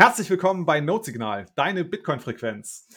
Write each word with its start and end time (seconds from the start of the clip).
Herzlich 0.00 0.30
willkommen 0.30 0.64
bei 0.64 0.80
Notsignal, 0.80 1.44
deine 1.56 1.84
Bitcoin-Frequenz. 1.84 2.88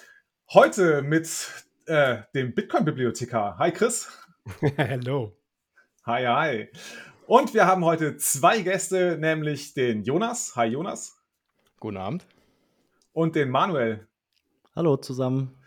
Heute 0.54 1.02
mit 1.02 1.52
äh, 1.86 2.20
dem 2.34 2.56
Bitcoin-Bibliothekar. 2.56 3.58
Hi 3.58 3.74
Chris. 3.74 4.08
Hallo. 4.78 5.36
Hi, 6.06 6.26
hi. 6.26 6.70
Und 7.28 7.54
wir 7.54 7.68
haben 7.68 7.84
heute 7.84 8.16
zwei 8.16 8.62
Gäste, 8.62 9.18
nämlich 9.20 9.74
den 9.74 10.04
Jonas. 10.04 10.56
Hi 10.56 10.68
Jonas. 10.68 11.22
Guten 11.82 11.98
Abend. 11.98 12.26
Und 13.12 13.36
den 13.36 13.50
Manuel. 13.50 14.08
Hallo 14.74 14.96
zusammen. 14.96 15.62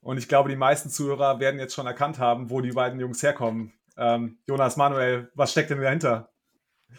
Und 0.00 0.18
ich 0.18 0.26
glaube, 0.26 0.48
die 0.48 0.56
meisten 0.56 0.90
Zuhörer 0.90 1.38
werden 1.38 1.60
jetzt 1.60 1.74
schon 1.74 1.86
erkannt 1.86 2.18
haben, 2.18 2.50
wo 2.50 2.62
die 2.62 2.72
beiden 2.72 2.98
Jungs 2.98 3.22
herkommen. 3.22 3.72
Ähm, 3.96 4.38
Jonas, 4.48 4.76
Manuel, 4.76 5.30
was 5.36 5.52
steckt 5.52 5.70
denn 5.70 5.80
dahinter? 5.80 6.32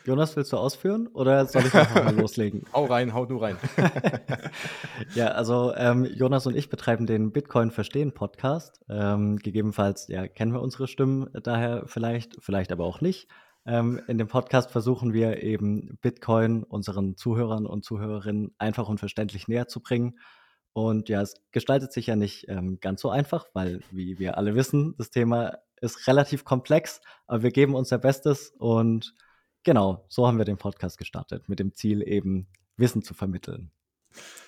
Jonas, 0.06 0.36
willst 0.36 0.52
du 0.52 0.58
ausführen 0.58 1.08
oder 1.08 1.46
soll 1.46 1.66
ich 1.66 1.74
einfach 1.74 2.04
mal 2.04 2.16
loslegen? 2.20 2.64
Hau 2.74 2.86
rein, 2.86 3.14
hau 3.14 3.26
du 3.26 3.38
rein. 3.38 3.58
ja, 5.16 5.28
also 5.28 5.74
ähm, 5.76 6.06
Jonas 6.06 6.48
und 6.48 6.56
ich 6.56 6.70
betreiben 6.70 7.06
den 7.06 7.32
Bitcoin 7.32 7.72
Verstehen 7.72 8.12
Podcast. 8.12 8.82
Ähm, 8.90 9.38
gegebenenfalls 9.38 10.08
ja, 10.08 10.28
kennen 10.28 10.54
wir 10.54 10.62
unsere 10.62 10.88
Stimmen 10.88 11.30
daher 11.44 11.84
vielleicht, 11.86 12.38
vielleicht 12.40 12.72
aber 12.72 12.86
auch 12.86 13.02
nicht. 13.02 13.28
Ähm, 13.66 14.02
in 14.08 14.18
dem 14.18 14.28
Podcast 14.28 14.72
versuchen 14.72 15.14
wir 15.14 15.44
eben 15.44 15.98
Bitcoin 16.02 16.64
unseren 16.64 17.16
Zuhörern 17.16 17.66
und 17.68 17.86
Zuhörerinnen 17.86 18.56
einfach 18.58 18.90
und 18.90 19.00
verständlich 19.00 19.48
näher 19.48 19.68
zu 19.68 19.82
bringen. 19.82 20.18
Und 20.74 21.10
ja, 21.10 21.22
es 21.22 21.36
gestaltet 21.52 21.92
sich 21.92 22.08
ja 22.08 22.16
nicht 22.16 22.48
ähm, 22.48 22.80
ganz 22.80 23.02
so 23.02 23.10
einfach, 23.10 23.46
weil, 23.54 23.82
wie 23.92 24.20
wir 24.20 24.38
alle 24.38 24.56
wissen, 24.56 24.96
das 24.98 25.10
Thema 25.10 25.58
ist 25.82 26.08
relativ 26.08 26.46
komplex, 26.46 27.02
aber 27.28 27.44
wir 27.44 27.52
geben 27.52 27.76
unser 27.76 27.98
Bestes 27.98 28.54
und 28.58 29.14
Genau, 29.64 30.06
so 30.08 30.26
haben 30.28 30.38
wir 30.38 30.46
den 30.46 30.58
Podcast 30.58 30.98
gestartet, 30.98 31.48
mit 31.48 31.60
dem 31.60 31.74
Ziel 31.74 32.02
eben 32.02 32.48
Wissen 32.78 33.04
zu 33.04 33.14
vermitteln. 33.14 33.72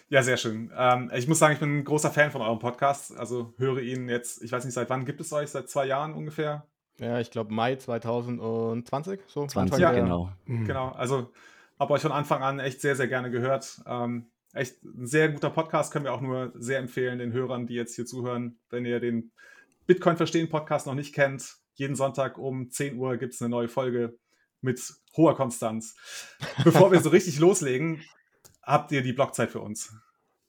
Ja, 0.10 0.24
sehr 0.24 0.38
schön. 0.38 0.72
Ähm, 0.76 1.12
ich 1.14 1.28
muss 1.28 1.40
sagen, 1.40 1.54
ich 1.54 1.60
bin 1.60 1.80
ein 1.80 1.84
großer 1.84 2.12
Fan 2.12 2.32
von 2.32 2.42
eurem 2.42 2.60
Podcast. 2.60 3.18
Also 3.18 3.54
höre 3.58 3.80
ihn 3.80 4.10
jetzt, 4.10 4.44
ich 4.44 4.52
weiß 4.52 4.66
nicht, 4.66 4.74
seit 4.74 4.90
wann 4.90 5.06
gibt 5.06 5.22
es 5.22 5.32
euch? 5.34 5.50
Seit 5.50 5.70
zwei 5.70 5.86
Jahren 5.86 6.14
ungefähr? 6.14 6.68
Ja, 6.98 7.20
ich 7.20 7.32
glaube 7.32 7.54
Mai 7.54 7.76
2020. 7.76 9.22
So 9.28 9.48
20, 9.48 9.80
ja, 9.80 9.92
genau. 9.92 10.32
Mhm. 10.46 10.66
Genau, 10.66 10.90
also 10.90 11.32
habe 11.80 11.94
euch 11.94 12.02
von 12.02 12.12
Anfang 12.12 12.44
an 12.44 12.60
echt 12.60 12.82
sehr, 12.82 12.96
sehr 12.96 13.08
gerne 13.08 13.32
gehört. 13.32 13.82
Ähm, 13.88 14.28
echt 14.54 14.84
ein 14.84 15.08
sehr 15.08 15.30
guter 15.30 15.50
Podcast, 15.50 15.92
können 15.92 16.06
wir 16.06 16.14
auch 16.14 16.22
nur 16.22 16.52
sehr 16.56 16.80
empfehlen 16.80 17.20
den 17.20 17.34
Hörern, 17.34 17.66
die 17.66 17.74
jetzt 17.74 17.96
hier 17.96 18.06
zuhören. 18.06 18.60
Wenn 18.70 18.86
ihr 18.86 19.00
den 19.00 19.32
Bitcoin 19.88 20.18
Verstehen 20.18 20.50
Podcast 20.50 20.86
noch 20.86 20.96
nicht 20.96 21.16
kennt, 21.16 21.58
jeden 21.74 21.96
Sonntag 21.96 22.38
um 22.38 22.70
10 22.70 22.98
Uhr 22.98 23.18
gibt 23.18 23.34
es 23.34 23.42
eine 23.42 23.50
neue 23.50 23.68
Folge 23.68 24.18
mit 24.64 24.82
hoher 25.16 25.36
Konstanz. 25.36 25.96
Bevor 26.64 26.92
wir 26.92 27.02
so 27.02 27.10
richtig 27.10 27.40
loslegen, 27.40 28.02
habt 28.62 28.92
ihr 28.92 29.02
die 29.02 29.14
Blockzeit 29.14 29.52
für 29.52 29.60
uns. 29.60 29.94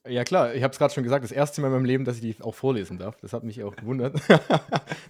Ja 0.07 0.23
klar, 0.23 0.53
ich 0.53 0.61
habe 0.61 0.71
es 0.71 0.77
gerade 0.77 0.93
schon 0.93 1.03
gesagt, 1.03 1.23
das 1.23 1.31
erste 1.31 1.61
Mal 1.61 1.67
in 1.67 1.73
meinem 1.73 1.85
Leben, 1.85 2.05
dass 2.05 2.17
ich 2.17 2.21
die 2.21 2.43
auch 2.43 2.53
vorlesen 2.53 2.99
darf. 2.99 3.17
Das 3.21 3.33
hat 3.33 3.43
mich 3.43 3.63
auch 3.63 3.75
gewundert. 3.75 4.21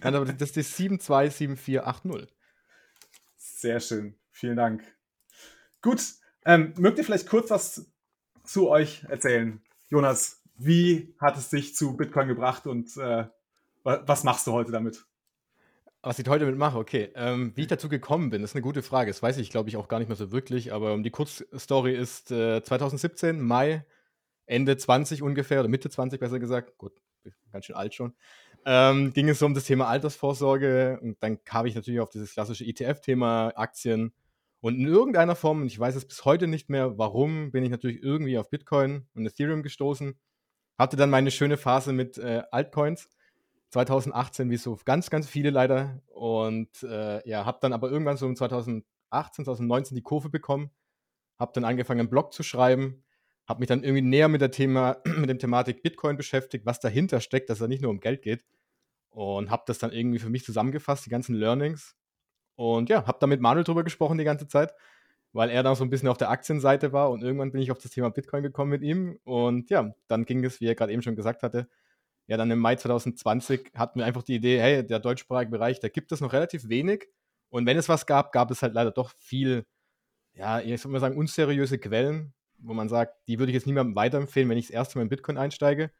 Nein, 0.02 0.14
aber 0.14 0.24
das 0.24 0.50
ist 0.50 0.56
die 0.56 0.62
727480. 0.62 2.34
Sehr 3.36 3.80
schön, 3.80 4.18
vielen 4.30 4.56
Dank. 4.56 4.82
Gut, 5.82 6.02
ähm, 6.44 6.72
mögt 6.78 6.98
ihr 6.98 7.04
vielleicht 7.04 7.28
kurz 7.28 7.50
was 7.50 7.90
zu 8.44 8.70
euch 8.70 9.04
erzählen? 9.08 9.60
Jonas, 9.88 10.42
wie 10.56 11.14
hat 11.20 11.36
es 11.36 11.50
dich 11.50 11.74
zu 11.74 11.96
Bitcoin 11.96 12.28
gebracht 12.28 12.66
und 12.66 12.96
äh, 12.96 13.26
was 13.82 14.24
machst 14.24 14.46
du 14.46 14.52
heute 14.52 14.72
damit? 14.72 15.04
Was 16.06 16.20
ich 16.20 16.28
heute 16.28 16.44
damit 16.44 16.56
mache, 16.56 16.78
okay. 16.78 17.10
Ähm, 17.16 17.50
wie 17.56 17.62
ich 17.62 17.66
dazu 17.66 17.88
gekommen 17.88 18.30
bin, 18.30 18.44
ist 18.44 18.54
eine 18.54 18.62
gute 18.62 18.82
Frage. 18.82 19.10
Das 19.10 19.24
weiß 19.24 19.38
ich, 19.38 19.50
glaube 19.50 19.68
ich, 19.68 19.76
auch 19.76 19.88
gar 19.88 19.98
nicht 19.98 20.06
mehr 20.06 20.16
so 20.16 20.30
wirklich. 20.30 20.72
Aber 20.72 20.96
die 20.98 21.10
Kurzstory 21.10 21.96
ist 21.96 22.30
äh, 22.30 22.62
2017, 22.62 23.40
Mai, 23.40 23.84
Ende 24.46 24.76
20 24.76 25.20
ungefähr, 25.20 25.58
oder 25.58 25.68
Mitte 25.68 25.90
20 25.90 26.20
besser 26.20 26.38
gesagt. 26.38 26.78
Gut, 26.78 26.92
ganz 27.50 27.64
schön 27.64 27.74
alt 27.74 27.92
schon. 27.92 28.14
Ähm, 28.64 29.14
ging 29.14 29.28
es 29.28 29.42
um 29.42 29.52
das 29.52 29.64
Thema 29.64 29.88
Altersvorsorge. 29.88 31.00
Und 31.02 31.20
dann 31.24 31.42
kam 31.42 31.66
ich 31.66 31.74
natürlich 31.74 31.98
auf 31.98 32.10
dieses 32.10 32.34
klassische 32.34 32.64
ETF-Thema, 32.64 33.48
Aktien. 33.56 34.12
Und 34.60 34.76
in 34.76 34.86
irgendeiner 34.86 35.34
Form, 35.34 35.62
und 35.62 35.66
ich 35.66 35.78
weiß 35.80 35.96
es 35.96 36.04
bis 36.04 36.24
heute 36.24 36.46
nicht 36.46 36.70
mehr, 36.70 36.96
warum, 36.98 37.50
bin 37.50 37.64
ich 37.64 37.70
natürlich 37.70 38.00
irgendwie 38.00 38.38
auf 38.38 38.48
Bitcoin 38.48 39.08
und 39.16 39.26
Ethereum 39.26 39.64
gestoßen. 39.64 40.16
Hatte 40.78 40.96
dann 40.96 41.10
meine 41.10 41.32
schöne 41.32 41.56
Phase 41.56 41.92
mit 41.92 42.16
äh, 42.16 42.44
Altcoins 42.52 43.08
2018, 43.70 44.50
wie 44.50 44.56
so 44.56 44.78
ganz, 44.84 45.10
ganz 45.10 45.28
viele 45.28 45.50
leider. 45.50 46.02
Und 46.14 46.82
äh, 46.82 47.26
ja, 47.28 47.44
habe 47.44 47.58
dann 47.60 47.72
aber 47.72 47.90
irgendwann 47.90 48.16
so 48.16 48.26
im 48.26 48.36
2018, 48.36 48.84
2019 49.44 49.94
die 49.94 50.02
Kurve 50.02 50.28
bekommen, 50.30 50.70
habe 51.38 51.52
dann 51.54 51.64
angefangen, 51.64 52.00
einen 52.00 52.10
Blog 52.10 52.32
zu 52.32 52.42
schreiben, 52.42 53.04
habe 53.46 53.60
mich 53.60 53.68
dann 53.68 53.82
irgendwie 53.82 54.02
näher 54.02 54.28
mit 54.28 54.40
der 54.40 54.50
Thema, 54.50 54.98
mit 55.04 55.28
dem 55.28 55.38
Thematik 55.38 55.82
Bitcoin 55.82 56.16
beschäftigt, 56.16 56.66
was 56.66 56.80
dahinter 56.80 57.20
steckt, 57.20 57.50
dass 57.50 57.60
es 57.60 57.68
nicht 57.68 57.82
nur 57.82 57.90
um 57.90 58.00
Geld 58.00 58.22
geht. 58.22 58.44
Und 59.10 59.50
habe 59.50 59.62
das 59.66 59.78
dann 59.78 59.92
irgendwie 59.92 60.18
für 60.18 60.28
mich 60.28 60.44
zusammengefasst, 60.44 61.06
die 61.06 61.10
ganzen 61.10 61.34
Learnings. 61.34 61.96
Und 62.54 62.88
ja, 62.90 63.06
habe 63.06 63.18
da 63.20 63.26
mit 63.26 63.40
Manuel 63.40 63.64
drüber 63.64 63.84
gesprochen 63.84 64.18
die 64.18 64.24
ganze 64.24 64.46
Zeit, 64.46 64.74
weil 65.32 65.50
er 65.50 65.62
da 65.62 65.74
so 65.74 65.84
ein 65.84 65.90
bisschen 65.90 66.08
auf 66.08 66.18
der 66.18 66.30
Aktienseite 66.30 66.92
war. 66.92 67.10
Und 67.10 67.22
irgendwann 67.22 67.52
bin 67.52 67.62
ich 67.62 67.70
auf 67.70 67.78
das 67.78 67.92
Thema 67.92 68.10
Bitcoin 68.10 68.42
gekommen 68.42 68.70
mit 68.70 68.82
ihm. 68.82 69.18
Und 69.24 69.70
ja, 69.70 69.94
dann 70.08 70.24
ging 70.24 70.44
es, 70.44 70.60
wie 70.60 70.66
er 70.66 70.74
gerade 70.74 70.92
eben 70.92 71.02
schon 71.02 71.16
gesagt 71.16 71.42
hatte, 71.42 71.68
ja, 72.26 72.36
dann 72.36 72.50
im 72.50 72.58
Mai 72.58 72.76
2020 72.76 73.72
hatten 73.74 74.00
wir 74.00 74.06
einfach 74.06 74.22
die 74.22 74.34
Idee, 74.34 74.60
hey, 74.60 74.86
der 74.86 74.98
deutschsprachige 74.98 75.50
Bereich, 75.50 75.80
da 75.80 75.88
gibt 75.88 76.10
es 76.12 76.20
noch 76.20 76.32
relativ 76.32 76.68
wenig. 76.68 77.06
Und 77.50 77.66
wenn 77.66 77.76
es 77.76 77.88
was 77.88 78.06
gab, 78.06 78.32
gab 78.32 78.50
es 78.50 78.62
halt 78.62 78.74
leider 78.74 78.90
doch 78.90 79.12
viel, 79.18 79.64
ja, 80.34 80.60
ich 80.60 80.80
soll 80.80 80.92
mal 80.92 81.00
sagen, 81.00 81.16
unseriöse 81.16 81.78
Quellen, 81.78 82.34
wo 82.58 82.74
man 82.74 82.88
sagt, 82.88 83.14
die 83.28 83.38
würde 83.38 83.52
ich 83.52 83.54
jetzt 83.54 83.66
niemandem 83.66 83.94
weiterempfehlen, 83.94 84.48
wenn 84.48 84.58
ich 84.58 84.66
das 84.66 84.74
erste 84.74 84.98
Mal 84.98 85.02
in 85.02 85.08
Bitcoin 85.08 85.38
einsteige. 85.38 85.90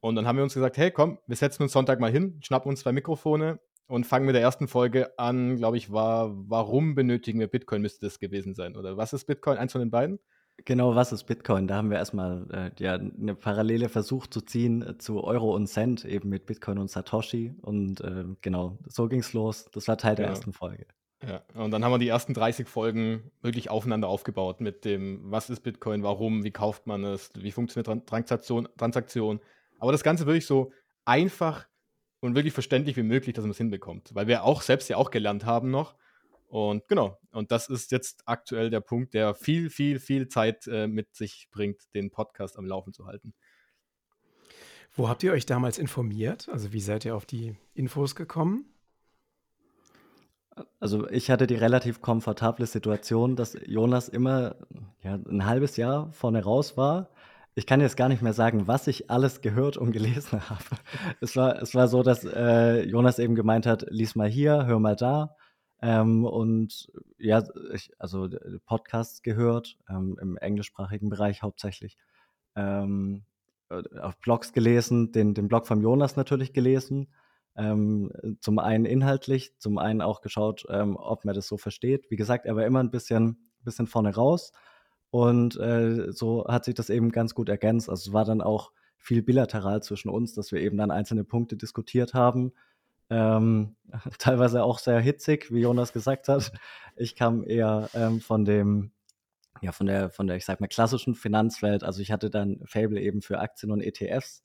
Und 0.00 0.16
dann 0.16 0.26
haben 0.26 0.36
wir 0.36 0.42
uns 0.42 0.54
gesagt, 0.54 0.76
hey, 0.76 0.90
komm, 0.90 1.18
wir 1.26 1.36
setzen 1.36 1.62
uns 1.62 1.72
Sonntag 1.72 2.00
mal 2.00 2.10
hin, 2.10 2.38
schnappen 2.42 2.68
uns 2.68 2.80
zwei 2.80 2.92
Mikrofone 2.92 3.60
und 3.86 4.04
fangen 4.04 4.26
mit 4.26 4.34
der 4.34 4.42
ersten 4.42 4.68
Folge 4.68 5.16
an, 5.18 5.56
glaube 5.56 5.76
ich, 5.76 5.92
war, 5.92 6.30
warum 6.48 6.94
benötigen 6.94 7.40
wir 7.40 7.46
Bitcoin, 7.46 7.82
müsste 7.82 8.06
das 8.06 8.18
gewesen 8.18 8.54
sein. 8.54 8.76
Oder 8.76 8.96
was 8.96 9.12
ist 9.12 9.26
Bitcoin? 9.26 9.58
Eins 9.58 9.72
von 9.72 9.80
den 9.80 9.90
beiden? 9.90 10.18
Genau, 10.64 10.94
was 10.94 11.12
ist 11.12 11.24
Bitcoin? 11.24 11.66
Da 11.66 11.76
haben 11.76 11.90
wir 11.90 11.98
erstmal 11.98 12.46
äh, 12.78 12.82
ja, 12.82 12.94
eine 12.94 13.34
Parallele 13.34 13.88
versucht 13.88 14.32
zu 14.32 14.40
ziehen 14.42 14.82
äh, 14.82 14.98
zu 14.98 15.24
Euro 15.24 15.54
und 15.54 15.66
Cent, 15.66 16.04
eben 16.04 16.28
mit 16.28 16.46
Bitcoin 16.46 16.78
und 16.78 16.90
Satoshi. 16.90 17.54
Und 17.62 18.00
äh, 18.00 18.24
genau, 18.42 18.78
so 18.86 19.08
ging 19.08 19.20
es 19.20 19.32
los. 19.32 19.66
Das 19.72 19.88
war 19.88 19.98
Teil 19.98 20.14
der 20.14 20.26
Ja. 20.26 20.30
ersten 20.30 20.52
Folge. 20.52 20.86
Ja, 21.26 21.42
und 21.54 21.70
dann 21.70 21.84
haben 21.84 21.92
wir 21.92 21.98
die 21.98 22.08
ersten 22.08 22.34
30 22.34 22.68
Folgen 22.68 23.30
wirklich 23.42 23.70
aufeinander 23.70 24.08
aufgebaut 24.08 24.60
mit 24.60 24.84
dem, 24.84 25.20
was 25.30 25.50
ist 25.50 25.60
Bitcoin, 25.60 26.02
warum, 26.02 26.42
wie 26.44 26.50
kauft 26.50 26.86
man 26.86 27.04
es, 27.04 27.30
wie 27.36 27.52
funktioniert 27.52 27.86
Tran- 27.86 28.04
Transaktion, 28.06 28.68
Transaktion. 28.76 29.40
Aber 29.78 29.92
das 29.92 30.02
Ganze 30.02 30.26
wirklich 30.26 30.46
so 30.46 30.72
einfach 31.04 31.66
und 32.20 32.34
wirklich 32.36 32.52
verständlich 32.52 32.96
wie 32.96 33.02
möglich, 33.04 33.34
dass 33.34 33.42
man 33.44 33.50
es 33.52 33.58
hinbekommt. 33.58 34.10
Weil 34.14 34.26
wir 34.28 34.44
auch 34.44 34.62
selbst 34.62 34.88
ja 34.88 34.96
auch 34.96 35.10
gelernt 35.10 35.44
haben 35.44 35.70
noch. 35.70 35.94
Und 36.52 36.86
genau, 36.86 37.18
und 37.30 37.50
das 37.50 37.70
ist 37.70 37.92
jetzt 37.92 38.24
aktuell 38.26 38.68
der 38.68 38.80
Punkt, 38.80 39.14
der 39.14 39.34
viel, 39.34 39.70
viel, 39.70 39.98
viel 39.98 40.28
Zeit 40.28 40.66
äh, 40.66 40.86
mit 40.86 41.14
sich 41.14 41.48
bringt, 41.50 41.80
den 41.94 42.10
Podcast 42.10 42.58
am 42.58 42.66
Laufen 42.66 42.92
zu 42.92 43.06
halten. 43.06 43.32
Wo 44.92 45.08
habt 45.08 45.22
ihr 45.22 45.32
euch 45.32 45.46
damals 45.46 45.78
informiert? 45.78 46.50
Also 46.50 46.74
wie 46.74 46.80
seid 46.80 47.06
ihr 47.06 47.16
auf 47.16 47.24
die 47.24 47.56
Infos 47.72 48.14
gekommen? 48.14 48.66
Also 50.78 51.08
ich 51.08 51.30
hatte 51.30 51.46
die 51.46 51.54
relativ 51.54 52.02
komfortable 52.02 52.66
Situation, 52.66 53.34
dass 53.34 53.56
Jonas 53.64 54.10
immer 54.10 54.56
ja, 55.02 55.14
ein 55.14 55.46
halbes 55.46 55.78
Jahr 55.78 56.12
vorne 56.12 56.44
raus 56.44 56.76
war. 56.76 57.08
Ich 57.54 57.66
kann 57.66 57.80
jetzt 57.80 57.96
gar 57.96 58.10
nicht 58.10 58.20
mehr 58.20 58.34
sagen, 58.34 58.66
was 58.66 58.88
ich 58.88 59.10
alles 59.10 59.40
gehört 59.40 59.78
und 59.78 59.92
gelesen 59.92 60.46
habe. 60.50 60.64
Es 61.22 61.34
war, 61.34 61.62
es 61.62 61.74
war 61.74 61.88
so, 61.88 62.02
dass 62.02 62.24
äh, 62.24 62.82
Jonas 62.82 63.18
eben 63.18 63.36
gemeint 63.36 63.64
hat, 63.64 63.86
lies 63.88 64.16
mal 64.16 64.28
hier, 64.28 64.66
hör 64.66 64.78
mal 64.80 64.96
da. 64.96 65.34
Ähm, 65.82 66.24
und 66.24 66.92
ja, 67.18 67.42
ich, 67.74 67.90
also 67.98 68.26
äh, 68.26 68.58
Podcasts 68.64 69.22
gehört, 69.22 69.76
ähm, 69.90 70.16
im 70.20 70.36
englischsprachigen 70.36 71.08
Bereich 71.08 71.42
hauptsächlich. 71.42 71.98
Ähm, 72.54 73.24
äh, 73.68 73.82
auf 73.98 74.16
Blogs 74.20 74.52
gelesen, 74.52 75.10
den, 75.12 75.34
den 75.34 75.48
Blog 75.48 75.66
von 75.66 75.80
Jonas 75.80 76.16
natürlich 76.16 76.52
gelesen. 76.52 77.12
Ähm, 77.56 78.10
zum 78.40 78.58
einen 78.58 78.84
inhaltlich, 78.84 79.58
zum 79.58 79.76
einen 79.78 80.00
auch 80.00 80.20
geschaut, 80.20 80.64
ähm, 80.70 80.96
ob 80.96 81.24
man 81.24 81.34
das 81.34 81.48
so 81.48 81.58
versteht. 81.58 82.10
Wie 82.10 82.16
gesagt, 82.16 82.46
er 82.46 82.56
war 82.56 82.64
immer 82.64 82.80
ein 82.80 82.90
bisschen, 82.90 83.50
bisschen 83.62 83.88
vorne 83.88 84.14
raus. 84.14 84.52
Und 85.10 85.58
äh, 85.58 86.12
so 86.12 86.46
hat 86.46 86.64
sich 86.64 86.74
das 86.74 86.90
eben 86.90 87.10
ganz 87.10 87.34
gut 87.34 87.48
ergänzt. 87.48 87.90
Also 87.90 88.08
es 88.10 88.12
war 88.14 88.24
dann 88.24 88.40
auch 88.40 88.72
viel 88.96 89.22
bilateral 89.22 89.82
zwischen 89.82 90.08
uns, 90.08 90.32
dass 90.32 90.52
wir 90.52 90.60
eben 90.60 90.78
dann 90.78 90.90
einzelne 90.90 91.24
Punkte 91.24 91.56
diskutiert 91.56 92.14
haben. 92.14 92.52
Ähm, 93.12 93.76
teilweise 94.18 94.64
auch 94.64 94.78
sehr 94.78 94.98
hitzig, 95.00 95.52
wie 95.52 95.60
Jonas 95.60 95.92
gesagt 95.92 96.28
hat. 96.28 96.52
Ich 96.96 97.14
kam 97.14 97.44
eher 97.44 97.90
ähm, 97.94 98.20
von 98.20 98.44
dem, 98.46 98.92
ja, 99.60 99.72
von 99.72 99.86
der, 99.86 100.10
von 100.10 100.26
der, 100.26 100.36
ich 100.36 100.46
sag 100.46 100.60
mal, 100.60 100.66
klassischen 100.66 101.14
Finanzwelt. 101.14 101.84
Also 101.84 102.00
ich 102.00 102.10
hatte 102.10 102.30
dann 102.30 102.60
Fable 102.64 103.00
eben 103.00 103.20
für 103.20 103.38
Aktien 103.38 103.70
und 103.70 103.82
ETFs 103.82 104.42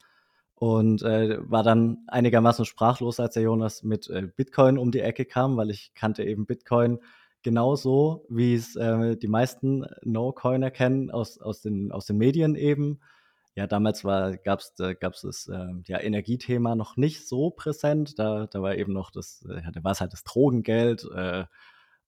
und 0.55 1.01
äh, 1.03 1.37
war 1.49 1.63
dann 1.63 1.99
einigermaßen 2.07 2.65
sprachlos, 2.65 3.19
als 3.19 3.35
der 3.35 3.43
Jonas 3.43 3.83
mit 3.83 4.09
äh, 4.09 4.27
Bitcoin 4.35 4.77
um 4.77 4.91
die 4.91 5.01
Ecke 5.01 5.25
kam, 5.25 5.55
weil 5.55 5.69
ich 5.69 5.93
kannte 5.93 6.23
eben 6.23 6.45
Bitcoin 6.45 6.99
genauso, 7.43 8.25
wie 8.27 8.55
es 8.55 8.75
äh, 8.75 9.15
die 9.15 9.27
meisten 9.27 9.85
No-Coiner 10.03 10.71
kennen 10.71 11.11
aus, 11.11 11.39
aus, 11.39 11.61
den, 11.61 11.91
aus 11.91 12.05
den 12.05 12.17
Medien 12.17 12.55
eben. 12.55 12.99
Ja, 13.57 13.65
damals 13.65 14.03
gab 14.03 14.59
es 14.59 14.79
äh, 14.79 14.93
gab's 14.93 15.21
das 15.21 15.47
äh, 15.47 15.73
ja, 15.87 15.99
Energiethema 15.99 16.75
noch 16.75 16.95
nicht 16.95 17.27
so 17.27 17.49
präsent. 17.49 18.19
Da, 18.19 18.45
da 18.45 18.61
war 18.61 18.75
eben 18.75 18.93
noch 18.93 19.09
das, 19.09 19.43
äh, 19.49 19.71
da 19.71 19.83
war 19.83 19.93
es 19.93 19.99
halt 19.99 20.13
das 20.13 20.23
Drogengeld. 20.23 21.09
Äh, 21.11 21.45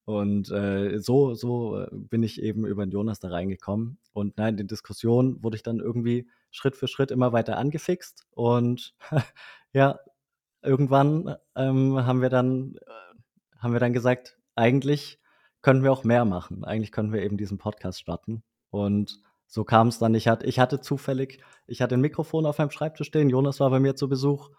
und 0.06 0.52
äh, 0.52 1.00
so, 1.00 1.34
so 1.34 1.88
bin 1.92 2.22
ich 2.22 2.40
eben 2.40 2.68
über 2.68 2.86
den 2.86 2.92
Jonas 2.92 3.20
da 3.20 3.30
reingekommen. 3.30 3.98
Und 4.14 4.38
nein, 4.38 4.50
in 4.54 4.58
den 4.58 4.68
Diskussionen 4.68 5.42
wurde 5.42 5.56
ich 5.56 5.64
dann 5.64 5.80
irgendwie 5.80 6.30
Schritt 6.52 6.76
für 6.76 6.88
Schritt 6.88 7.10
immer 7.10 7.34
weiter 7.34 7.58
angefixt. 7.58 8.28
Und 8.30 8.94
ja, 9.74 9.98
irgendwann 10.62 11.36
ähm, 11.56 12.06
haben 12.06 12.22
wir 12.22 12.30
dann, 12.30 12.76
haben 13.58 13.74
wir 13.74 13.80
dann 13.80 13.94
gesagt, 13.94 14.38
eigentlich 14.56 15.20
können 15.64 15.82
wir 15.82 15.92
auch 15.92 16.04
mehr 16.04 16.26
machen. 16.26 16.64
Eigentlich 16.64 16.92
können 16.92 17.12
wir 17.12 17.24
eben 17.24 17.38
diesen 17.38 17.58
Podcast 17.58 18.00
starten. 18.00 18.44
Und 18.70 19.20
so 19.50 19.64
kam 19.64 19.88
es 19.88 19.98
dann. 19.98 20.14
Ich 20.14 20.28
hatte, 20.28 20.46
ich 20.46 20.60
hatte 20.60 20.80
zufällig, 20.80 21.40
ich 21.66 21.82
hatte 21.82 21.96
ein 21.96 22.02
Mikrofon 22.02 22.46
auf 22.46 22.60
meinem 22.60 22.70
Schreibtisch 22.70 23.08
stehen. 23.08 23.30
Jonas 23.30 23.60
war 23.60 23.72
bei 23.72 23.80
mir 23.80 23.96
zu 23.96 24.08
Besuch. 24.08 24.52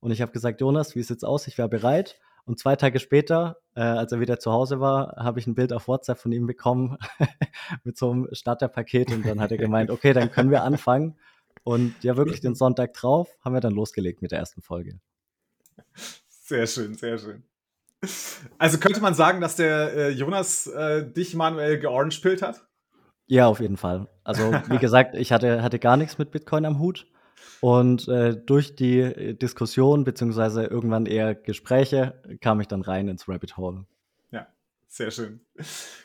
Und 0.00 0.10
ich 0.10 0.20
habe 0.20 0.32
gesagt, 0.32 0.60
Jonas, 0.60 0.94
wie 0.94 1.02
sieht's 1.02 1.24
aus? 1.24 1.46
Ich 1.46 1.56
wäre 1.56 1.68
bereit. 1.68 2.20
Und 2.44 2.58
zwei 2.58 2.76
Tage 2.76 3.00
später, 3.00 3.56
äh, 3.74 3.80
als 3.80 4.12
er 4.12 4.20
wieder 4.20 4.38
zu 4.38 4.52
Hause 4.52 4.80
war, 4.80 5.16
habe 5.16 5.40
ich 5.40 5.46
ein 5.46 5.54
Bild 5.54 5.72
auf 5.72 5.88
WhatsApp 5.88 6.18
von 6.18 6.30
ihm 6.30 6.46
bekommen 6.46 6.98
mit 7.84 7.96
so 7.96 8.10
einem 8.10 8.28
Starterpaket. 8.32 9.12
Und 9.12 9.24
dann 9.24 9.40
hat 9.40 9.50
er 9.50 9.56
gemeint, 9.56 9.90
okay, 9.90 10.12
dann 10.12 10.30
können 10.30 10.50
wir 10.50 10.62
anfangen. 10.62 11.18
Und 11.62 11.94
ja, 12.02 12.18
wirklich 12.18 12.42
den 12.42 12.54
Sonntag 12.54 12.92
drauf 12.92 13.30
haben 13.40 13.54
wir 13.54 13.62
dann 13.62 13.72
losgelegt 13.72 14.20
mit 14.20 14.30
der 14.30 14.40
ersten 14.40 14.60
Folge. 14.60 15.00
Sehr 16.28 16.66
schön, 16.66 16.94
sehr 16.94 17.16
schön. 17.16 17.44
Also 18.58 18.76
könnte 18.76 19.00
man 19.00 19.14
sagen, 19.14 19.40
dass 19.40 19.56
der 19.56 19.94
äh, 19.94 20.08
Jonas 20.10 20.66
äh, 20.66 21.10
dich 21.10 21.34
manuell 21.34 21.78
georange 21.78 22.12
hat? 22.42 22.66
Ja, 23.26 23.46
auf 23.46 23.60
jeden 23.60 23.76
Fall. 23.76 24.08
Also, 24.22 24.52
wie 24.68 24.78
gesagt, 24.78 25.14
ich 25.14 25.32
hatte, 25.32 25.62
hatte 25.62 25.78
gar 25.78 25.96
nichts 25.96 26.18
mit 26.18 26.30
Bitcoin 26.30 26.64
am 26.64 26.78
Hut. 26.78 27.06
Und 27.60 28.08
äh, 28.08 28.36
durch 28.36 28.76
die 28.76 29.00
äh, 29.00 29.34
Diskussion 29.34 30.04
beziehungsweise 30.04 30.64
irgendwann 30.64 31.06
eher 31.06 31.34
Gespräche 31.34 32.20
kam 32.40 32.60
ich 32.60 32.68
dann 32.68 32.82
rein 32.82 33.08
ins 33.08 33.26
Rabbit 33.28 33.56
Hole. 33.56 33.86
Ja, 34.30 34.46
sehr 34.86 35.10
schön. 35.10 35.40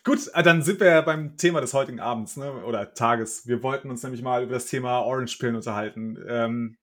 Gut, 0.05 0.19
äh, 0.33 0.43
dann 0.43 0.61
sind 0.61 0.79
wir 0.79 0.87
ja 0.87 1.01
beim 1.01 1.35
Thema 1.35 1.59
des 1.59 1.73
heutigen 1.73 1.99
Abends 1.99 2.37
ne? 2.37 2.63
oder 2.63 2.93
Tages. 2.93 3.45
Wir 3.45 3.61
wollten 3.61 3.89
uns 3.89 4.03
nämlich 4.03 4.21
mal 4.21 4.43
über 4.43 4.53
das 4.53 4.67
Thema 4.67 5.01
Orange-Pillen 5.01 5.55
unterhalten. 5.55 6.17
Ähm, 6.27 6.77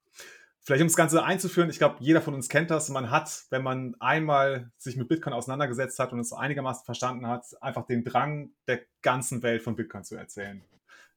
Vielleicht 0.66 0.82
um 0.82 0.88
das 0.88 0.96
Ganze 0.96 1.22
einzuführen, 1.22 1.70
ich 1.70 1.78
glaube, 1.78 1.98
jeder 2.00 2.20
von 2.20 2.34
uns 2.34 2.48
kennt 2.48 2.72
das. 2.72 2.88
Man 2.88 3.12
hat, 3.12 3.44
wenn 3.50 3.62
man 3.62 3.94
einmal 4.00 4.72
sich 4.78 4.96
mit 4.96 5.06
Bitcoin 5.06 5.32
auseinandergesetzt 5.32 6.00
hat 6.00 6.12
und 6.12 6.18
es 6.18 6.32
einigermaßen 6.32 6.84
verstanden 6.84 7.28
hat, 7.28 7.44
einfach 7.60 7.86
den 7.86 8.02
Drang 8.02 8.50
der 8.66 8.80
ganzen 9.00 9.44
Welt 9.44 9.62
von 9.62 9.76
Bitcoin 9.76 10.02
zu 10.02 10.16
erzählen. 10.16 10.64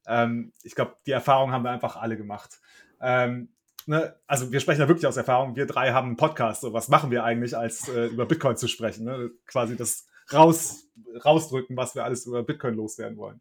Ähm, 0.06 0.52
ich 0.62 0.76
glaube, 0.76 0.94
die 1.04 1.10
Erfahrung 1.10 1.50
haben 1.50 1.64
wir 1.64 1.72
einfach 1.72 1.96
alle 1.96 2.16
gemacht. 2.16 2.60
Ähm, 3.00 3.48
ne? 3.86 4.14
Also 4.28 4.52
wir 4.52 4.60
sprechen 4.60 4.82
da 4.82 4.88
wirklich 4.88 5.08
aus 5.08 5.16
Erfahrung. 5.16 5.56
Wir 5.56 5.66
drei 5.66 5.90
haben 5.90 6.06
einen 6.06 6.16
Podcast. 6.16 6.60
So, 6.60 6.72
was 6.72 6.86
machen 6.86 7.10
wir 7.10 7.24
eigentlich, 7.24 7.56
als 7.56 7.88
äh, 7.88 8.06
über 8.06 8.26
Bitcoin 8.26 8.56
zu 8.56 8.68
sprechen? 8.68 9.04
Ne? 9.04 9.32
Quasi 9.46 9.76
das 9.76 10.06
raus, 10.32 10.84
rausdrücken, 11.24 11.76
was 11.76 11.96
wir 11.96 12.04
alles 12.04 12.24
über 12.24 12.44
Bitcoin 12.44 12.76
loswerden 12.76 13.18
wollen. 13.18 13.40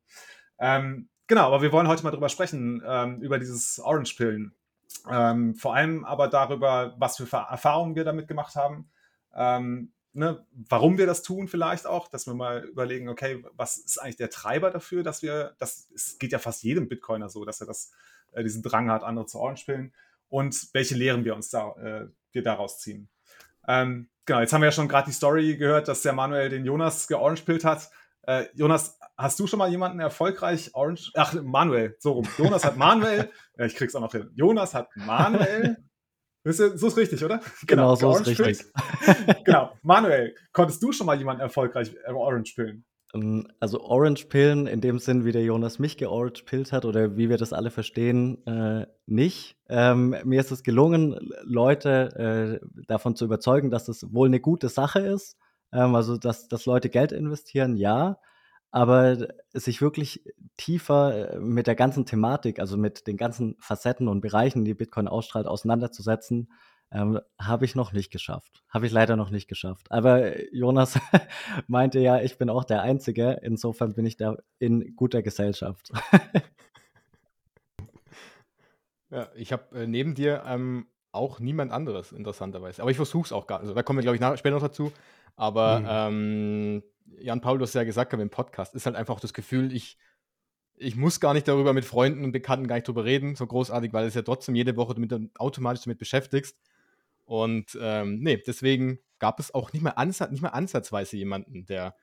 Ähm, 0.57 1.07
genau, 1.27 1.45
aber 1.45 1.61
wir 1.61 1.71
wollen 1.71 1.87
heute 1.87 2.03
mal 2.03 2.09
drüber 2.09 2.29
sprechen, 2.29 2.81
ähm, 2.83 3.21
über 3.21 3.37
dieses 3.37 3.77
Orange-Pillen. 3.77 4.55
Ähm, 5.09 5.55
vor 5.55 5.75
allem 5.75 6.05
aber 6.05 6.27
darüber, 6.27 6.95
was 6.97 7.17
für 7.17 7.37
Erfahrungen 7.37 7.95
wir 7.95 8.03
damit 8.03 8.27
gemacht 8.27 8.55
haben. 8.55 8.89
Ähm, 9.35 9.91
ne, 10.13 10.45
warum 10.51 10.97
wir 10.97 11.05
das 11.05 11.21
tun 11.21 11.47
vielleicht 11.47 11.85
auch, 11.85 12.07
dass 12.07 12.27
wir 12.27 12.33
mal 12.33 12.63
überlegen, 12.65 13.09
okay, 13.09 13.43
was 13.53 13.77
ist 13.77 13.97
eigentlich 13.97 14.17
der 14.17 14.29
Treiber 14.29 14.71
dafür, 14.71 15.03
dass 15.03 15.21
wir, 15.21 15.55
das 15.59 15.89
es 15.93 16.17
geht 16.19 16.31
ja 16.31 16.39
fast 16.39 16.63
jedem 16.63 16.89
Bitcoiner 16.89 17.29
so, 17.29 17.45
dass 17.45 17.61
er 17.61 17.67
das, 17.67 17.91
äh, 18.31 18.43
diesen 18.43 18.63
Drang 18.63 18.89
hat, 18.89 19.03
andere 19.03 19.25
zu 19.25 19.39
Orange 19.39 19.65
pillen 19.65 19.93
und 20.29 20.73
welche 20.73 20.95
Lehren 20.95 21.25
wir 21.25 21.35
uns 21.35 21.49
da, 21.49 21.71
äh, 21.77 22.07
wir 22.31 22.43
daraus 22.43 22.79
ziehen. 22.79 23.09
Ähm, 23.67 24.09
genau, 24.25 24.39
jetzt 24.39 24.53
haben 24.53 24.61
wir 24.61 24.67
ja 24.67 24.71
schon 24.71 24.87
gerade 24.87 25.07
die 25.07 25.15
Story 25.15 25.55
gehört, 25.57 25.87
dass 25.87 26.01
der 26.01 26.13
Manuel 26.13 26.49
den 26.49 26.65
Jonas 26.65 27.07
georange 27.07 27.63
hat. 27.63 27.89
Äh, 28.23 28.45
Jonas, 28.53 28.99
hast 29.17 29.39
du 29.39 29.47
schon 29.47 29.59
mal 29.59 29.69
jemanden 29.69 29.99
erfolgreich 29.99 30.71
Orange? 30.73 31.11
Ach, 31.15 31.33
Manuel, 31.33 31.95
so 31.99 32.13
rum. 32.13 32.27
Jonas 32.37 32.65
hat 32.65 32.77
Manuel. 32.77 33.29
ja, 33.57 33.65
ich 33.65 33.75
krieg's 33.75 33.95
auch 33.95 34.01
noch 34.01 34.11
hin. 34.11 34.29
Jonas 34.35 34.73
hat 34.73 34.89
Manuel. 34.95 35.77
so 36.43 36.65
ist 36.65 36.97
richtig, 36.97 37.23
oder? 37.23 37.39
Genau, 37.67 37.95
genau 37.95 38.15
so 38.15 38.17
ist 38.17 38.39
richtig. 38.39 38.65
genau. 39.45 39.71
Manuel, 39.81 40.35
konntest 40.51 40.81
du 40.83 40.91
schon 40.91 41.07
mal 41.07 41.17
jemanden 41.17 41.41
erfolgreich 41.41 41.95
äh, 42.05 42.11
Orange 42.11 42.53
pillen? 42.55 42.85
Ähm, 43.13 43.47
also 43.59 43.81
Orange 43.81 44.25
Pillen 44.25 44.67
in 44.67 44.81
dem 44.81 44.99
Sinn, 44.99 45.25
wie 45.25 45.31
der 45.31 45.43
Jonas 45.43 45.79
mich 45.79 45.97
georange 45.97 46.43
pillt 46.45 46.71
hat 46.71 46.85
oder 46.85 47.17
wie 47.17 47.29
wir 47.29 47.37
das 47.37 47.53
alle 47.53 47.71
verstehen, 47.71 48.45
äh, 48.45 48.85
nicht. 49.05 49.57
Ähm, 49.69 50.15
mir 50.23 50.39
ist 50.39 50.51
es 50.51 50.63
gelungen, 50.63 51.17
Leute 51.43 52.59
äh, 52.61 52.83
davon 52.87 53.15
zu 53.15 53.25
überzeugen, 53.25 53.69
dass 53.71 53.87
es 53.87 54.13
wohl 54.13 54.27
eine 54.27 54.39
gute 54.39 54.69
Sache 54.69 54.99
ist 54.99 55.37
ähm, 55.71 55.95
also, 55.95 56.17
dass, 56.17 56.47
dass 56.47 56.65
Leute 56.65 56.89
Geld 56.89 57.11
investieren, 57.11 57.75
ja. 57.75 58.19
Aber 58.71 59.17
sich 59.51 59.81
wirklich 59.81 60.23
tiefer 60.57 61.33
äh, 61.33 61.39
mit 61.39 61.65
der 61.67 61.75
ganzen 61.75 62.05
Thematik, 62.05 62.59
also 62.59 62.77
mit 62.77 63.07
den 63.07 63.17
ganzen 63.17 63.55
Facetten 63.59 64.07
und 64.07 64.21
Bereichen, 64.21 64.63
die 64.63 64.75
Bitcoin 64.75 65.07
ausstrahlt, 65.07 65.47
auseinanderzusetzen, 65.47 66.49
ähm, 66.91 67.19
habe 67.39 67.65
ich 67.65 67.75
noch 67.75 67.93
nicht 67.93 68.11
geschafft. 68.11 68.63
Habe 68.69 68.85
ich 68.87 68.91
leider 68.91 69.15
noch 69.15 69.29
nicht 69.29 69.47
geschafft. 69.47 69.91
Aber 69.91 70.39
Jonas 70.53 70.99
meinte 71.67 71.99
ja, 71.99 72.21
ich 72.21 72.37
bin 72.37 72.49
auch 72.49 72.63
der 72.63 72.81
Einzige. 72.81 73.39
Insofern 73.43 73.93
bin 73.93 74.05
ich 74.05 74.17
da 74.17 74.37
in 74.59 74.95
guter 74.95 75.21
Gesellschaft. 75.21 75.91
ja, 79.09 79.29
ich 79.35 79.51
habe 79.51 79.81
äh, 79.81 79.87
neben 79.87 80.15
dir 80.15 80.43
ähm, 80.45 80.87
auch 81.11 81.39
niemand 81.39 81.71
anderes, 81.71 82.11
interessanterweise. 82.11 82.81
Aber 82.81 82.91
ich 82.91 82.97
versuche 82.97 83.25
es 83.25 83.31
auch 83.31 83.47
gar 83.47 83.57
nicht. 83.57 83.63
Also, 83.63 83.73
da 83.73 83.83
kommen 83.83 83.99
wir, 83.99 84.03
glaube 84.03 84.15
ich, 84.15 84.21
nach, 84.21 84.37
später 84.37 84.55
noch 84.55 84.61
dazu. 84.61 84.91
Aber 85.35 85.79
mhm. 85.79 85.87
ähm, 85.89 86.83
Jan 87.19 87.41
Paul, 87.41 87.57
du 87.57 87.63
hast 87.63 87.73
ja 87.73 87.83
gesagt 87.83 88.13
im 88.13 88.29
Podcast, 88.29 88.75
ist 88.75 88.85
halt 88.85 88.95
einfach 88.95 89.19
das 89.19 89.33
Gefühl, 89.33 89.73
ich, 89.73 89.97
ich 90.75 90.95
muss 90.95 91.19
gar 91.19 91.33
nicht 91.33 91.47
darüber 91.47 91.73
mit 91.73 91.85
Freunden 91.85 92.23
und 92.23 92.31
Bekannten 92.31 92.67
gar 92.67 92.75
nicht 92.75 92.87
drüber 92.87 93.05
reden, 93.05 93.35
so 93.35 93.47
großartig, 93.47 93.93
weil 93.93 94.05
es 94.05 94.13
ja 94.13 94.21
trotzdem 94.21 94.55
jede 94.55 94.75
Woche 94.75 94.93
damit, 94.93 95.39
automatisch 95.39 95.83
damit 95.83 95.97
beschäftigst. 95.97 96.57
Und 97.25 97.77
ähm, 97.79 98.19
nee, 98.19 98.41
deswegen 98.45 98.99
gab 99.19 99.39
es 99.39 99.53
auch 99.53 99.73
nicht 99.73 99.81
mal, 99.81 99.91
ansatz, 99.91 100.31
nicht 100.31 100.41
mal 100.41 100.49
ansatzweise 100.49 101.17
jemanden, 101.17 101.65
der, 101.65 101.95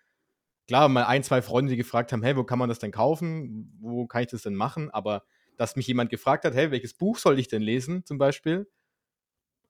klar, 0.69 0.89
mal 0.89 1.05
ein, 1.05 1.23
zwei 1.23 1.43
Freunde, 1.43 1.71
die 1.71 1.77
gefragt 1.77 2.13
haben, 2.13 2.23
hey, 2.23 2.37
wo 2.37 2.45
kann 2.45 2.59
man 2.59 2.69
das 2.69 2.79
denn 2.79 2.93
kaufen? 2.93 3.77
Wo 3.81 4.07
kann 4.07 4.23
ich 4.23 4.29
das 4.29 4.43
denn 4.43 4.55
machen? 4.55 4.91
Aber 4.91 5.25
dass 5.57 5.77
mich 5.77 5.87
jemand 5.87 6.11
gefragt 6.11 6.45
hat, 6.45 6.55
hey, 6.55 6.71
welches 6.71 6.95
Buch 6.95 7.19
soll 7.19 7.39
ich 7.39 7.49
denn 7.49 7.63
lesen, 7.63 8.05
zum 8.05 8.19
Beispiel, 8.19 8.69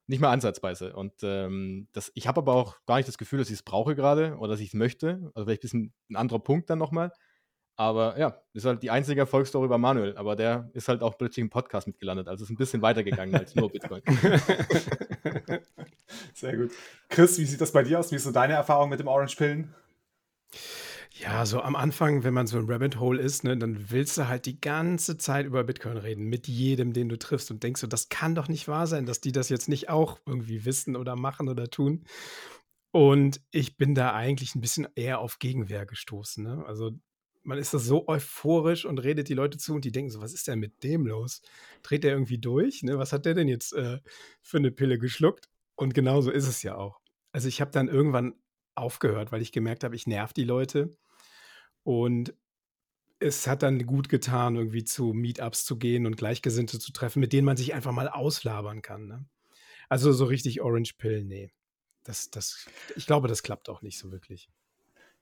nicht 0.06 0.20
mehr 0.20 0.30
ansatzweise. 0.30 0.94
Und 0.94 1.12
ähm, 1.22 1.88
das, 1.92 2.12
ich 2.14 2.28
habe 2.28 2.40
aber 2.40 2.54
auch 2.54 2.76
gar 2.86 2.96
nicht 2.96 3.08
das 3.08 3.18
Gefühl, 3.18 3.38
dass 3.40 3.48
ich 3.48 3.54
es 3.54 3.62
brauche 3.62 3.94
gerade 3.94 4.36
oder 4.36 4.50
dass 4.50 4.60
ich 4.60 4.68
es 4.68 4.74
möchte. 4.74 5.30
Also 5.34 5.46
vielleicht 5.46 5.60
ein 5.60 5.66
bisschen 5.68 5.94
ein 6.10 6.16
anderer 6.16 6.38
Punkt 6.38 6.70
dann 6.70 6.78
nochmal. 6.78 7.12
Aber 7.78 8.18
ja, 8.18 8.40
ist 8.54 8.64
halt 8.64 8.82
die 8.82 8.90
einzige 8.90 9.20
Erfolgsstory 9.20 9.68
bei 9.68 9.76
Manuel. 9.76 10.16
Aber 10.16 10.34
der 10.34 10.70
ist 10.72 10.88
halt 10.88 11.02
auch 11.02 11.18
plötzlich 11.18 11.42
im 11.42 11.50
Podcast 11.50 11.86
mitgelandet. 11.86 12.26
Also 12.28 12.44
ist 12.44 12.50
ein 12.50 12.56
bisschen 12.56 12.80
weitergegangen 12.80 13.34
als 13.34 13.54
nur 13.54 13.70
Bitcoin. 13.70 14.02
Sehr 16.34 16.56
gut. 16.56 16.70
Chris, 17.08 17.38
wie 17.38 17.44
sieht 17.44 17.60
das 17.60 17.72
bei 17.72 17.82
dir 17.82 17.98
aus? 17.98 18.10
Wie 18.12 18.16
ist 18.16 18.24
so 18.24 18.32
deine 18.32 18.54
Erfahrung 18.54 18.88
mit 18.88 19.00
dem 19.00 19.08
Orange-Pillen? 19.08 19.74
Ja, 21.20 21.46
so 21.46 21.62
am 21.62 21.76
Anfang, 21.76 22.24
wenn 22.24 22.34
man 22.34 22.46
so 22.46 22.58
ein 22.58 22.70
Rabbit 22.70 23.00
Hole 23.00 23.22
ist, 23.22 23.42
ne, 23.42 23.56
dann 23.56 23.90
willst 23.90 24.18
du 24.18 24.28
halt 24.28 24.44
die 24.44 24.60
ganze 24.60 25.16
Zeit 25.16 25.46
über 25.46 25.64
Bitcoin 25.64 25.96
reden, 25.96 26.24
mit 26.24 26.46
jedem, 26.46 26.92
den 26.92 27.08
du 27.08 27.18
triffst 27.18 27.50
und 27.50 27.62
denkst 27.62 27.80
so, 27.80 27.86
das 27.86 28.10
kann 28.10 28.34
doch 28.34 28.48
nicht 28.48 28.68
wahr 28.68 28.86
sein, 28.86 29.06
dass 29.06 29.22
die 29.22 29.32
das 29.32 29.48
jetzt 29.48 29.68
nicht 29.68 29.88
auch 29.88 30.20
irgendwie 30.26 30.66
wissen 30.66 30.94
oder 30.94 31.16
machen 31.16 31.48
oder 31.48 31.70
tun. 31.70 32.04
Und 32.92 33.40
ich 33.50 33.76
bin 33.78 33.94
da 33.94 34.12
eigentlich 34.14 34.54
ein 34.54 34.60
bisschen 34.60 34.88
eher 34.94 35.20
auf 35.20 35.38
Gegenwehr 35.38 35.86
gestoßen. 35.86 36.44
Ne? 36.44 36.64
Also 36.66 36.92
man 37.42 37.58
ist 37.58 37.72
da 37.72 37.78
so 37.78 38.08
euphorisch 38.08 38.84
und 38.84 38.98
redet 38.98 39.28
die 39.28 39.34
Leute 39.34 39.56
zu 39.58 39.74
und 39.74 39.84
die 39.84 39.92
denken 39.92 40.10
so, 40.10 40.20
was 40.20 40.34
ist 40.34 40.48
denn 40.48 40.58
mit 40.58 40.82
dem 40.82 41.06
los? 41.06 41.40
Dreht 41.82 42.04
der 42.04 42.12
irgendwie 42.12 42.38
durch? 42.38 42.82
Ne? 42.82 42.98
Was 42.98 43.12
hat 43.12 43.24
der 43.24 43.34
denn 43.34 43.48
jetzt 43.48 43.72
äh, 43.72 44.00
für 44.42 44.58
eine 44.58 44.70
Pille 44.70 44.98
geschluckt? 44.98 45.48
Und 45.76 45.94
genauso 45.94 46.30
ist 46.30 46.46
es 46.48 46.62
ja 46.62 46.76
auch. 46.76 47.00
Also 47.32 47.48
ich 47.48 47.60
habe 47.60 47.70
dann 47.70 47.88
irgendwann 47.88 48.34
aufgehört, 48.74 49.32
weil 49.32 49.42
ich 49.42 49.52
gemerkt 49.52 49.84
habe, 49.84 49.96
ich 49.96 50.06
nerv 50.06 50.32
die 50.32 50.44
Leute 50.44 50.90
und 51.86 52.34
es 53.20 53.46
hat 53.46 53.62
dann 53.62 53.86
gut 53.86 54.08
getan, 54.08 54.56
irgendwie 54.56 54.82
zu 54.82 55.12
Meetups 55.12 55.64
zu 55.64 55.78
gehen 55.78 56.04
und 56.04 56.16
Gleichgesinnte 56.16 56.80
zu 56.80 56.90
treffen, 56.90 57.20
mit 57.20 57.32
denen 57.32 57.44
man 57.44 57.56
sich 57.56 57.74
einfach 57.74 57.92
mal 57.92 58.08
auslabern 58.08 58.82
kann. 58.82 59.06
Ne? 59.06 59.24
Also 59.88 60.12
so 60.12 60.24
richtig 60.24 60.60
Orange 60.60 60.94
Pill, 60.98 61.22
nee. 61.22 61.52
Das, 62.02 62.28
das, 62.30 62.66
ich 62.96 63.06
glaube, 63.06 63.28
das 63.28 63.44
klappt 63.44 63.68
auch 63.68 63.82
nicht 63.82 64.00
so 64.00 64.10
wirklich. 64.10 64.50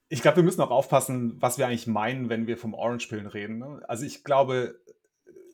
Ich 0.09 0.23
glaube, 0.23 0.37
wir 0.37 0.43
müssen 0.43 0.61
auch 0.61 0.71
aufpassen, 0.71 1.39
was 1.39 1.59
wir 1.59 1.67
eigentlich 1.67 1.85
meinen, 1.85 2.29
wenn 2.29 2.47
wir 2.47 2.57
vom 2.57 2.73
Orange 2.73 3.09
Pillen 3.09 3.27
reden. 3.27 3.59
Ne? 3.59 3.83
Also 3.87 4.03
ich 4.03 4.23
glaube, 4.23 4.79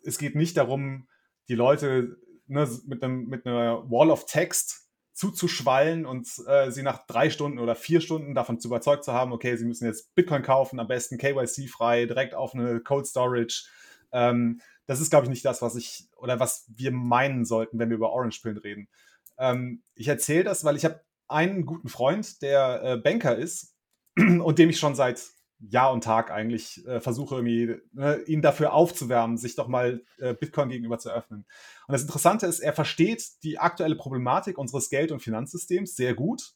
es 0.06 0.18
geht 0.18 0.36
nicht 0.36 0.56
darum, 0.56 1.10
die 1.50 1.56
Leute 1.56 2.22
ne, 2.48 2.70
mit, 2.86 3.04
einem, 3.04 3.28
mit 3.28 3.46
einer 3.46 3.84
Wall 3.92 4.12
of 4.12 4.28
Text 4.28 4.81
zuzuschwallen 5.14 6.06
und 6.06 6.28
äh, 6.48 6.72
sie 6.72 6.84
nach 6.84 7.06
drei 7.06 7.30
Stunden 7.30 7.60
oder 7.60 7.76
vier 7.76 8.02
Stunden 8.02 8.34
davon 8.34 8.60
zu 8.60 8.68
überzeugt 8.68 9.04
zu 9.04 9.14
haben, 9.14 9.34
okay, 9.34 9.56
sie 9.58 9.66
müssen 9.66 9.86
jetzt 9.86 10.16
Bitcoin 10.16 10.42
kaufen, 10.42 10.80
am 10.80 10.88
besten 10.88 11.18
KYC-frei, 11.18 12.06
direkt 12.06 12.34
auf 12.34 12.54
eine 12.54 12.80
Cold 12.80 13.06
Storage. 13.06 13.66
Ähm, 14.12 14.62
das 14.88 15.02
ist, 15.02 15.10
glaube 15.10 15.26
ich, 15.26 15.30
nicht 15.30 15.46
das, 15.46 15.62
was 15.62 15.76
ich 15.76 16.08
oder 16.16 16.40
was 16.40 16.66
wir 16.76 16.92
meinen 16.92 17.46
sollten, 17.46 17.80
wenn 17.80 17.90
wir 17.90 17.98
über 17.98 18.12
Orange-Pillen 18.12 18.58
reden. 18.58 18.90
Ähm, 19.38 19.84
ich 19.96 20.08
erzähle 20.08 20.44
das, 20.44 20.64
weil 20.64 20.76
ich 20.76 20.86
habe 20.86 21.02
einen 21.28 21.66
guten 21.66 21.90
Freund, 21.90 22.42
der 22.42 22.82
äh, 22.84 22.98
Banker 22.98 23.36
ist 23.36 23.76
und 24.18 24.60
dem 24.60 24.70
ich 24.70 24.80
schon 24.80 24.96
seit 24.96 25.22
Jahr 25.70 25.92
und 25.92 26.04
Tag 26.04 26.32
eigentlich 26.32 26.86
äh, 26.88 27.00
versuche, 27.00 27.36
irgendwie, 27.36 27.76
ne, 27.94 28.22
ihn 28.26 28.42
dafür 28.42 28.74
aufzuwärmen, 28.74 29.38
sich 29.38 29.56
doch 29.56 29.68
mal 29.68 30.04
äh, 30.18 30.34
Bitcoin 30.34 30.70
gegenüber 30.70 30.98
zu 30.98 31.10
öffnen. 31.10 31.46
Und 31.88 31.94
das 31.94 32.02
Interessante 32.02 32.48
ist, 32.48 32.60
er 32.60 32.74
versteht 32.74 33.44
die 33.44 33.60
aktuelle 33.60 33.96
Problematik 33.96 34.58
unseres 34.58 34.90
Geld- 34.90 35.12
und 35.12 35.22
Finanzsystems 35.22 35.96
sehr 35.96 36.14
gut. 36.14 36.54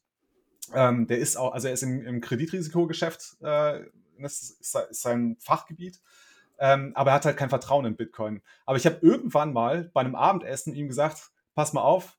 Ähm, 0.74 1.08
der 1.08 1.20
ist 1.20 1.38
auch, 1.38 1.54
also 1.54 1.68
er 1.68 1.74
ist 1.74 1.84
im, 1.84 2.06
im 2.06 2.22
Kreditrisikogeschäft, 2.22 3.38
äh, 3.42 3.82
das 4.20 4.42
ist, 4.42 4.76
ist 4.76 5.02
sein 5.02 5.38
Fachgebiet. 5.40 6.02
Ähm, 6.58 6.94
aber 6.96 7.12
er 7.12 7.16
hat 7.16 7.26
halt 7.26 7.38
kein 7.38 7.50
Vertrauen 7.50 7.86
in 7.86 7.98
Bitcoin. 7.98 8.42
Aber 8.66 8.78
ich 8.78 8.86
habe 8.86 8.98
irgendwann 9.02 9.54
mal 9.54 9.92
bei 9.94 10.02
einem 10.02 10.16
Abendessen 10.16 10.74
ihm 10.74 10.88
gesagt, 10.88 11.32
pass 11.54 11.74
mal 11.74 11.82
auf, 11.82 12.18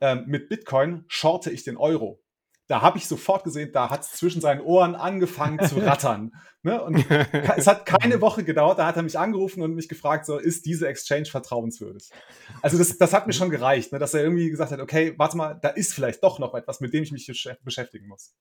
ähm, 0.00 0.24
mit 0.26 0.48
Bitcoin 0.48 1.04
shorte 1.08 1.50
ich 1.50 1.64
den 1.64 1.76
Euro 1.76 2.20
da 2.68 2.82
habe 2.82 2.98
ich 2.98 3.08
sofort 3.08 3.44
gesehen, 3.44 3.72
da 3.72 3.88
hat 3.88 4.02
es 4.02 4.12
zwischen 4.12 4.42
seinen 4.42 4.60
Ohren 4.60 4.94
angefangen 4.94 5.66
zu 5.66 5.78
rattern. 5.78 6.32
ne? 6.62 6.82
Und 6.82 7.04
es 7.56 7.66
hat 7.66 7.86
keine 7.86 8.20
Woche 8.20 8.44
gedauert, 8.44 8.78
da 8.78 8.86
hat 8.86 8.96
er 8.96 9.02
mich 9.02 9.18
angerufen 9.18 9.62
und 9.62 9.74
mich 9.74 9.88
gefragt, 9.88 10.26
so, 10.26 10.36
ist 10.36 10.66
diese 10.66 10.86
Exchange 10.86 11.24
vertrauenswürdig? 11.24 12.10
Also 12.60 12.76
das, 12.76 12.98
das 12.98 13.14
hat 13.14 13.26
mir 13.26 13.32
schon 13.32 13.48
gereicht, 13.48 13.92
ne? 13.92 13.98
dass 13.98 14.12
er 14.12 14.22
irgendwie 14.22 14.50
gesagt 14.50 14.70
hat, 14.70 14.80
okay, 14.80 15.14
warte 15.16 15.38
mal, 15.38 15.58
da 15.60 15.70
ist 15.70 15.94
vielleicht 15.94 16.22
doch 16.22 16.38
noch 16.38 16.54
etwas, 16.54 16.80
mit 16.80 16.92
dem 16.92 17.02
ich 17.02 17.10
mich 17.10 17.26
beschäftigen 17.64 18.06
muss. 18.06 18.34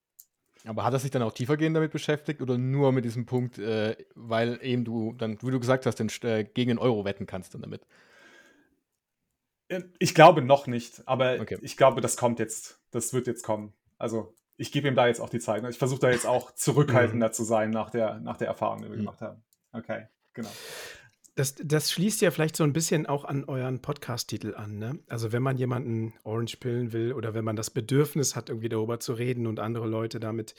Aber 0.65 0.84
hat 0.84 0.91
er 0.91 1.00
sich 1.00 1.12
dann 1.12 1.22
auch 1.22 1.31
tiefergehend 1.31 1.77
damit 1.77 1.91
beschäftigt 1.91 2.41
oder 2.41 2.57
nur 2.57 2.91
mit 2.91 3.05
diesem 3.05 3.25
Punkt, 3.25 3.57
äh, 3.57 3.96
weil 4.15 4.60
eben 4.62 4.84
du 4.84 5.13
dann, 5.13 5.38
wie 5.41 5.51
du 5.51 5.60
gesagt 5.60 5.86
hast, 5.86 5.96
den, 5.96 6.12
äh, 6.24 6.43
gegen 6.43 6.69
den 6.69 6.79
Euro 6.79 7.05
wetten 7.05 7.25
kannst 7.25 7.53
dann 7.53 7.62
damit? 7.62 7.88
Äh, 9.69 9.84
ich 10.00 10.13
glaube 10.13 10.41
noch 10.41 10.67
nicht, 10.67 11.07
aber 11.07 11.39
okay. 11.39 11.57
ich 11.62 11.77
glaube, 11.77 12.01
das 12.01 12.17
kommt 12.17 12.39
jetzt. 12.39 12.81
Das 12.91 13.13
wird 13.13 13.27
jetzt 13.27 13.43
kommen. 13.43 13.74
Also 13.98 14.34
ich 14.58 14.72
gebe 14.72 14.88
ihm 14.88 14.96
da 14.96 15.08
jetzt 15.08 15.20
auch 15.20 15.30
die 15.30 15.39
Zeit. 15.39 15.62
Ne? 15.62 15.70
Ich 15.70 15.77
versuche 15.77 16.00
da 16.00 16.10
jetzt 16.10 16.25
auch 16.25 16.51
zurückhaltender 16.56 17.32
zu 17.32 17.44
sein 17.44 17.70
nach 17.70 17.89
der, 17.89 18.20
nach 18.20 18.38
der 18.38 18.48
Erfahrung, 18.48 18.82
die 18.82 18.89
wir 18.89 18.96
mhm. 18.96 19.01
gemacht 19.01 19.22
haben. 19.22 19.44
Okay, 19.72 20.08
genau. 20.34 20.50
Das, 21.36 21.54
das, 21.63 21.92
schließt 21.92 22.22
ja 22.22 22.32
vielleicht 22.32 22.56
so 22.56 22.63
ein 22.63 22.74
bisschen 22.74 23.06
auch 23.06 23.24
an 23.24 23.44
euren 23.44 23.80
Podcast-Titel 23.80 24.56
an. 24.56 24.80
Ne? 24.80 25.00
Also 25.08 25.32
wenn 25.32 25.44
man 25.44 25.58
jemanden 25.58 26.16
Orange 26.24 26.58
pillen 26.58 26.94
will 26.94 27.13
oder 27.13 27.36
wenn 27.36 27.46
man 27.46 27.56
das 27.56 27.70
Bedürfnis 27.70 28.36
hat, 28.36 28.50
irgendwie 28.50 28.70
darüber 28.70 29.00
zu 29.00 29.13
reden 29.13 29.46
und 29.46 29.60
andere 29.60 29.86
Leute 29.86 30.20
damit 30.20 30.56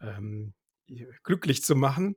ähm, 0.00 0.54
glücklich 1.22 1.62
zu 1.62 1.76
machen, 1.76 2.16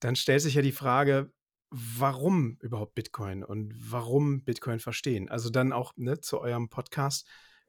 dann 0.00 0.14
stellt 0.14 0.42
sich 0.42 0.54
ja 0.54 0.62
die 0.62 0.72
Frage, 0.72 1.32
warum 1.70 2.58
überhaupt 2.60 2.94
Bitcoin 2.94 3.42
und 3.42 3.72
warum 3.90 4.44
Bitcoin 4.44 4.78
verstehen? 4.78 5.30
Also 5.30 5.48
dann 5.48 5.72
auch 5.72 5.94
ne, 5.96 6.20
zu 6.20 6.40
eurem 6.40 6.68
Podcast, 6.68 7.26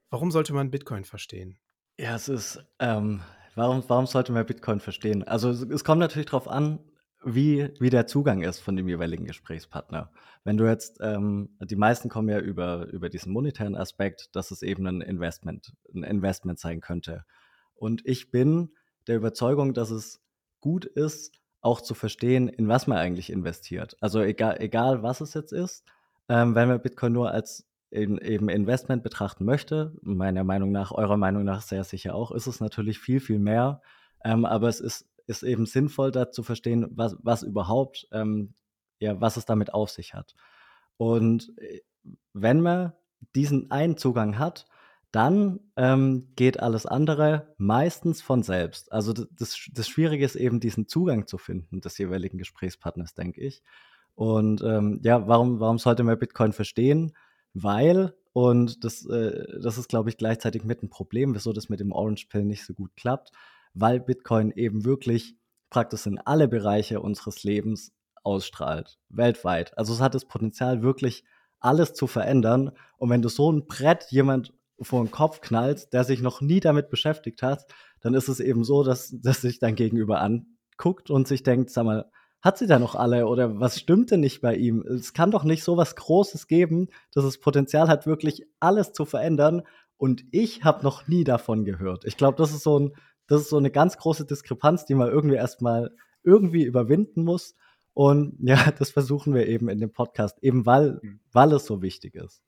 warum 0.09 0.31
sollte 0.31 0.53
man 0.53 0.71
Bitcoin 0.71 1.05
verstehen? 1.05 1.57
Ja, 1.99 2.15
es 2.15 2.29
ist, 2.29 2.63
ähm, 2.79 3.19
warum, 3.55 3.83
warum 3.89 4.07
sollte 4.07 4.31
man 4.31 4.45
Bitcoin 4.45 4.79
verstehen? 4.79 5.27
Also 5.27 5.49
es, 5.49 5.63
es 5.63 5.83
kommt 5.83 5.99
natürlich 5.99 6.27
darauf 6.27 6.47
an, 6.47 6.79
wie, 7.25 7.73
wie 7.81 7.89
der 7.89 8.07
Zugang 8.07 8.41
ist 8.41 8.61
von 8.61 8.77
dem 8.77 8.87
jeweiligen 8.87 9.25
Gesprächspartner. 9.25 10.09
Wenn 10.45 10.55
du 10.55 10.65
jetzt, 10.65 10.99
ähm, 11.01 11.49
die 11.59 11.75
meisten 11.75 12.07
kommen 12.07 12.29
ja 12.29 12.39
über, 12.39 12.85
über 12.85 13.09
diesen 13.09 13.33
monetären 13.33 13.75
Aspekt, 13.75 14.33
dass 14.33 14.51
es 14.51 14.61
eben 14.61 14.87
ein 14.87 15.01
Investment, 15.01 15.73
ein 15.93 16.03
Investment 16.03 16.57
sein 16.57 16.79
könnte. 16.79 17.25
Und 17.75 18.01
ich 18.05 18.31
bin 18.31 18.69
der 19.07 19.17
Überzeugung, 19.17 19.73
dass 19.73 19.89
es 19.91 20.21
gut 20.61 20.85
ist, 20.85 21.33
auch 21.59 21.81
zu 21.81 21.95
verstehen, 21.95 22.47
in 22.47 22.69
was 22.69 22.87
man 22.87 22.97
eigentlich 22.97 23.29
investiert. 23.29 23.97
Also 23.99 24.21
egal, 24.21 24.55
egal 24.61 25.03
was 25.03 25.19
es 25.19 25.33
jetzt 25.33 25.51
ist, 25.51 25.83
ähm, 26.29 26.55
wenn 26.55 26.69
man 26.69 26.81
Bitcoin 26.81 27.11
nur 27.11 27.31
als 27.31 27.68
in, 27.91 28.17
eben 28.19 28.49
Investment 28.49 29.03
betrachten 29.03 29.45
möchte, 29.45 29.93
meiner 30.01 30.43
Meinung 30.43 30.71
nach, 30.71 30.91
eurer 30.91 31.17
Meinung 31.17 31.43
nach 31.43 31.61
sehr 31.61 31.83
sicher 31.83 32.15
auch, 32.15 32.31
ist 32.31 32.47
es 32.47 32.59
natürlich 32.59 32.99
viel, 32.99 33.19
viel 33.19 33.39
mehr. 33.39 33.81
Ähm, 34.23 34.45
aber 34.45 34.67
es 34.67 34.79
ist, 34.79 35.07
ist 35.27 35.43
eben 35.43 35.65
sinnvoll, 35.65 36.11
da 36.11 36.31
zu 36.31 36.43
verstehen, 36.43 36.87
was, 36.91 37.15
was 37.21 37.43
überhaupt, 37.43 38.07
ähm, 38.11 38.53
ja, 38.99 39.19
was 39.19 39.37
es 39.37 39.45
damit 39.45 39.73
auf 39.73 39.89
sich 39.89 40.13
hat. 40.13 40.35
Und 40.97 41.53
äh, 41.57 41.81
wenn 42.33 42.61
man 42.61 42.93
diesen 43.35 43.71
einen 43.71 43.97
Zugang 43.97 44.37
hat, 44.37 44.65
dann 45.11 45.59
ähm, 45.75 46.27
geht 46.35 46.59
alles 46.59 46.85
andere 46.85 47.55
meistens 47.57 48.21
von 48.21 48.43
selbst. 48.43 48.91
Also 48.91 49.13
das, 49.13 49.57
das 49.71 49.87
Schwierige 49.87 50.23
ist 50.23 50.35
eben, 50.35 50.59
diesen 50.59 50.87
Zugang 50.87 51.25
zu 51.25 51.39
finden 51.39 51.81
des 51.81 51.97
jeweiligen 51.97 52.37
Gesprächspartners, 52.37 53.15
denke 53.15 53.41
ich. 53.41 53.63
Und 54.13 54.61
ähm, 54.61 54.99
ja, 55.03 55.27
warum, 55.27 55.59
warum 55.59 55.79
sollte 55.79 56.03
man 56.03 56.19
Bitcoin 56.19 56.53
verstehen? 56.53 57.13
Weil, 57.53 58.15
und 58.33 58.83
das, 58.83 59.05
äh, 59.05 59.59
das 59.61 59.77
ist, 59.77 59.89
glaube 59.89 60.09
ich, 60.09 60.17
gleichzeitig 60.17 60.63
mit 60.63 60.83
ein 60.83 60.89
Problem, 60.89 61.33
wieso 61.33 61.53
das 61.53 61.69
mit 61.69 61.79
dem 61.79 61.91
Orange 61.91 62.27
Pill 62.29 62.45
nicht 62.45 62.65
so 62.65 62.73
gut 62.73 62.95
klappt, 62.95 63.31
weil 63.73 63.99
Bitcoin 63.99 64.51
eben 64.51 64.85
wirklich 64.85 65.35
praktisch 65.69 66.05
in 66.05 66.19
alle 66.19 66.47
Bereiche 66.47 67.01
unseres 67.01 67.43
Lebens 67.43 67.93
ausstrahlt, 68.23 68.99
weltweit. 69.09 69.77
Also 69.77 69.93
es 69.93 70.01
hat 70.01 70.15
das 70.15 70.25
Potenzial, 70.25 70.81
wirklich 70.81 71.23
alles 71.59 71.93
zu 71.93 72.07
verändern. 72.07 72.71
Und 72.97 73.09
wenn 73.09 73.21
du 73.21 73.29
so 73.29 73.51
ein 73.51 73.67
Brett 73.67 74.07
jemand 74.09 74.53
vor 74.81 75.03
den 75.03 75.11
Kopf 75.11 75.41
knallst, 75.41 75.93
der 75.93 76.03
sich 76.03 76.21
noch 76.21 76.41
nie 76.41 76.59
damit 76.59 76.89
beschäftigt 76.89 77.41
hat, 77.41 77.65
dann 78.01 78.13
ist 78.13 78.29
es 78.29 78.39
eben 78.39 78.63
so, 78.63 78.83
dass, 78.83 79.13
dass 79.21 79.41
sich 79.41 79.59
dein 79.59 79.75
Gegenüber 79.75 80.21
anguckt 80.21 81.09
und 81.09 81.27
sich 81.27 81.43
denkt, 81.43 81.69
sag 81.69 81.85
mal, 81.85 82.09
hat 82.41 82.57
sie 82.57 82.67
da 82.67 82.79
noch 82.79 82.95
alle 82.95 83.27
oder 83.27 83.59
was 83.59 83.79
stimmt 83.79 84.11
denn 84.11 84.21
nicht 84.21 84.41
bei 84.41 84.55
ihm? 84.55 84.81
Es 84.81 85.13
kann 85.13 85.31
doch 85.31 85.43
nicht 85.43 85.63
so 85.63 85.77
was 85.77 85.95
Großes 85.95 86.47
geben, 86.47 86.87
dass 87.11 87.25
es 87.25 87.39
Potenzial 87.39 87.89
hat, 87.89 88.07
wirklich 88.07 88.45
alles 88.59 88.93
zu 88.93 89.05
verändern. 89.05 89.63
Und 89.97 90.23
ich 90.31 90.63
habe 90.63 90.83
noch 90.83 91.07
nie 91.07 91.25
davon 91.25 91.65
gehört. 91.65 92.05
Ich 92.05 92.15
glaube, 92.15 92.37
das 92.37 92.51
ist 92.51 92.63
so 92.63 92.79
ein, 92.79 92.95
das 93.27 93.41
ist 93.41 93.49
so 93.49 93.57
eine 93.57 93.71
ganz 93.71 93.97
große 93.97 94.25
Diskrepanz, 94.25 94.85
die 94.85 94.95
man 94.95 95.09
irgendwie 95.09 95.35
erstmal 95.35 95.91
irgendwie 96.23 96.63
überwinden 96.63 97.23
muss. 97.23 97.55
Und 97.93 98.37
ja, 98.41 98.71
das 98.71 98.91
versuchen 98.91 99.33
wir 99.33 99.47
eben 99.47 99.67
in 99.67 99.79
dem 99.79 99.91
Podcast, 99.91 100.41
eben 100.41 100.65
weil, 100.65 100.99
mhm. 101.01 101.19
weil 101.33 101.51
es 101.53 101.65
so 101.65 101.81
wichtig 101.81 102.15
ist. 102.15 102.41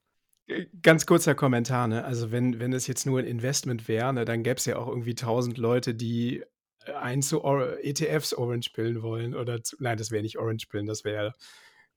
Ganz 0.82 1.06
kurzer 1.06 1.36
Kommentar, 1.36 1.88
ne? 1.88 2.04
Also 2.04 2.32
wenn, 2.32 2.60
wenn 2.60 2.74
es 2.74 2.88
jetzt 2.88 3.06
nur 3.06 3.20
ein 3.20 3.26
Investment 3.26 3.88
wäre, 3.88 4.12
ne, 4.12 4.26
dann 4.26 4.44
gäbe 4.44 4.58
es 4.58 4.66
ja 4.66 4.78
auch 4.78 4.88
irgendwie 4.88 5.16
tausend 5.16 5.58
Leute, 5.58 5.94
die 5.94 6.44
ein 6.86 7.22
zu 7.22 7.44
Or 7.44 7.78
ETFs 7.84 8.34
Orange 8.34 8.72
Pillen 8.74 9.02
wollen 9.02 9.36
oder 9.36 9.64
zu, 9.64 9.76
nein, 9.80 9.98
das 9.98 10.12
wäre 10.12 10.24
nicht 10.24 10.38
Orange 10.38 10.68
Pillen, 10.68 10.88
das 10.88 11.04
wäre 11.04 11.36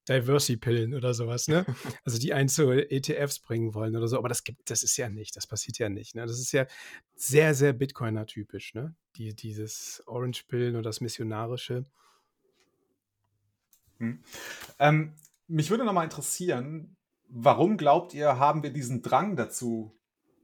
Diversity 0.08 0.58
Pillen 0.58 0.94
oder 0.94 1.14
sowas, 1.14 1.48
ne? 1.48 1.64
Also 2.04 2.18
die 2.18 2.34
einen 2.34 2.48
zu 2.48 2.70
ETFs 2.70 3.38
bringen 3.38 3.74
wollen 3.74 3.96
oder 3.96 4.06
so, 4.08 4.18
aber 4.18 4.28
das 4.28 4.44
gibt, 4.44 4.70
das 4.70 4.82
ist 4.82 4.96
ja 4.96 5.08
nicht, 5.08 5.36
das 5.36 5.46
passiert 5.46 5.78
ja 5.78 5.88
nicht, 5.88 6.14
ne? 6.14 6.26
Das 6.26 6.38
ist 6.38 6.52
ja 6.52 6.66
sehr, 7.16 7.54
sehr 7.54 7.72
Bitcoiner 7.72 8.26
typisch, 8.26 8.74
ne? 8.74 8.94
Die, 9.16 9.34
dieses 9.34 10.02
Orange 10.06 10.44
Pillen 10.46 10.76
und 10.76 10.82
das 10.82 11.00
Missionarische. 11.00 11.86
Hm. 13.98 14.22
Ähm, 14.78 15.14
mich 15.46 15.70
würde 15.70 15.84
nochmal 15.84 16.04
interessieren, 16.04 16.96
warum 17.28 17.76
glaubt 17.76 18.12
ihr, 18.12 18.38
haben 18.38 18.62
wir 18.62 18.70
diesen 18.70 19.02
Drang 19.02 19.36
dazu, 19.36 19.96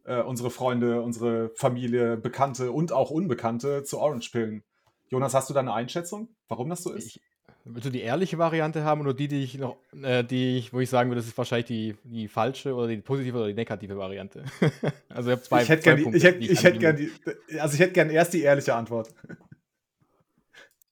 äh, 0.05 0.21
unsere 0.23 0.51
Freunde, 0.51 1.03
unsere 1.03 1.51
Familie, 1.55 2.17
Bekannte 2.17 2.73
und 2.73 2.93
auch 2.93 3.11
Unbekannte 3.11 3.85
zu 3.85 3.99
Orange-Pillen. 3.99 4.63
Jonas, 5.09 5.35
hast 5.35 5.51
du 5.51 5.55
da 5.55 5.61
eine 5.61 5.73
Einschätzung, 5.73 6.29
warum 6.49 6.69
das 6.69 6.83
so 6.83 6.93
ist? 6.93 7.17
Ich, 7.17 7.21
willst 7.65 7.87
du 7.87 7.91
die 7.91 8.03
ehrliche 8.03 8.39
Variante 8.39 8.85
haben 8.85 9.01
oder 9.01 9.15
die, 9.15 9.29
die 9.29 9.43
ich 9.43 9.59
noch, 9.59 9.77
äh, 10.03 10.25
die 10.25 10.59
ich, 10.59 10.73
wo 10.73 10.81
ich 10.81 10.89
sagen 10.89 11.11
würde, 11.11 11.21
das 11.21 11.29
ist 11.29 11.37
wahrscheinlich 11.37 11.67
die, 11.67 11.97
die 12.05 12.29
falsche 12.29 12.75
oder 12.75 12.89
die 12.89 12.99
positive 12.99 13.39
oder 13.39 13.49
die 13.49 13.55
negative 13.55 13.97
Variante? 13.97 14.45
also 15.09 15.31
ich 15.31 15.37
habe 15.37 15.43
zwei. 15.43 15.63
Ich 15.63 15.69
hätte 15.69 15.83
gerne 15.83 16.17
ich 16.17 16.25
hätte, 16.25 16.39
ich 16.39 16.63
hätte 16.63 16.79
gern 16.79 16.97
die, 16.97 17.11
also 17.59 17.75
ich 17.75 17.81
hätte 17.81 17.93
gerne 17.93 18.13
erst 18.13 18.33
die 18.33 18.43
ehrliche 18.43 18.75
Antwort. 18.75 19.13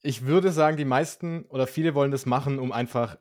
Ich 0.03 0.27
würde 0.27 0.53
sagen, 0.53 0.77
die 0.77 0.85
meisten 0.85 1.45
oder 1.49 1.67
viele 1.67 1.95
wollen 1.95 2.11
das 2.11 2.27
machen, 2.27 2.59
um 2.59 2.73
einfach 2.73 3.19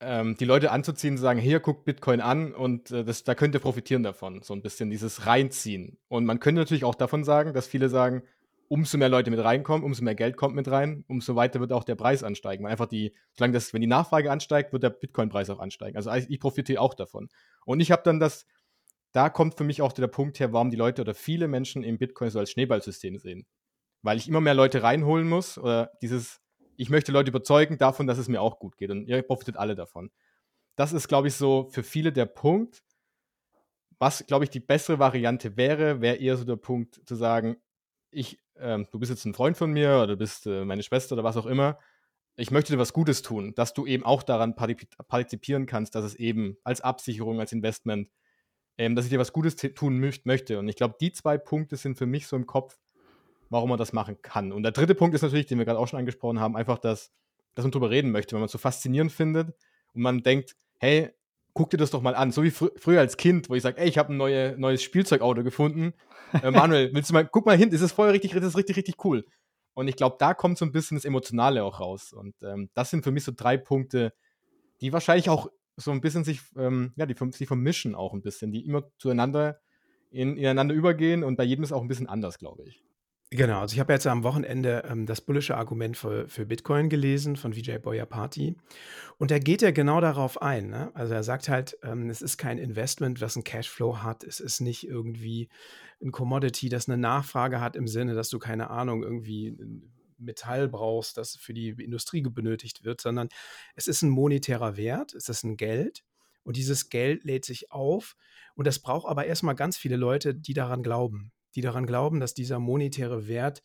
ähm, 0.00 0.36
die 0.36 0.44
Leute 0.44 0.70
anzuziehen 0.70 1.14
und 1.14 1.18
sagen, 1.18 1.38
hier, 1.38 1.60
guckt 1.60 1.84
Bitcoin 1.84 2.20
an 2.20 2.54
und 2.54 2.90
äh, 2.90 3.04
das, 3.04 3.24
da 3.24 3.34
könnt 3.34 3.54
ihr 3.54 3.60
profitieren 3.60 4.02
davon. 4.02 4.42
So 4.42 4.54
ein 4.54 4.62
bisschen 4.62 4.90
dieses 4.90 5.26
Reinziehen. 5.26 5.98
Und 6.08 6.24
man 6.24 6.40
könnte 6.40 6.60
natürlich 6.60 6.84
auch 6.84 6.94
davon 6.94 7.22
sagen, 7.22 7.52
dass 7.52 7.66
viele 7.66 7.88
sagen, 7.88 8.22
umso 8.68 8.98
mehr 8.98 9.08
Leute 9.08 9.30
mit 9.30 9.42
reinkommen, 9.42 9.84
umso 9.84 10.04
mehr 10.04 10.14
Geld 10.14 10.36
kommt 10.36 10.54
mit 10.54 10.70
rein, 10.70 11.04
umso 11.08 11.34
weiter 11.34 11.58
wird 11.60 11.72
auch 11.72 11.84
der 11.84 11.96
Preis 11.96 12.22
ansteigen. 12.22 12.64
Weil 12.64 12.70
einfach 12.70 12.86
die, 12.86 13.14
solange 13.32 13.52
das, 13.52 13.74
wenn 13.74 13.80
die 13.80 13.86
Nachfrage 13.86 14.30
ansteigt, 14.30 14.72
wird 14.72 14.84
der 14.84 14.90
Bitcoin-Preis 14.90 15.50
auch 15.50 15.58
ansteigen. 15.58 15.96
Also 15.96 16.10
ich 16.12 16.40
profitiere 16.40 16.80
auch 16.80 16.94
davon. 16.94 17.28
Und 17.66 17.80
ich 17.80 17.90
habe 17.90 18.02
dann 18.04 18.20
das, 18.20 18.46
da 19.12 19.28
kommt 19.28 19.56
für 19.56 19.64
mich 19.64 19.82
auch 19.82 19.92
der 19.92 20.06
Punkt 20.06 20.38
her, 20.38 20.52
warum 20.52 20.70
die 20.70 20.76
Leute 20.76 21.02
oder 21.02 21.14
viele 21.14 21.48
Menschen 21.48 21.82
im 21.82 21.98
Bitcoin 21.98 22.30
so 22.30 22.38
als 22.38 22.52
Schneeballsystem 22.52 23.18
sehen. 23.18 23.44
Weil 24.02 24.16
ich 24.16 24.28
immer 24.28 24.40
mehr 24.40 24.54
Leute 24.54 24.82
reinholen 24.82 25.28
muss 25.28 25.58
oder 25.58 25.90
dieses 26.00 26.40
ich 26.80 26.88
möchte 26.88 27.12
Leute 27.12 27.28
überzeugen 27.28 27.76
davon, 27.76 28.06
dass 28.06 28.16
es 28.16 28.28
mir 28.28 28.40
auch 28.40 28.58
gut 28.58 28.78
geht 28.78 28.90
und 28.90 29.06
ihr 29.06 29.20
profitet 29.20 29.58
alle 29.58 29.74
davon. 29.74 30.10
Das 30.76 30.94
ist, 30.94 31.08
glaube 31.08 31.28
ich, 31.28 31.34
so 31.34 31.68
für 31.70 31.82
viele 31.82 32.10
der 32.10 32.24
Punkt, 32.24 32.82
was, 33.98 34.24
glaube 34.26 34.44
ich, 34.44 34.50
die 34.50 34.60
bessere 34.60 34.98
Variante 34.98 35.58
wäre, 35.58 36.00
wäre 36.00 36.16
eher 36.16 36.38
so 36.38 36.44
der 36.44 36.56
Punkt 36.56 37.06
zu 37.06 37.16
sagen, 37.16 37.58
ich, 38.10 38.38
ähm, 38.56 38.86
du 38.90 38.98
bist 38.98 39.10
jetzt 39.10 39.26
ein 39.26 39.34
Freund 39.34 39.58
von 39.58 39.70
mir 39.70 39.96
oder 39.96 40.06
du 40.06 40.16
bist 40.16 40.46
äh, 40.46 40.64
meine 40.64 40.82
Schwester 40.82 41.12
oder 41.16 41.22
was 41.22 41.36
auch 41.36 41.44
immer. 41.44 41.78
Ich 42.36 42.50
möchte 42.50 42.72
dir 42.72 42.78
was 42.78 42.94
Gutes 42.94 43.20
tun, 43.20 43.52
dass 43.54 43.74
du 43.74 43.84
eben 43.84 44.04
auch 44.06 44.22
daran 44.22 44.54
partizipieren 44.54 45.66
kannst, 45.66 45.94
dass 45.94 46.04
es 46.06 46.14
eben 46.14 46.56
als 46.64 46.80
Absicherung, 46.80 47.40
als 47.40 47.52
Investment, 47.52 48.08
ähm, 48.78 48.96
dass 48.96 49.04
ich 49.04 49.10
dir 49.10 49.18
was 49.18 49.34
Gutes 49.34 49.56
tun 49.56 50.00
möchte. 50.24 50.58
Und 50.58 50.66
ich 50.66 50.76
glaube, 50.76 50.94
die 50.98 51.12
zwei 51.12 51.36
Punkte 51.36 51.76
sind 51.76 51.98
für 51.98 52.06
mich 52.06 52.26
so 52.26 52.36
im 52.36 52.46
Kopf, 52.46 52.78
warum 53.50 53.68
man 53.68 53.78
das 53.78 53.92
machen 53.92 54.22
kann. 54.22 54.52
Und 54.52 54.62
der 54.62 54.72
dritte 54.72 54.94
Punkt 54.94 55.14
ist 55.14 55.22
natürlich, 55.22 55.46
den 55.46 55.58
wir 55.58 55.64
gerade 55.64 55.78
auch 55.78 55.88
schon 55.88 55.98
angesprochen 55.98 56.40
haben, 56.40 56.56
einfach, 56.56 56.78
dass, 56.78 57.12
dass 57.54 57.64
man 57.64 57.72
darüber 57.72 57.90
reden 57.90 58.12
möchte, 58.12 58.32
wenn 58.32 58.40
man 58.40 58.46
es 58.46 58.52
so 58.52 58.58
faszinierend 58.58 59.12
findet 59.12 59.48
und 59.92 60.02
man 60.02 60.22
denkt, 60.22 60.56
hey, 60.78 61.10
guck 61.52 61.70
dir 61.70 61.76
das 61.76 61.90
doch 61.90 62.00
mal 62.00 62.14
an. 62.14 62.30
So 62.30 62.42
wie 62.44 62.50
fr 62.50 62.68
früher 62.76 63.00
als 63.00 63.16
Kind, 63.16 63.50
wo 63.50 63.54
ich 63.54 63.62
sage, 63.62 63.78
ey, 63.78 63.88
ich 63.88 63.98
habe 63.98 64.14
ein 64.14 64.16
neue, 64.16 64.56
neues 64.56 64.82
Spielzeugauto 64.82 65.42
gefunden. 65.42 65.92
Äh, 66.42 66.50
Manuel, 66.50 66.94
willst 66.94 67.10
du 67.10 67.14
mal, 67.14 67.26
guck 67.26 67.44
mal 67.44 67.56
hin, 67.56 67.70
ist 67.70 67.92
voll 67.92 68.10
richtig, 68.10 68.32
das 68.32 68.44
ist 68.44 68.56
richtig, 68.56 68.76
richtig 68.76 69.04
cool. 69.04 69.26
Und 69.74 69.88
ich 69.88 69.96
glaube, 69.96 70.16
da 70.18 70.32
kommt 70.32 70.58
so 70.58 70.64
ein 70.64 70.72
bisschen 70.72 70.96
das 70.96 71.04
Emotionale 71.04 71.64
auch 71.64 71.80
raus. 71.80 72.12
Und 72.12 72.34
ähm, 72.42 72.70
das 72.74 72.90
sind 72.90 73.02
für 73.02 73.10
mich 73.10 73.24
so 73.24 73.32
drei 73.34 73.56
Punkte, 73.56 74.12
die 74.80 74.92
wahrscheinlich 74.92 75.28
auch 75.28 75.50
so 75.76 75.90
ein 75.90 76.00
bisschen 76.00 76.24
sich, 76.24 76.40
ähm, 76.56 76.92
ja, 76.96 77.06
die 77.06 77.16
sich 77.32 77.48
vermischen 77.48 77.94
auch 77.94 78.12
ein 78.12 78.22
bisschen, 78.22 78.52
die 78.52 78.64
immer 78.64 78.84
zueinander 78.98 79.60
in, 80.10 80.36
ineinander 80.36 80.74
übergehen 80.74 81.24
und 81.24 81.36
bei 81.36 81.44
jedem 81.44 81.64
ist 81.64 81.72
auch 81.72 81.82
ein 81.82 81.88
bisschen 81.88 82.08
anders, 82.08 82.38
glaube 82.38 82.64
ich. 82.64 82.82
Genau, 83.32 83.60
also 83.60 83.74
ich 83.74 83.78
habe 83.78 83.92
jetzt 83.92 84.08
am 84.08 84.24
Wochenende 84.24 84.82
ähm, 84.88 85.06
das 85.06 85.20
bullische 85.20 85.56
Argument 85.56 85.96
für, 85.96 86.28
für 86.28 86.46
Bitcoin 86.46 86.88
gelesen 86.88 87.36
von 87.36 87.54
Vijay 87.54 87.78
Boyapati. 87.78 88.56
Und 89.18 89.30
da 89.30 89.38
geht 89.38 89.62
er 89.62 89.70
genau 89.70 90.00
darauf 90.00 90.42
ein. 90.42 90.68
Ne? 90.68 90.90
Also 90.94 91.14
er 91.14 91.22
sagt 91.22 91.48
halt, 91.48 91.78
ähm, 91.84 92.10
es 92.10 92.22
ist 92.22 92.38
kein 92.38 92.58
Investment, 92.58 93.20
was 93.20 93.36
einen 93.36 93.44
Cashflow 93.44 93.98
hat. 94.02 94.24
Es 94.24 94.40
ist 94.40 94.60
nicht 94.60 94.84
irgendwie 94.84 95.48
ein 96.02 96.10
Commodity, 96.10 96.68
das 96.68 96.88
eine 96.88 96.98
Nachfrage 96.98 97.60
hat 97.60 97.76
im 97.76 97.86
Sinne, 97.86 98.14
dass 98.14 98.30
du 98.30 98.40
keine 98.40 98.68
Ahnung, 98.68 99.04
irgendwie 99.04 99.56
Metall 100.18 100.68
brauchst, 100.68 101.16
das 101.16 101.36
für 101.36 101.54
die 101.54 101.68
Industrie 101.68 102.22
benötigt 102.22 102.82
wird, 102.82 103.00
sondern 103.00 103.28
es 103.76 103.86
ist 103.86 104.02
ein 104.02 104.10
monetärer 104.10 104.76
Wert, 104.76 105.14
es 105.14 105.28
ist 105.28 105.44
ein 105.44 105.56
Geld. 105.56 106.02
Und 106.42 106.56
dieses 106.56 106.88
Geld 106.88 107.22
lädt 107.22 107.44
sich 107.44 107.70
auf. 107.70 108.16
Und 108.56 108.66
das 108.66 108.80
braucht 108.80 109.08
aber 109.08 109.26
erstmal 109.26 109.54
ganz 109.54 109.76
viele 109.76 109.96
Leute, 109.96 110.34
die 110.34 110.54
daran 110.54 110.82
glauben 110.82 111.30
die 111.54 111.60
daran 111.60 111.86
glauben, 111.86 112.20
dass 112.20 112.34
dieser 112.34 112.58
monetäre 112.58 113.28
Wert 113.28 113.62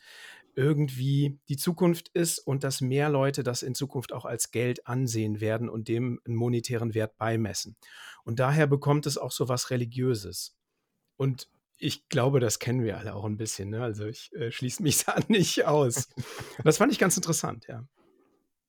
irgendwie 0.55 1.39
die 1.49 1.57
Zukunft 1.57 2.09
ist 2.09 2.39
und 2.39 2.63
dass 2.63 2.81
mehr 2.81 3.09
Leute 3.09 3.43
das 3.43 3.61
in 3.61 3.75
Zukunft 3.75 4.13
auch 4.13 4.25
als 4.25 4.51
Geld 4.51 4.87
ansehen 4.87 5.41
werden 5.41 5.69
und 5.69 5.87
dem 5.87 6.19
einen 6.25 6.35
monetären 6.35 6.93
Wert 6.93 7.17
beimessen. 7.17 7.75
Und 8.23 8.39
daher 8.39 8.67
bekommt 8.67 9.05
es 9.05 9.17
auch 9.17 9.31
so 9.31 9.49
was 9.49 9.69
Religiöses. 9.69 10.55
Und 11.17 11.49
ich 11.77 12.07
glaube, 12.07 12.39
das 12.39 12.59
kennen 12.59 12.83
wir 12.83 12.97
alle 12.97 13.15
auch 13.15 13.25
ein 13.25 13.37
bisschen. 13.37 13.69
Ne? 13.69 13.83
Also 13.83 14.05
ich 14.05 14.33
äh, 14.33 14.51
schließe 14.51 14.81
mich 14.81 15.03
da 15.05 15.17
nicht 15.27 15.65
aus. 15.65 16.07
das 16.63 16.77
fand 16.77 16.91
ich 16.91 16.99
ganz 16.99 17.17
interessant, 17.17 17.67
ja. 17.67 17.85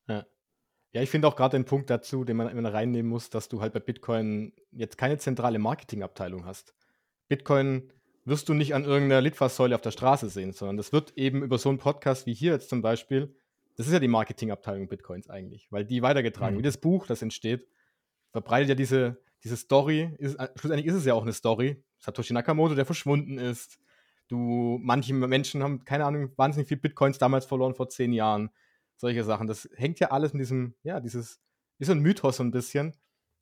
Ja, 0.08 0.26
ja 0.92 1.02
ich 1.02 1.10
finde 1.10 1.28
auch 1.28 1.36
gerade 1.36 1.56
den 1.56 1.64
Punkt 1.64 1.88
dazu, 1.88 2.24
den 2.24 2.36
man 2.36 2.48
immer 2.48 2.72
reinnehmen 2.72 3.10
muss, 3.10 3.30
dass 3.30 3.48
du 3.48 3.60
halt 3.60 3.72
bei 3.72 3.80
Bitcoin 3.80 4.52
jetzt 4.72 4.98
keine 4.98 5.18
zentrale 5.18 5.60
Marketingabteilung 5.60 6.44
hast. 6.44 6.74
Bitcoin 7.28 7.92
wirst 8.26 8.48
du 8.48 8.54
nicht 8.54 8.74
an 8.74 8.84
irgendeiner 8.84 9.22
Litfaßsäule 9.22 9.74
auf 9.74 9.80
der 9.80 9.92
Straße 9.92 10.28
sehen, 10.28 10.52
sondern 10.52 10.76
das 10.76 10.92
wird 10.92 11.16
eben 11.16 11.42
über 11.42 11.58
so 11.58 11.68
einen 11.68 11.78
Podcast 11.78 12.26
wie 12.26 12.34
hier 12.34 12.52
jetzt 12.52 12.68
zum 12.68 12.82
Beispiel, 12.82 13.34
das 13.76 13.86
ist 13.86 13.92
ja 13.92 14.00
die 14.00 14.08
Marketingabteilung 14.08 14.88
Bitcoins 14.88 15.30
eigentlich, 15.30 15.68
weil 15.70 15.84
die 15.84 16.02
weitergetragen, 16.02 16.56
mhm. 16.56 16.58
wie 16.58 16.64
das 16.64 16.78
Buch, 16.78 17.06
das 17.06 17.22
entsteht, 17.22 17.68
verbreitet 18.32 18.70
ja 18.70 18.74
diese, 18.74 19.22
diese 19.44 19.56
Story, 19.56 20.14
ist, 20.18 20.34
äh, 20.34 20.48
schlussendlich 20.56 20.86
ist 20.86 20.96
es 20.96 21.04
ja 21.04 21.14
auch 21.14 21.22
eine 21.22 21.32
Story, 21.32 21.82
Satoshi 21.98 22.34
Nakamoto, 22.34 22.74
der 22.74 22.84
verschwunden 22.84 23.38
ist, 23.38 23.78
du, 24.28 24.78
manche 24.82 25.14
Menschen 25.14 25.62
haben, 25.62 25.84
keine 25.84 26.04
Ahnung, 26.04 26.32
wahnsinnig 26.36 26.68
viel 26.68 26.78
Bitcoins 26.78 27.18
damals 27.18 27.46
verloren 27.46 27.74
vor 27.74 27.88
zehn 27.88 28.12
Jahren, 28.12 28.50
solche 28.96 29.22
Sachen, 29.22 29.46
das 29.46 29.68
hängt 29.76 30.00
ja 30.00 30.10
alles 30.10 30.32
mit 30.32 30.40
diesem, 30.40 30.74
ja, 30.82 30.98
dieses, 31.00 31.40
ist 31.78 31.86
so 31.86 31.92
ein 31.92 32.00
Mythos 32.00 32.38
so 32.38 32.42
ein 32.42 32.50
bisschen. 32.50 32.94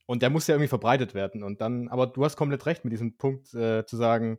Und 0.06 0.20
der 0.20 0.28
muss 0.28 0.46
ja 0.46 0.54
irgendwie 0.54 0.68
verbreitet 0.68 1.14
werden. 1.14 1.42
Und 1.42 1.62
dann, 1.62 1.88
aber 1.88 2.06
du 2.06 2.22
hast 2.24 2.36
komplett 2.36 2.66
recht 2.66 2.84
mit 2.84 2.92
diesem 2.92 3.16
Punkt 3.16 3.54
äh, 3.54 3.86
zu 3.86 3.96
sagen, 3.96 4.38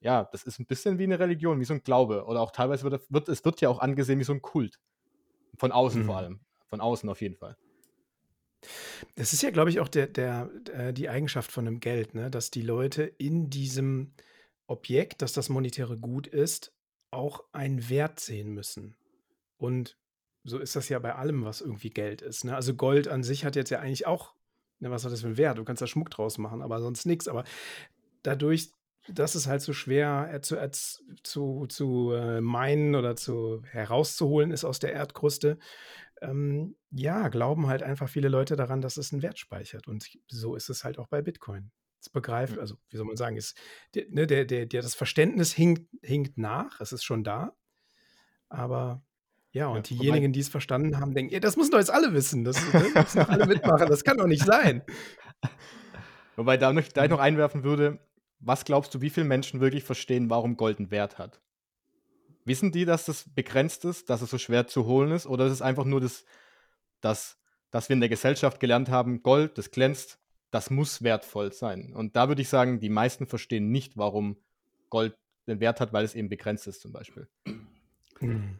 ja, 0.00 0.28
das 0.32 0.42
ist 0.44 0.58
ein 0.58 0.66
bisschen 0.66 0.98
wie 0.98 1.04
eine 1.04 1.18
Religion, 1.18 1.60
wie 1.60 1.64
so 1.64 1.74
ein 1.74 1.82
Glaube. 1.82 2.24
Oder 2.24 2.40
auch 2.40 2.50
teilweise 2.50 2.90
wird, 2.90 3.02
wird 3.10 3.28
es 3.28 3.44
wird 3.44 3.60
ja 3.60 3.68
auch 3.68 3.78
angesehen 3.78 4.18
wie 4.18 4.24
so 4.24 4.32
ein 4.32 4.42
Kult. 4.42 4.80
Von 5.56 5.72
außen 5.72 6.02
mhm. 6.02 6.06
vor 6.06 6.16
allem. 6.16 6.40
Von 6.68 6.80
außen 6.80 7.08
auf 7.08 7.20
jeden 7.20 7.36
Fall. 7.36 7.56
Das 9.14 9.32
ist 9.32 9.42
ja, 9.42 9.50
glaube 9.50 9.70
ich, 9.70 9.80
auch 9.80 9.88
der, 9.88 10.06
der, 10.06 10.46
der, 10.66 10.92
die 10.92 11.08
Eigenschaft 11.08 11.50
von 11.50 11.66
einem 11.66 11.80
Geld, 11.80 12.14
ne? 12.14 12.30
dass 12.30 12.50
die 12.50 12.62
Leute 12.62 13.04
in 13.04 13.50
diesem 13.50 14.12
Objekt, 14.66 15.22
dass 15.22 15.32
das 15.32 15.48
monetäre 15.48 15.98
Gut 15.98 16.26
ist, 16.26 16.72
auch 17.10 17.44
einen 17.52 17.88
Wert 17.88 18.20
sehen 18.20 18.52
müssen. 18.52 18.96
Und 19.56 19.96
so 20.44 20.58
ist 20.58 20.76
das 20.76 20.88
ja 20.88 20.98
bei 20.98 21.14
allem, 21.14 21.44
was 21.44 21.60
irgendwie 21.60 21.90
Geld 21.90 22.22
ist. 22.22 22.44
Ne? 22.44 22.54
Also 22.54 22.74
Gold 22.74 23.08
an 23.08 23.22
sich 23.22 23.44
hat 23.44 23.56
jetzt 23.56 23.70
ja 23.70 23.80
eigentlich 23.80 24.06
auch, 24.06 24.34
ne, 24.78 24.90
was 24.90 25.04
hat 25.04 25.12
das 25.12 25.20
für 25.20 25.26
einen 25.26 25.36
Wert? 25.36 25.58
Du 25.58 25.64
kannst 25.64 25.82
da 25.82 25.86
Schmuck 25.86 26.10
draus 26.10 26.38
machen, 26.38 26.62
aber 26.62 26.80
sonst 26.80 27.04
nichts. 27.04 27.28
Aber 27.28 27.44
dadurch, 28.22 28.70
das 29.12 29.34
ist 29.34 29.46
halt 29.46 29.62
so 29.62 29.72
schwer 29.72 30.30
äh, 30.32 30.40
zu, 30.40 30.56
äh, 30.56 30.70
zu, 30.70 31.66
zu 31.68 32.12
äh, 32.12 32.40
meinen 32.40 32.94
oder 32.94 33.16
zu 33.16 33.62
herauszuholen 33.70 34.50
ist 34.50 34.64
aus 34.64 34.78
der 34.78 34.92
Erdkruste. 34.92 35.58
Ähm, 36.22 36.76
ja, 36.90 37.28
glauben 37.28 37.66
halt 37.66 37.82
einfach 37.82 38.08
viele 38.08 38.28
Leute 38.28 38.56
daran, 38.56 38.80
dass 38.80 38.96
es 38.96 39.12
einen 39.12 39.22
Wert 39.22 39.38
speichert. 39.38 39.88
Und 39.88 40.08
so 40.28 40.54
ist 40.54 40.68
es 40.68 40.84
halt 40.84 40.98
auch 40.98 41.08
bei 41.08 41.22
Bitcoin. 41.22 41.70
Das 41.98 42.08
begreift, 42.08 42.58
also 42.58 42.76
wie 42.88 42.96
soll 42.96 43.06
man 43.06 43.16
sagen, 43.16 43.36
ist, 43.36 43.56
der, 43.94 44.06
ne, 44.10 44.26
der, 44.26 44.44
der, 44.44 44.66
der, 44.66 44.82
das 44.82 44.94
Verständnis 44.94 45.52
hinkt, 45.52 45.88
hinkt 46.02 46.38
nach, 46.38 46.80
es 46.80 46.92
ist 46.92 47.04
schon 47.04 47.24
da. 47.24 47.54
Aber 48.48 49.02
ja, 49.52 49.66
und 49.66 49.90
ja, 49.90 49.96
diejenigen, 49.96 50.32
die 50.32 50.40
es 50.40 50.48
verstanden 50.48 50.98
haben, 50.98 51.14
denken, 51.14 51.32
ja, 51.32 51.40
das 51.40 51.56
müssen 51.56 51.72
doch 51.72 51.78
jetzt 51.78 51.92
alle 51.92 52.12
wissen. 52.14 52.44
Das, 52.44 52.56
ne, 52.72 52.84
müssen 52.94 53.18
doch 53.18 53.28
alle 53.28 53.46
mitmachen. 53.48 53.88
Das 53.88 54.04
kann 54.04 54.16
doch 54.16 54.26
nicht 54.26 54.44
sein. 54.44 54.82
Wobei 56.36 56.56
da, 56.56 56.72
noch, 56.72 56.82
da 56.88 57.04
ich 57.04 57.10
noch 57.10 57.18
einwerfen 57.18 57.64
würde, 57.64 57.98
was 58.40 58.64
glaubst 58.64 58.94
du, 58.94 59.00
wie 59.00 59.10
viele 59.10 59.26
Menschen 59.26 59.60
wirklich 59.60 59.84
verstehen, 59.84 60.30
warum 60.30 60.56
Gold 60.56 60.78
einen 60.78 60.90
Wert 60.90 61.18
hat? 61.18 61.40
Wissen 62.44 62.72
die, 62.72 62.84
dass 62.84 63.04
das 63.04 63.28
begrenzt 63.34 63.84
ist, 63.84 64.08
dass 64.10 64.22
es 64.22 64.30
so 64.30 64.38
schwer 64.38 64.66
zu 64.66 64.86
holen 64.86 65.12
ist? 65.12 65.26
Oder 65.26 65.46
ist 65.46 65.52
es 65.52 65.62
einfach 65.62 65.84
nur 65.84 66.00
das, 66.00 66.24
das, 67.00 67.38
dass 67.70 67.88
wir 67.88 67.94
in 67.94 68.00
der 68.00 68.08
Gesellschaft 68.08 68.60
gelernt 68.60 68.88
haben, 68.88 69.22
Gold, 69.22 69.58
das 69.58 69.70
glänzt, 69.70 70.18
das 70.50 70.70
muss 70.70 71.02
wertvoll 71.02 71.52
sein? 71.52 71.94
Und 71.94 72.16
da 72.16 72.28
würde 72.28 72.42
ich 72.42 72.48
sagen, 72.48 72.80
die 72.80 72.88
meisten 72.88 73.26
verstehen 73.26 73.70
nicht, 73.70 73.96
warum 73.96 74.36
Gold 74.88 75.16
den 75.46 75.60
Wert 75.60 75.80
hat, 75.80 75.92
weil 75.92 76.04
es 76.04 76.14
eben 76.14 76.28
begrenzt 76.28 76.66
ist, 76.66 76.80
zum 76.80 76.92
Beispiel. 76.92 77.28
Mhm. 78.20 78.56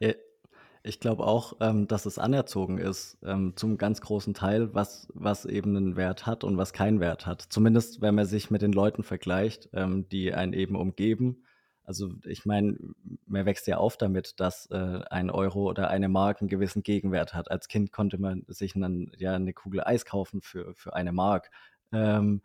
Ich 0.83 0.99
glaube 0.99 1.25
auch, 1.25 1.55
ähm, 1.61 1.89
dass 1.89 2.07
es 2.07 2.19
anerzogen 2.19 2.79
ist, 2.79 3.19
ähm, 3.23 3.53
zum 3.55 3.77
ganz 3.77 4.01
großen 4.01 4.33
Teil, 4.33 4.73
was, 4.75 5.09
was 5.13 5.45
eben 5.45 5.77
einen 5.77 5.97
Wert 5.97 6.25
hat 6.25 6.43
und 6.43 6.57
was 6.57 6.73
keinen 6.73 7.01
Wert 7.01 7.27
hat. 7.27 7.43
Zumindest, 7.43 8.01
wenn 8.01 8.15
man 8.15 8.25
sich 8.25 8.51
mit 8.51 8.63
den 8.63 8.73
Leuten 8.73 9.03
vergleicht, 9.03 9.69
ähm, 9.75 10.09
die 10.09 10.33
einen 10.33 10.55
eben 10.55 10.77
umgeben. 10.77 11.45
Also 11.85 12.15
ich 12.25 12.47
meine, 12.47 12.79
man 13.27 13.45
wächst 13.47 13.67
ja 13.67 13.77
auf 13.77 13.99
damit, 13.99 14.41
dass 14.41 14.71
äh, 14.71 15.01
ein 15.11 15.29
Euro 15.29 15.69
oder 15.69 15.91
eine 15.91 16.09
Mark 16.09 16.41
einen 16.41 16.49
gewissen 16.49 16.83
Gegenwert 16.83 17.35
hat. 17.35 17.51
Als 17.51 17.69
Kind 17.69 17.93
konnte 17.93 18.17
man 18.17 18.45
sich 18.49 18.73
dann 18.75 19.11
ja 19.19 19.35
eine 19.35 19.53
Kugel 19.53 19.83
Eis 19.85 20.07
kaufen 20.07 20.41
für, 20.41 20.73
für 20.77 20.95
eine 20.95 21.13
Mark. 21.13 21.51
Ähm, 21.93 22.43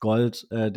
Gold 0.00 0.46
äh, 0.50 0.72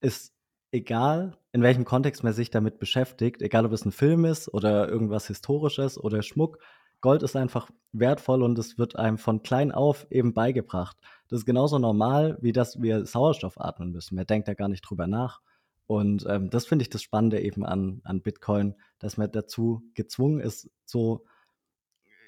ist 0.00 0.32
egal, 0.72 1.36
in 1.52 1.62
welchem 1.62 1.84
Kontext 1.84 2.22
man 2.22 2.32
sich 2.32 2.50
damit 2.50 2.78
beschäftigt, 2.78 3.42
egal 3.42 3.66
ob 3.66 3.72
es 3.72 3.84
ein 3.84 3.92
Film 3.92 4.24
ist 4.24 4.52
oder 4.52 4.88
irgendwas 4.88 5.26
Historisches 5.26 5.98
oder 5.98 6.22
Schmuck, 6.22 6.58
Gold 7.00 7.22
ist 7.22 7.34
einfach 7.34 7.70
wertvoll 7.92 8.42
und 8.42 8.58
es 8.58 8.78
wird 8.78 8.96
einem 8.96 9.18
von 9.18 9.42
klein 9.42 9.72
auf 9.72 10.06
eben 10.10 10.34
beigebracht. 10.34 10.96
Das 11.28 11.40
ist 11.40 11.46
genauso 11.46 11.78
normal, 11.78 12.36
wie 12.40 12.52
dass 12.52 12.82
wir 12.82 13.06
Sauerstoff 13.06 13.58
atmen 13.58 13.90
müssen. 13.90 14.16
Man 14.16 14.26
denkt 14.26 14.48
da 14.48 14.54
gar 14.54 14.68
nicht 14.68 14.82
drüber 14.82 15.06
nach. 15.06 15.40
Und 15.86 16.24
ähm, 16.28 16.50
das 16.50 16.66
finde 16.66 16.84
ich 16.84 16.90
das 16.90 17.02
Spannende 17.02 17.40
eben 17.40 17.64
an, 17.64 18.00
an 18.04 18.20
Bitcoin, 18.20 18.76
dass 18.98 19.16
man 19.16 19.32
dazu 19.32 19.82
gezwungen 19.94 20.40
ist, 20.40 20.70
so 20.84 21.24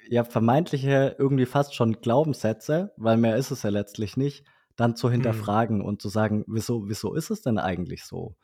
ja, 0.09 0.25
vermeintliche, 0.25 1.15
irgendwie 1.19 1.47
fast 1.47 1.75
schon 1.75 2.01
Glaubenssätze, 2.01 2.93
weil 2.97 3.19
mehr 3.19 3.37
ist 3.37 3.51
es 3.53 3.63
ja 3.63 3.71
letztlich 3.71 4.17
nicht, 4.17 4.45
dann 4.77 4.97
zu 4.97 5.09
mhm. 5.09 5.13
hinterfragen 5.13 5.79
mhm. 5.79 5.85
und 5.85 6.03
zu 6.03 6.09
sagen, 6.09 6.45
wieso, 6.47 6.89
wieso 6.89 7.15
ist 7.15 7.31
es 7.31 7.43
denn 7.43 7.59
eigentlich 7.59 8.05
so? 8.05 8.37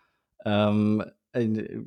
Ähm, 0.44 1.04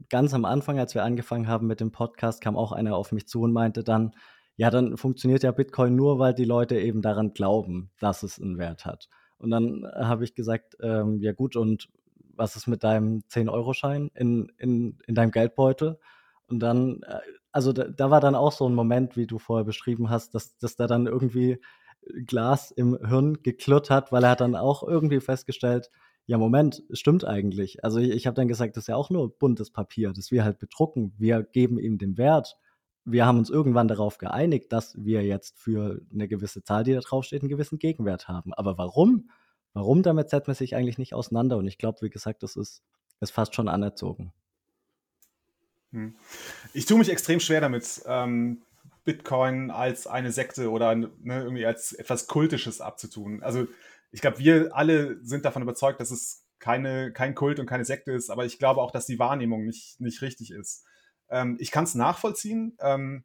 ganz 0.10 0.34
am 0.34 0.45
Anfang, 0.45 0.80
als 0.80 0.93
wir 0.93 1.04
angefangen 1.04 1.47
haben 1.47 1.67
mit 1.67 1.80
dem 1.80 1.91
Podcast, 1.91 2.41
kam 2.41 2.56
auch 2.56 2.71
einer 2.71 2.95
auf 2.95 3.12
mich 3.12 3.27
zu 3.27 3.41
und 3.41 3.51
meinte 3.51 3.84
dann, 3.84 4.13
ja, 4.56 4.69
dann 4.69 4.97
funktioniert 4.97 5.43
ja 5.43 5.51
Bitcoin 5.51 5.95
nur, 5.95 6.19
weil 6.19 6.34
die 6.34 6.45
Leute 6.45 6.80
eben 6.80 7.01
daran 7.01 7.34
glauben, 7.34 7.91
dass 7.99 8.23
es 8.23 8.39
einen 8.39 8.58
Wert 8.58 8.86
hat. 8.86 9.08
Und 9.38 9.49
dann 9.49 9.88
habe 9.95 10.23
ich 10.23 10.36
gesagt, 10.36 10.77
ähm, 10.82 11.19
ja 11.19 11.32
gut, 11.32 11.56
und 11.56 11.89
was 12.36 12.56
ist 12.56 12.67
mit 12.67 12.84
deinem 12.84 13.23
10-Euro-Schein 13.30 14.12
in, 14.13 14.51
in, 14.58 14.99
in 15.08 15.15
deinem 15.15 15.32
Geldbeutel? 15.32 15.99
Und 16.45 16.60
dann, 16.60 17.01
äh, 17.04 17.19
also 17.51 17.73
da, 17.73 17.86
da, 17.86 18.12
war 18.12 18.19
dann 18.21 18.36
auch 18.36 18.51
so 18.51 18.67
ein 18.67 18.75
Moment, 18.75 19.17
wie 19.17 19.25
du 19.25 19.39
vorher 19.39 19.65
beschrieben 19.65 20.10
hast, 20.10 20.36
dass, 20.36 20.58
dass 20.58 20.75
da 20.75 20.86
dann 20.86 21.08
irgendwie 21.08 21.60
Glas 22.26 22.72
im 22.72 22.98
Hirn 23.06 23.42
geklirrt 23.44 23.90
hat, 23.90 24.12
weil 24.12 24.24
er 24.24 24.32
hat 24.32 24.42
dann 24.42 24.56
auch 24.56 24.84
irgendwie 24.84 25.20
festgestellt, 25.20 25.90
ja, 26.26 26.38
Moment, 26.38 26.84
stimmt 26.92 27.26
eigentlich. 27.26 27.84
Also 27.84 28.00
ich, 28.00 28.12
ich 28.12 28.28
habe 28.28 28.36
dann 28.36 28.48
gesagt, 28.48 28.78
das 28.78 28.84
ist 28.84 28.88
ja 28.88 28.96
auch 28.96 29.10
nur 29.10 29.38
buntes 29.38 29.72
Papier, 29.72 30.14
das 30.14 30.32
wir 30.32 30.44
halt 30.44 30.60
bedrucken. 30.60 31.14
Wir 31.18 31.44
geben 31.44 31.80
ihm 31.80 31.98
den 31.98 32.18
Wert. 32.18 32.58
Wir 33.04 33.26
haben 33.26 33.40
uns 33.40 33.50
irgendwann 33.50 33.88
darauf 33.88 34.18
geeinigt, 34.18 34.72
dass 34.72 34.96
wir 35.04 35.24
jetzt 35.24 35.60
für 35.60 36.02
eine 36.14 36.28
gewisse 36.28 36.64
Zahl, 36.64 36.84
die 36.84 36.94
da 36.94 37.00
draufsteht, 37.00 37.42
einen 37.42 37.50
gewissen 37.50 37.80
Gegenwert 37.80 38.28
haben. 38.28 38.54
Aber 38.54 38.78
warum? 38.78 39.30
Warum 39.74 40.04
damit 40.04 40.30
setzt 40.30 40.48
man 40.48 40.56
sich 40.56 40.76
eigentlich 40.76 40.98
nicht 40.98 41.14
auseinander? 41.14 41.58
Und 41.58 41.68
ich 41.68 41.78
glaube, 41.78 42.02
wie 42.02 42.10
gesagt, 42.10 42.44
das 42.44 42.56
ist, 42.56 42.84
ist 43.20 43.32
fast 43.32 43.56
schon 43.56 43.68
anerzogen. 43.68 44.34
Hm. 45.92 46.16
Ich 46.74 46.86
tue 46.86 46.98
mich 46.98 47.10
extrem 47.10 47.40
schwer 47.40 47.62
damit, 47.62 48.02
ähm, 48.06 48.62
Bitcoin 49.04 49.72
als 49.72 50.08
eine 50.08 50.32
Sekte 50.32 50.70
oder 50.70 50.96
ne, 50.96 51.10
irgendwie 51.24 51.66
als 51.66 51.94
etwas 51.94 52.28
Kultisches 52.28 52.82
abzutun. 52.82 53.42
Also 53.42 53.68
ich 54.12 54.22
glaube, 54.22 54.40
wir 54.40 54.76
alle 54.76 55.24
sind 55.24 55.46
davon 55.46 55.62
überzeugt, 55.62 56.00
dass 56.00 56.12
es 56.12 56.46
keine, 56.60 57.12
kein 57.12 57.34
Kult 57.34 57.60
und 57.60 57.66
keine 57.66 57.86
Sekte 57.86 58.12
ist, 58.12 58.30
aber 58.30 58.46
ich 58.46 58.60
glaube 58.60 58.82
auch, 58.82 58.92
dass 58.92 59.06
die 59.06 59.20
Wahrnehmung 59.20 59.66
nicht, 59.66 60.00
nicht 60.00 60.22
richtig 60.22 60.52
ist. 60.52 60.86
Ähm, 61.30 61.58
ich 61.60 61.72
kann 61.72 61.86
es 61.86 61.96
nachvollziehen, 61.96 62.78
ähm, 62.80 63.24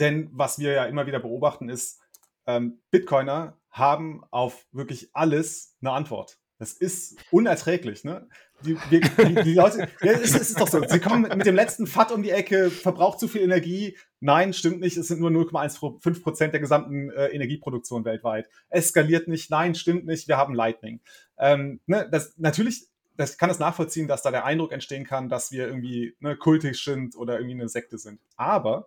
denn 0.00 0.28
was 0.32 0.58
wir 0.58 0.72
ja 0.72 0.84
immer 0.86 1.06
wieder 1.06 1.20
beobachten 1.20 1.68
ist, 1.68 2.00
ähm, 2.46 2.80
Bitcoiner 2.90 3.56
haben 3.70 4.24
auf 4.30 4.66
wirklich 4.72 5.10
alles 5.12 5.76
eine 5.80 5.92
Antwort. 5.92 6.38
Das 6.62 6.74
ist 6.74 7.16
unerträglich, 7.32 8.04
ne? 8.04 8.28
Die, 8.64 8.78
die, 8.92 9.00
die 9.42 9.54
Leute, 9.54 9.88
ja, 10.00 10.12
es, 10.12 10.32
ist 10.32 10.60
doch 10.60 10.68
so. 10.68 10.80
Sie 10.86 11.00
kommen 11.00 11.22
mit, 11.22 11.44
dem 11.44 11.56
letzten 11.56 11.88
FAT 11.88 12.12
um 12.12 12.22
die 12.22 12.30
Ecke, 12.30 12.70
verbraucht 12.70 13.18
zu 13.18 13.26
viel 13.26 13.40
Energie. 13.40 13.98
Nein, 14.20 14.52
stimmt 14.52 14.78
nicht. 14.78 14.96
Es 14.96 15.08
sind 15.08 15.18
nur 15.18 15.30
0,15 15.30 16.22
Prozent 16.22 16.52
der 16.52 16.60
gesamten 16.60 17.10
äh, 17.10 17.30
Energieproduktion 17.30 18.04
weltweit. 18.04 18.48
Es 18.68 18.90
skaliert 18.90 19.26
nicht. 19.26 19.50
Nein, 19.50 19.74
stimmt 19.74 20.06
nicht. 20.06 20.28
Wir 20.28 20.36
haben 20.36 20.54
Lightning. 20.54 21.00
Ähm, 21.36 21.80
ne, 21.86 22.08
das, 22.08 22.34
natürlich, 22.36 22.86
das 23.16 23.38
kann 23.38 23.50
es 23.50 23.58
nachvollziehen, 23.58 24.06
dass 24.06 24.22
da 24.22 24.30
der 24.30 24.44
Eindruck 24.44 24.70
entstehen 24.70 25.02
kann, 25.02 25.28
dass 25.28 25.50
wir 25.50 25.66
irgendwie 25.66 26.14
ne, 26.20 26.36
kultisch 26.36 26.84
sind 26.84 27.16
oder 27.16 27.40
irgendwie 27.40 27.56
eine 27.56 27.68
Sekte 27.68 27.98
sind. 27.98 28.20
Aber 28.36 28.86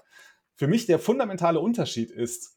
für 0.55 0.67
mich 0.67 0.85
der 0.85 0.97
fundamentale 0.97 1.59
Unterschied 1.59 2.09
ist, 2.09 2.54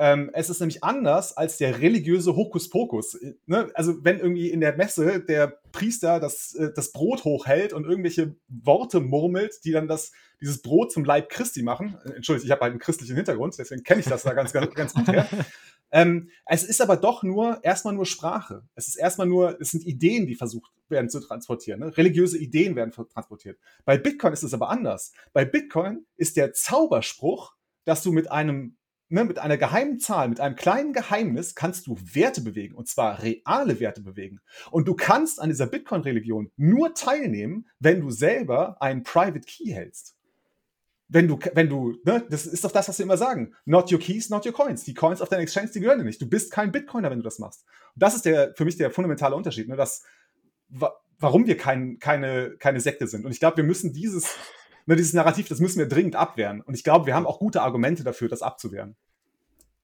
ähm, 0.00 0.30
es 0.32 0.48
ist 0.48 0.60
nämlich 0.60 0.84
anders 0.84 1.36
als 1.36 1.58
der 1.58 1.80
religiöse 1.80 2.36
Hokuspokus. 2.36 3.18
Ne? 3.46 3.68
Also 3.74 4.04
wenn 4.04 4.20
irgendwie 4.20 4.48
in 4.48 4.60
der 4.60 4.76
Messe 4.76 5.20
der 5.20 5.58
Priester 5.72 6.20
das, 6.20 6.54
äh, 6.54 6.72
das 6.74 6.92
Brot 6.92 7.24
hochhält 7.24 7.72
und 7.72 7.84
irgendwelche 7.84 8.36
Worte 8.48 9.00
murmelt, 9.00 9.56
die 9.64 9.72
dann 9.72 9.88
das, 9.88 10.12
dieses 10.40 10.62
Brot 10.62 10.92
zum 10.92 11.04
Leib 11.04 11.28
Christi 11.28 11.62
machen. 11.62 11.98
Äh, 12.04 12.12
Entschuldigung, 12.12 12.46
ich 12.46 12.52
habe 12.52 12.60
halt 12.62 12.70
einen 12.72 12.80
christlichen 12.80 13.16
Hintergrund, 13.16 13.58
deswegen 13.58 13.82
kenne 13.82 14.00
ich 14.00 14.06
das 14.06 14.22
da 14.22 14.34
ganz, 14.34 14.52
ganz, 14.52 14.72
ganz 14.74 14.94
gut 14.94 15.08
her. 15.08 15.28
Ähm, 15.90 16.28
es 16.44 16.64
ist 16.64 16.82
aber 16.82 16.96
doch 16.96 17.22
nur 17.22 17.64
erstmal 17.64 17.94
nur 17.94 18.04
Sprache. 18.04 18.62
Es 18.74 18.88
ist 18.88 18.96
erstmal 18.96 19.26
nur, 19.26 19.58
es 19.58 19.70
sind 19.70 19.86
Ideen, 19.86 20.26
die 20.26 20.34
versucht 20.34 20.70
werden 20.90 21.08
zu 21.08 21.20
transportieren. 21.20 21.80
Ne? 21.80 21.96
Religiöse 21.96 22.36
Ideen 22.36 22.76
werden 22.76 22.92
transportiert. 22.92 23.58
Bei 23.86 23.96
Bitcoin 23.96 24.34
ist 24.34 24.42
es 24.42 24.52
aber 24.52 24.68
anders. 24.68 25.12
Bei 25.32 25.46
Bitcoin 25.46 26.04
ist 26.16 26.36
der 26.36 26.52
Zauberspruch, 26.52 27.54
dass 27.84 28.02
du 28.02 28.12
mit 28.12 28.30
einem 28.30 28.76
ne, 29.08 29.24
mit 29.24 29.38
einer 29.38 29.56
geheimen 29.56 29.98
Zahl, 29.98 30.28
mit 30.28 30.40
einem 30.40 30.56
kleinen 30.56 30.92
Geheimnis 30.92 31.54
kannst 31.54 31.86
du 31.86 31.96
Werte 32.12 32.40
bewegen 32.40 32.74
und 32.74 32.88
zwar 32.88 33.22
reale 33.22 33.80
Werte 33.80 34.02
bewegen. 34.02 34.40
Und 34.70 34.86
du 34.88 34.94
kannst 34.94 35.40
an 35.40 35.48
dieser 35.48 35.66
Bitcoin-Religion 35.66 36.50
nur 36.56 36.94
teilnehmen, 36.94 37.66
wenn 37.78 38.00
du 38.00 38.10
selber 38.10 38.80
einen 38.80 39.02
Private 39.02 39.40
Key 39.40 39.70
hältst. 39.70 40.14
Wenn 41.10 41.26
du, 41.26 41.38
wenn 41.54 41.70
du, 41.70 41.96
ne, 42.04 42.26
das 42.28 42.46
ist 42.46 42.64
doch 42.64 42.70
das, 42.70 42.88
was 42.88 42.98
wir 42.98 43.04
immer 43.04 43.16
sagen. 43.16 43.54
Not 43.64 43.90
your 43.90 43.98
keys, 43.98 44.28
not 44.28 44.44
your 44.44 44.52
coins. 44.52 44.84
Die 44.84 44.92
Coins 44.92 45.22
auf 45.22 45.30
deiner 45.30 45.42
Exchange, 45.42 45.70
die 45.74 45.80
gehören 45.80 45.98
dir 45.98 46.04
nicht. 46.04 46.20
Du 46.20 46.28
bist 46.28 46.52
kein 46.52 46.70
Bitcoiner, 46.70 47.10
wenn 47.10 47.18
du 47.18 47.24
das 47.24 47.38
machst. 47.38 47.64
Und 47.94 48.02
das 48.02 48.14
ist 48.14 48.26
der, 48.26 48.52
für 48.54 48.66
mich 48.66 48.76
der 48.76 48.90
fundamentale 48.90 49.34
Unterschied, 49.34 49.68
ne, 49.68 49.76
dass, 49.76 50.04
wa 50.68 50.92
warum 51.20 51.46
wir 51.46 51.56
kein, 51.56 51.98
keine, 51.98 52.56
keine 52.58 52.80
Sekte 52.80 53.08
sind. 53.08 53.24
Und 53.24 53.32
ich 53.32 53.40
glaube, 53.40 53.56
wir 53.56 53.64
müssen 53.64 53.92
dieses, 53.92 54.36
ne, 54.88 54.96
dieses 54.96 55.12
Narrativ, 55.12 55.48
das 55.48 55.60
müssen 55.60 55.78
wir 55.78 55.88
dringend 55.88 56.16
abwehren. 56.16 56.60
Und 56.62 56.74
ich 56.74 56.82
glaube, 56.82 57.06
wir 57.06 57.14
haben 57.14 57.26
auch 57.26 57.38
gute 57.38 57.62
Argumente 57.62 58.04
dafür, 58.04 58.28
das 58.28 58.42
abzuwehren. 58.42 58.96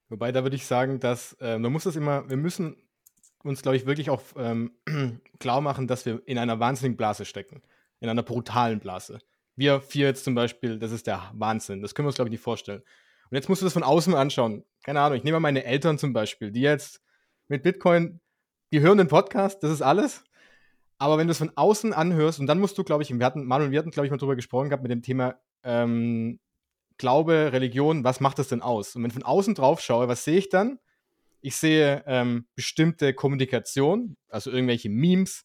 Wobei, 0.09 0.33
da 0.33 0.43
würde 0.43 0.57
ich 0.57 0.67
sagen, 0.67 1.01
dass 1.01 1.35
äh, 1.41 1.59
man 1.59 1.73
muss 1.73 1.85
das 1.85 1.97
immer, 1.97 2.29
wir 2.29 2.37
müssen 2.37 2.77
uns, 3.43 3.63
glaube 3.63 3.77
ich, 3.77 3.87
wirklich 3.87 4.11
auch 4.11 4.23
ähm, 4.37 4.73
klar 5.39 5.61
machen, 5.61 5.87
dass 5.87 6.07
wir 6.07 6.23
in 6.27 6.39
einer 6.39 6.59
wahnsinnigen 6.59 6.97
Blase 6.97 7.25
stecken. 7.25 7.63
In 8.01 8.09
einer 8.09 8.23
brutalen 8.23 8.81
Blase. 8.81 9.19
Wir 9.57 9.81
vier 9.81 10.07
jetzt 10.09 10.25
zum 10.25 10.35
Beispiel, 10.35 10.79
das 10.79 10.93
ist 10.93 11.07
der 11.07 11.31
Wahnsinn. 11.35 11.81
Das 11.81 11.95
können 11.95 12.07
wir 12.07 12.09
uns, 12.09 12.17
glaube 12.17 12.29
ich, 12.29 12.33
nicht 12.33 12.43
vorstellen. 12.43 12.83
Und 13.31 13.37
jetzt 13.37 13.49
musst 13.49 13.63
du 13.63 13.67
das 13.67 13.73
von 13.73 13.83
außen 13.83 14.15
anschauen. 14.15 14.65
Keine 14.85 15.01
Ahnung, 15.01 15.17
ich 15.17 15.25
nehme 15.25 15.37
mal 15.37 15.49
meine 15.49 15.65
Eltern 15.65 15.99
zum 15.99 16.13
Beispiel, 16.13 16.51
die 16.51 16.61
jetzt 16.61 17.03
mit 17.49 17.63
Bitcoin, 17.63 18.21
die 18.73 18.81
hören 18.81 18.99
den 18.99 19.09
Podcast, 19.09 19.63
das 19.63 19.71
ist 19.71 19.83
alles. 19.83 20.25
Aber 20.99 21.19
wenn 21.19 21.27
du 21.27 21.33
es 21.33 21.39
von 21.39 21.53
außen 21.55 21.93
anhörst, 21.93 22.41
und 22.41 22.47
dann 22.47 22.61
musst 22.61 22.79
du, 22.79 22.85
glaube 22.85 23.03
ich, 23.03 23.11
wir 23.17 23.27
hatten, 23.27 23.45
Manuel, 23.45 23.71
wir 23.71 23.79
hatten, 23.79 23.91
glaube 23.91 24.07
ich, 24.07 24.11
mal 24.11 24.19
drüber 24.19 24.37
gesprochen 24.37 24.69
gehabt 24.69 24.83
mit 24.83 24.93
dem 24.93 25.03
Thema 25.03 25.37
ähm, 25.63 26.39
Glaube, 26.97 27.51
Religion, 27.53 28.05
was 28.05 28.21
macht 28.21 28.39
das 28.39 28.49
denn 28.49 28.63
aus? 28.63 28.95
Und 28.95 29.03
wenn 29.03 29.11
ich 29.11 29.15
von 29.15 29.25
außen 29.25 29.55
drauf 29.55 29.81
schaue, 29.81 30.07
was 30.07 30.25
sehe 30.25 30.39
ich 30.39 30.49
dann? 30.49 30.79
Ich 31.41 31.57
sehe 31.57 32.05
ähm, 32.07 32.47
bestimmte 32.55 33.13
Kommunikation, 33.13 34.17
also 34.29 34.51
irgendwelche 34.51 34.89
Memes, 34.89 35.45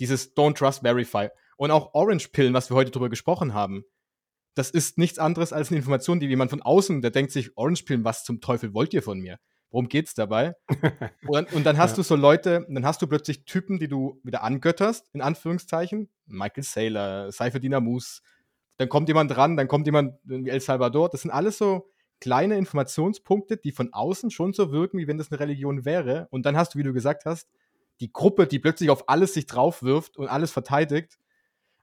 dieses 0.00 0.36
Don't 0.36 0.56
Trust 0.56 0.80
Verify 0.82 1.28
und 1.56 1.70
auch 1.70 1.94
Orange-Pillen, 1.94 2.52
was 2.52 2.70
wir 2.70 2.74
heute 2.74 2.90
drüber 2.90 3.08
gesprochen 3.08 3.54
haben. 3.54 3.84
Das 4.54 4.70
ist 4.70 4.98
nichts 4.98 5.18
anderes 5.18 5.52
als 5.52 5.70
eine 5.70 5.78
Information, 5.78 6.18
die 6.18 6.26
jemand 6.26 6.50
von 6.50 6.62
außen, 6.62 7.00
der 7.00 7.12
denkt 7.12 7.30
sich, 7.30 7.56
Orange-Pillen, 7.56 8.04
was 8.04 8.24
zum 8.24 8.40
Teufel 8.40 8.74
wollt 8.74 8.92
ihr 8.92 9.02
von 9.02 9.20
mir? 9.20 9.38
Worum 9.70 9.88
geht's 9.88 10.14
dabei? 10.14 10.54
und, 11.26 11.52
und, 11.52 11.64
dann 11.64 11.76
hast 11.76 11.92
ja. 11.92 11.96
du 11.96 12.02
so 12.02 12.16
Leute, 12.16 12.66
dann 12.68 12.86
hast 12.86 13.02
du 13.02 13.06
plötzlich 13.06 13.44
Typen, 13.44 13.78
die 13.78 13.88
du 13.88 14.20
wieder 14.24 14.42
angötterst, 14.42 15.08
in 15.12 15.20
Anführungszeichen. 15.20 16.08
Michael 16.26 16.62
Saylor, 16.62 17.32
Seifer 17.32 17.58
Dinamus, 17.58 18.22
dann 18.78 18.88
kommt 18.88 19.08
jemand 19.08 19.30
dran, 19.30 19.56
dann 19.56 19.68
kommt 19.68 19.86
jemand 19.86 20.14
wie 20.24 20.48
El 20.48 20.60
Salvador. 20.60 21.10
Das 21.10 21.22
sind 21.22 21.30
alles 21.30 21.58
so 21.58 21.90
kleine 22.20 22.56
Informationspunkte, 22.56 23.56
die 23.56 23.72
von 23.72 23.92
außen 23.92 24.30
schon 24.30 24.52
so 24.52 24.72
wirken, 24.72 24.98
wie 24.98 25.06
wenn 25.06 25.18
das 25.18 25.30
eine 25.30 25.40
Religion 25.40 25.84
wäre. 25.84 26.28
Und 26.30 26.46
dann 26.46 26.56
hast 26.56 26.74
du, 26.74 26.78
wie 26.78 26.84
du 26.84 26.92
gesagt 26.92 27.24
hast, 27.24 27.48
die 28.00 28.12
Gruppe, 28.12 28.46
die 28.46 28.58
plötzlich 28.58 28.90
auf 28.90 29.08
alles 29.08 29.34
sich 29.34 29.46
draufwirft 29.46 30.16
und 30.16 30.28
alles 30.28 30.52
verteidigt. 30.52 31.18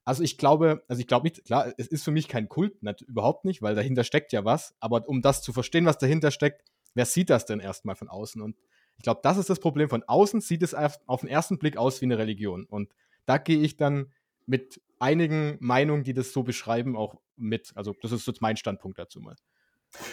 Also 0.06 0.24
ich 0.24 0.38
glaube, 0.38 0.84
also 0.88 1.00
ich 1.00 1.08
glaube 1.08 1.26
nicht, 1.26 1.43
klar, 1.45 1.74
es 1.78 1.88
ist 1.88 2.04
für 2.04 2.12
mich 2.12 2.28
kein 2.28 2.48
Kult, 2.48 2.82
nicht, 2.84 3.02
überhaupt 3.02 3.43
nicht, 3.43 3.62
weil 3.62 3.76
dahinter 3.76 4.04
steckt 4.04 4.32
ja 4.32 4.45
was. 4.45 4.76
Aber 4.80 5.08
um 5.10 5.21
das 5.21 5.41
zu 5.41 5.52
verstehen, 5.52 5.86
was 5.86 5.98
dahinter 5.98 6.32
steckt, 6.32 6.63
wer 6.95 7.05
sieht 7.05 7.29
das 7.29 7.45
denn 7.45 7.60
erstmal 7.60 7.95
von 7.95 8.10
außen? 8.10 8.41
Und 8.41 8.58
ich 8.97 9.03
glaube, 9.03 9.19
das 9.23 9.38
ist 9.38 9.49
das 9.49 9.60
Problem. 9.60 9.89
Von 9.89 10.03
außen 10.03 10.41
sieht 10.41 10.63
es 10.63 10.73
auf 10.73 11.21
den 11.21 11.29
ersten 11.29 11.60
Blick 11.60 11.77
aus 11.77 12.01
wie 12.01 12.05
eine 12.05 12.17
Religion. 12.17 12.65
Und 12.65 12.91
da 13.25 13.38
gehe 13.38 13.60
ich 13.60 13.77
dann 13.77 14.12
mit 14.47 14.81
einigen 14.99 15.58
Meinungen, 15.60 16.03
die 16.03 16.13
das 16.13 16.31
so 16.31 16.43
beschreiben, 16.43 16.95
auch 16.95 17.15
mit. 17.36 17.73
Also, 17.75 17.95
das 18.01 18.12
ist 18.12 18.25
jetzt 18.27 18.41
mein 18.41 18.58
Standpunkt 18.58 18.97
dazu 18.97 19.19
mal. 19.19 19.36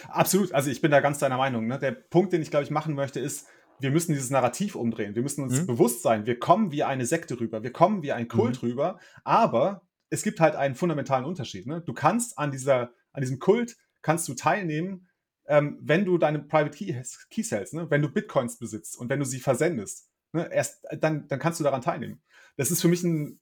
Absolut. 0.08 0.52
Also, 0.52 0.70
ich 0.70 0.80
bin 0.80 0.90
da 0.90 1.00
ganz 1.00 1.18
deiner 1.18 1.36
Meinung. 1.36 1.66
Ne? 1.66 1.78
Der 1.78 1.92
Punkt, 1.92 2.32
den 2.32 2.42
ich, 2.42 2.50
glaube 2.50 2.64
ich, 2.64 2.70
machen 2.70 2.94
möchte, 2.94 3.20
ist, 3.20 3.46
wir 3.82 3.90
müssen 3.90 4.12
dieses 4.12 4.30
Narrativ 4.30 4.74
umdrehen. 4.74 5.14
Wir 5.14 5.22
müssen 5.22 5.42
uns 5.42 5.60
mhm. 5.60 5.66
bewusst 5.66 6.02
sein, 6.02 6.26
wir 6.26 6.38
kommen 6.38 6.70
wie 6.70 6.84
eine 6.84 7.04
Sekte 7.04 7.40
rüber, 7.40 7.62
wir 7.62 7.72
kommen 7.72 8.02
wie 8.02 8.12
ein 8.12 8.28
Kult 8.28 8.62
mhm. 8.62 8.68
rüber, 8.68 8.98
aber 9.24 9.82
es 10.08 10.22
gibt 10.22 10.40
halt 10.40 10.54
einen 10.54 10.74
fundamentalen 10.74 11.24
Unterschied. 11.24 11.66
Ne? 11.66 11.80
Du 11.80 11.92
kannst 11.92 12.38
an, 12.38 12.50
dieser, 12.50 12.92
an 13.12 13.22
diesem 13.22 13.38
Kult 13.38 13.76
kannst 14.02 14.28
du 14.28 14.34
teilnehmen, 14.34 15.08
ähm, 15.46 15.78
wenn 15.80 16.04
du 16.04 16.18
deine 16.18 16.40
Private 16.40 16.76
Keys, 16.76 17.26
Keys 17.30 17.50
hältst, 17.50 17.74
ne? 17.74 17.90
wenn 17.90 18.02
du 18.02 18.08
Bitcoins 18.08 18.58
besitzt 18.58 18.98
und 18.98 19.08
wenn 19.08 19.18
du 19.18 19.24
sie 19.24 19.40
versendest. 19.40 20.08
Ne? 20.32 20.48
Erst 20.52 20.86
dann, 20.98 21.28
dann 21.28 21.38
kannst 21.38 21.60
du 21.60 21.64
daran 21.64 21.82
teilnehmen. 21.82 22.22
Das 22.56 22.70
ist 22.70 22.80
für 22.80 22.88
mich 22.88 23.02
ein 23.02 23.40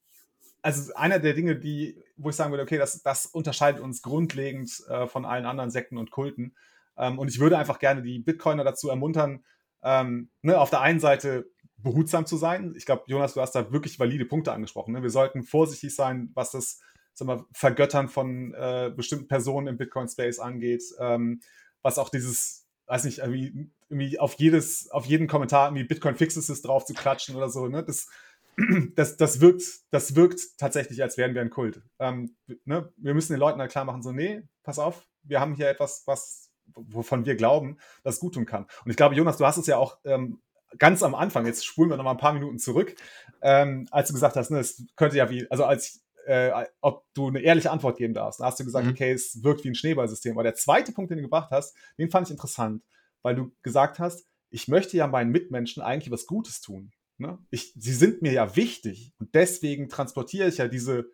also 0.62 0.92
einer 0.94 1.18
der 1.18 1.34
Dinge, 1.34 1.56
die, 1.56 2.02
wo 2.16 2.30
ich 2.30 2.36
sagen 2.36 2.50
würde, 2.50 2.62
okay, 2.62 2.78
das, 2.78 3.02
das 3.02 3.26
unterscheidet 3.26 3.80
uns 3.80 4.02
grundlegend 4.02 4.70
äh, 4.88 5.06
von 5.06 5.24
allen 5.24 5.46
anderen 5.46 5.70
Sekten 5.70 5.96
und 5.96 6.10
Kulten. 6.10 6.54
Ähm, 6.96 7.18
und 7.18 7.28
ich 7.28 7.40
würde 7.40 7.58
einfach 7.58 7.78
gerne 7.78 8.02
die 8.02 8.18
Bitcoiner 8.18 8.64
dazu 8.64 8.88
ermuntern, 8.88 9.44
ähm, 9.82 10.30
ne, 10.42 10.60
auf 10.60 10.70
der 10.70 10.82
einen 10.82 11.00
Seite 11.00 11.50
behutsam 11.78 12.26
zu 12.26 12.36
sein. 12.36 12.74
Ich 12.76 12.84
glaube, 12.84 13.04
Jonas, 13.06 13.34
du 13.34 13.40
hast 13.40 13.52
da 13.52 13.72
wirklich 13.72 13.98
valide 13.98 14.26
Punkte 14.26 14.52
angesprochen. 14.52 14.92
Ne? 14.92 15.02
Wir 15.02 15.10
sollten 15.10 15.42
vorsichtig 15.42 15.94
sein, 15.94 16.30
was 16.34 16.50
das 16.50 16.80
sag 17.14 17.26
mal, 17.26 17.44
Vergöttern 17.52 18.08
von 18.08 18.52
äh, 18.54 18.92
bestimmten 18.94 19.28
Personen 19.28 19.66
im 19.66 19.78
Bitcoin-Space 19.78 20.38
angeht, 20.40 20.82
ähm, 20.98 21.40
was 21.82 21.98
auch 21.98 22.08
dieses, 22.08 22.66
weiß 22.86 23.04
nicht, 23.04 23.18
irgendwie, 23.18 23.70
irgendwie 23.88 24.18
auf 24.18 24.34
jedes, 24.34 24.90
auf 24.90 25.06
jeden 25.06 25.26
Kommentar 25.26 25.68
irgendwie 25.68 25.84
Bitcoin 25.84 26.16
Fixes 26.16 26.62
drauf 26.62 26.84
zu 26.84 26.94
klatschen 26.94 27.36
oder 27.36 27.48
so. 27.48 27.68
Ne? 27.68 27.84
Das, 27.84 28.08
das, 28.94 29.16
das, 29.16 29.40
wirkt, 29.40 29.62
das 29.90 30.14
wirkt 30.14 30.58
tatsächlich, 30.58 31.02
als 31.02 31.16
wären 31.16 31.34
wir 31.34 31.40
ein 31.40 31.50
Kult. 31.50 31.82
Ähm, 31.98 32.36
ne? 32.64 32.92
Wir 32.96 33.14
müssen 33.14 33.32
den 33.32 33.40
Leuten 33.40 33.60
halt 33.60 33.70
klar 33.70 33.84
machen, 33.84 34.02
so, 34.02 34.12
nee, 34.12 34.42
pass 34.62 34.78
auf, 34.78 35.06
wir 35.22 35.40
haben 35.40 35.54
hier 35.54 35.68
etwas, 35.68 36.02
was, 36.06 36.50
wovon 36.74 37.24
wir 37.24 37.36
glauben, 37.36 37.78
das 38.02 38.20
gut 38.20 38.34
tun 38.34 38.46
kann. 38.46 38.66
Und 38.84 38.90
ich 38.90 38.96
glaube, 38.96 39.14
Jonas, 39.14 39.36
du 39.36 39.46
hast 39.46 39.56
es 39.56 39.66
ja 39.66 39.76
auch 39.76 39.98
ähm, 40.04 40.40
ganz 40.78 41.02
am 41.02 41.14
Anfang, 41.14 41.46
jetzt 41.46 41.64
spulen 41.64 41.90
wir 41.90 41.96
noch 41.96 42.04
mal 42.04 42.12
ein 42.12 42.16
paar 42.16 42.32
Minuten 42.32 42.58
zurück, 42.58 42.94
ähm, 43.42 43.86
als 43.90 44.08
du 44.08 44.14
gesagt 44.14 44.36
hast, 44.36 44.50
ne, 44.50 44.58
es 44.58 44.84
könnte 44.96 45.16
ja 45.16 45.30
wie, 45.30 45.50
also 45.50 45.64
als 45.64 46.02
äh, 46.30 46.66
ob 46.80 47.04
du 47.14 47.26
eine 47.26 47.40
ehrliche 47.40 47.72
Antwort 47.72 47.98
geben 47.98 48.14
darfst. 48.14 48.38
Da 48.38 48.44
hast 48.44 48.60
du 48.60 48.64
gesagt, 48.64 48.86
mhm. 48.86 48.92
okay, 48.92 49.10
es 49.10 49.42
wirkt 49.42 49.64
wie 49.64 49.68
ein 49.68 49.74
Schneeballsystem. 49.74 50.32
Aber 50.32 50.44
der 50.44 50.54
zweite 50.54 50.92
Punkt, 50.92 51.10
den 51.10 51.18
du 51.18 51.24
gebracht 51.24 51.50
hast, 51.50 51.74
den 51.98 52.08
fand 52.08 52.28
ich 52.28 52.30
interessant, 52.30 52.84
weil 53.22 53.34
du 53.34 53.50
gesagt 53.62 53.98
hast, 53.98 54.26
ich 54.50 54.68
möchte 54.68 54.96
ja 54.96 55.08
meinen 55.08 55.32
Mitmenschen 55.32 55.82
eigentlich 55.82 56.12
was 56.12 56.26
Gutes 56.26 56.60
tun. 56.60 56.92
Ne? 57.18 57.38
Ich, 57.50 57.72
sie 57.76 57.92
sind 57.92 58.22
mir 58.22 58.32
ja 58.32 58.54
wichtig 58.54 59.12
und 59.18 59.34
deswegen 59.34 59.88
transportiere 59.88 60.48
ich 60.48 60.58
ja 60.58 60.68
diese, 60.68 61.10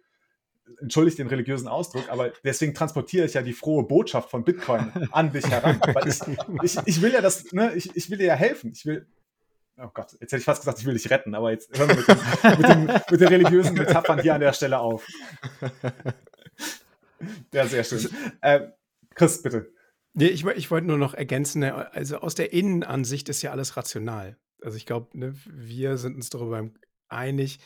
entschuldigt 0.83 1.19
den 1.19 1.29
religiösen 1.29 1.69
Ausdruck, 1.69 2.11
aber 2.11 2.33
deswegen 2.45 2.75
transportiere 2.75 3.25
ich 3.25 3.35
ja 3.35 3.43
die 3.43 3.55
frohe 3.55 3.85
Botschaft 3.85 4.31
von 4.31 4.45
Bitcoin 4.45 4.93
an 5.13 5.33
dich 5.33 5.49
heran. 5.49 5.81
Weil 5.95 6.09
ich, 6.09 6.21
ich, 6.63 6.87
ich 6.87 7.03
will 7.03 7.13
ja 7.13 7.23
das, 7.23 7.53
ne, 7.53 7.75
ich, 7.75 7.95
ich 7.97 8.11
will 8.11 8.19
dir 8.19 8.27
ja 8.27 8.35
helfen. 8.35 8.73
Ich 8.75 8.85
will, 8.85 9.07
oh 9.79 9.91
Gott, 9.93 10.13
jetzt 10.13 10.33
hätte 10.33 10.39
ich 10.39 10.45
fast 10.45 10.63
gesagt, 10.63 10.79
ich 10.79 10.87
will 10.87 10.95
dich 10.95 11.11
retten, 11.11 11.35
aber 11.35 11.51
jetzt 11.51 11.77
hören 11.77 11.91
wir 11.91 11.97
mit, 11.97 12.09
dem, 12.09 12.59
mit, 12.59 12.69
dem, 12.69 13.01
mit 13.11 13.21
den 13.21 13.29
religiösen 13.29 13.75
Metaphern 13.75 14.21
hier 14.21 14.35
an 14.35 14.41
der 14.41 14.53
Stelle 14.53 14.79
auf. 14.79 15.07
Ja, 17.53 17.67
sehr 17.67 17.85
schön. 17.85 18.09
Äh, 18.43 18.69
Chris, 19.15 19.43
bitte. 19.43 19.73
Nee, 20.13 20.29
ich, 20.29 20.45
ich 20.45 20.71
wollte 20.71 20.87
nur 20.87 20.99
noch 20.99 21.15
ergänzen, 21.15 21.61
ne, 21.61 21.93
also 21.95 22.19
aus 22.19 22.35
der 22.35 22.53
Innenansicht 22.53 23.29
ist 23.29 23.43
ja 23.43 23.51
alles 23.53 23.77
rational. 23.77 24.37
Also 24.63 24.77
ich 24.77 24.87
glaube, 24.87 25.17
ne, 25.19 25.35
wir 25.47 25.99
sind 25.99 26.17
uns 26.17 26.31
darüber 26.31 26.69
einig, 27.09 27.59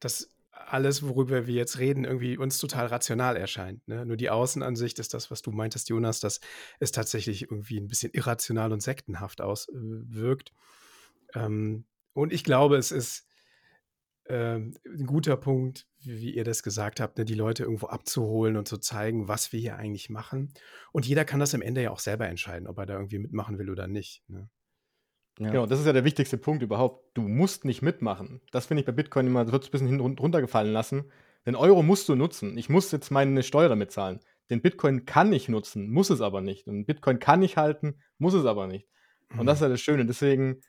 dass 0.00 0.30
alles, 0.52 1.02
worüber 1.02 1.46
wir 1.46 1.54
jetzt 1.54 1.78
reden, 1.78 2.04
irgendwie 2.04 2.36
uns 2.36 2.58
total 2.58 2.86
rational 2.86 3.36
erscheint. 3.36 3.86
Ne? 3.88 4.04
Nur 4.04 4.16
die 4.16 4.30
Außenansicht 4.30 4.98
ist 4.98 5.14
das, 5.14 5.30
was 5.30 5.42
du 5.42 5.50
meintest, 5.50 5.88
Jonas, 5.88 6.20
dass 6.20 6.40
es 6.78 6.92
tatsächlich 6.92 7.42
irgendwie 7.42 7.78
ein 7.78 7.88
bisschen 7.88 8.12
irrational 8.12 8.72
und 8.72 8.82
sektenhaft 8.82 9.40
auswirkt. 9.40 10.50
Äh, 10.50 10.54
ähm, 11.34 11.84
und 12.12 12.32
ich 12.32 12.44
glaube, 12.44 12.76
es 12.76 12.90
ist 12.90 13.28
ähm, 14.28 14.74
ein 14.84 15.06
guter 15.06 15.36
Punkt, 15.36 15.86
wie, 16.00 16.20
wie 16.20 16.34
ihr 16.34 16.44
das 16.44 16.62
gesagt 16.62 17.00
habt, 17.00 17.18
ne, 17.18 17.24
die 17.24 17.34
Leute 17.34 17.64
irgendwo 17.64 17.86
abzuholen 17.86 18.56
und 18.56 18.68
zu 18.68 18.78
zeigen, 18.78 19.28
was 19.28 19.52
wir 19.52 19.60
hier 19.60 19.76
eigentlich 19.76 20.10
machen. 20.10 20.52
Und 20.92 21.06
jeder 21.06 21.24
kann 21.24 21.40
das 21.40 21.54
am 21.54 21.62
Ende 21.62 21.82
ja 21.82 21.90
auch 21.90 21.98
selber 21.98 22.28
entscheiden, 22.28 22.68
ob 22.68 22.78
er 22.78 22.86
da 22.86 22.94
irgendwie 22.94 23.18
mitmachen 23.18 23.58
will 23.58 23.70
oder 23.70 23.86
nicht. 23.86 24.22
Ne? 24.28 24.48
Ja. 25.38 25.50
Genau, 25.50 25.66
das 25.66 25.80
ist 25.80 25.86
ja 25.86 25.92
der 25.92 26.04
wichtigste 26.04 26.36
Punkt 26.36 26.62
überhaupt. 26.62 27.16
Du 27.16 27.22
musst 27.22 27.64
nicht 27.64 27.80
mitmachen. 27.80 28.40
Das 28.50 28.66
finde 28.66 28.80
ich 28.80 28.86
bei 28.86 28.92
Bitcoin 28.92 29.26
immer, 29.26 29.44
das 29.44 29.52
wird 29.52 29.66
ein 29.66 29.70
bisschen 29.70 30.00
runtergefallen 30.00 30.72
lassen. 30.72 31.10
Den 31.46 31.54
Euro 31.54 31.82
musst 31.82 32.08
du 32.08 32.14
nutzen. 32.14 32.58
Ich 32.58 32.68
muss 32.68 32.90
jetzt 32.90 33.10
meine 33.10 33.42
Steuer 33.42 33.68
damit 33.68 33.92
zahlen. 33.92 34.20
Den 34.50 34.60
Bitcoin 34.60 35.04
kann 35.06 35.32
ich 35.32 35.48
nutzen, 35.48 35.90
muss 35.90 36.10
es 36.10 36.20
aber 36.20 36.40
nicht. 36.40 36.66
Und 36.66 36.86
Bitcoin 36.86 37.20
kann 37.20 37.42
ich 37.42 37.56
halten, 37.56 38.00
muss 38.18 38.34
es 38.34 38.44
aber 38.44 38.66
nicht. 38.66 38.88
Und 39.30 39.42
mhm. 39.42 39.46
das 39.46 39.58
ist 39.58 39.62
ja 39.62 39.68
das 39.68 39.80
Schöne. 39.80 40.04
Deswegen 40.06 40.60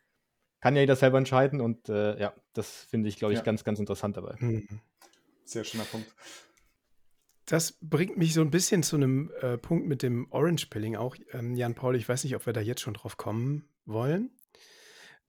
kann 0.62 0.76
ja 0.76 0.82
jeder 0.82 0.96
selber 0.96 1.18
entscheiden 1.18 1.62
und 1.62 1.90
äh, 1.90 2.20
ja, 2.20 2.34
das 2.54 2.84
finde 2.86 3.10
ich, 3.10 3.18
glaube 3.18 3.34
ich, 3.34 3.40
ja. 3.40 3.46
ganz, 3.46 3.64
ganz 3.64 3.80
interessant 3.80 4.18
dabei. 4.18 4.36
Mhm. 4.40 4.68
Sehr 5.46 5.64
schöner 5.64 5.86
Punkt. 5.86 6.14
Das 7.46 7.78
bringt 7.82 8.18
mich 8.18 8.34
so 8.34 8.42
ein 8.42 8.52
bisschen 8.52 8.84
zu 8.84 8.96
einem 8.96 9.32
äh, 9.42 9.58
Punkt 9.58 9.88
mit 9.88 10.04
dem 10.04 10.28
Orange 10.32 10.68
Pilling 10.68 10.96
auch. 10.96 11.16
Ähm, 11.32 11.56
Jan 11.56 11.74
Paul, 11.74 11.96
ich 11.96 12.08
weiß 12.08 12.24
nicht, 12.24 12.36
ob 12.36 12.46
wir 12.46 12.54
da 12.54 12.62
jetzt 12.62 12.82
schon 12.82 12.94
drauf 12.94 13.18
kommen 13.18 13.68
wollen. 13.86 14.30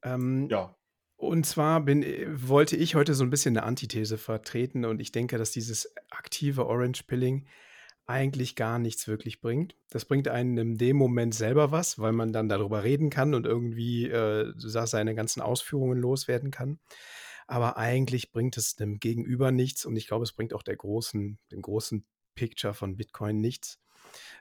Ähm, 0.03 0.49
ja. 0.51 0.77
Und 1.17 1.47
zwar 1.47 1.81
bin, 1.81 2.03
äh, 2.03 2.27
wollte 2.29 2.77
ich 2.77 2.95
heute 2.95 3.15
so 3.15 3.25
ein 3.25 3.31
bisschen 3.31 3.57
eine 3.57 3.67
Antithese 3.67 4.19
vertreten 4.19 4.85
und 4.85 5.01
ich 5.01 5.13
denke, 5.13 5.39
dass 5.39 5.51
dieses 5.51 5.95
aktive 6.11 6.67
Orange 6.67 7.05
Pilling 7.05 7.47
eigentlich 8.11 8.57
gar 8.57 8.79
nichts 8.79 9.07
wirklich 9.09 9.41
bringt. 9.41 9.77
Das 9.89 10.05
bringt 10.05 10.29
einen 10.29 10.59
in 10.59 10.79
dem 10.79 10.97
Moment 10.97 11.35
selber 11.35 11.71
was, 11.71 11.99
weil 11.99 12.13
man 12.13 12.33
dann 12.33 12.49
darüber 12.49 12.83
reden 12.83 13.09
kann 13.09 13.35
und 13.35 13.47
irgendwie 13.47 14.09
äh, 14.09 14.53
seine 14.57 15.15
ganzen 15.15 15.41
Ausführungen 15.41 15.99
loswerden 15.99 16.51
kann. 16.51 16.81
Aber 17.47 17.77
eigentlich 17.77 18.33
bringt 18.33 18.57
es 18.57 18.77
dem 18.77 18.99
Gegenüber 18.99 19.53
nichts 19.53 19.85
und 19.85 19.97
ich 19.97 20.07
glaube, 20.07 20.25
es 20.25 20.33
bringt 20.33 20.55
auch 20.55 20.63
der 20.63 20.77
großen, 20.77 21.39
dem 21.51 21.63
großen 21.63 22.05
Picture 22.35 22.75
von 22.75 22.97
Bitcoin 22.97 23.41
nichts. 23.41 23.81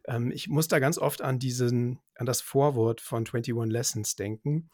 Ähm, 0.07 0.31
ich 0.31 0.47
muss 0.47 0.67
da 0.67 0.79
ganz 0.79 0.97
oft 0.97 1.21
an 1.21 1.39
diesen, 1.39 1.99
an 2.15 2.25
das 2.25 2.41
Vorwort 2.41 3.01
von 3.01 3.25
21 3.25 3.53
Lessons 3.71 4.15
denken. 4.15 4.69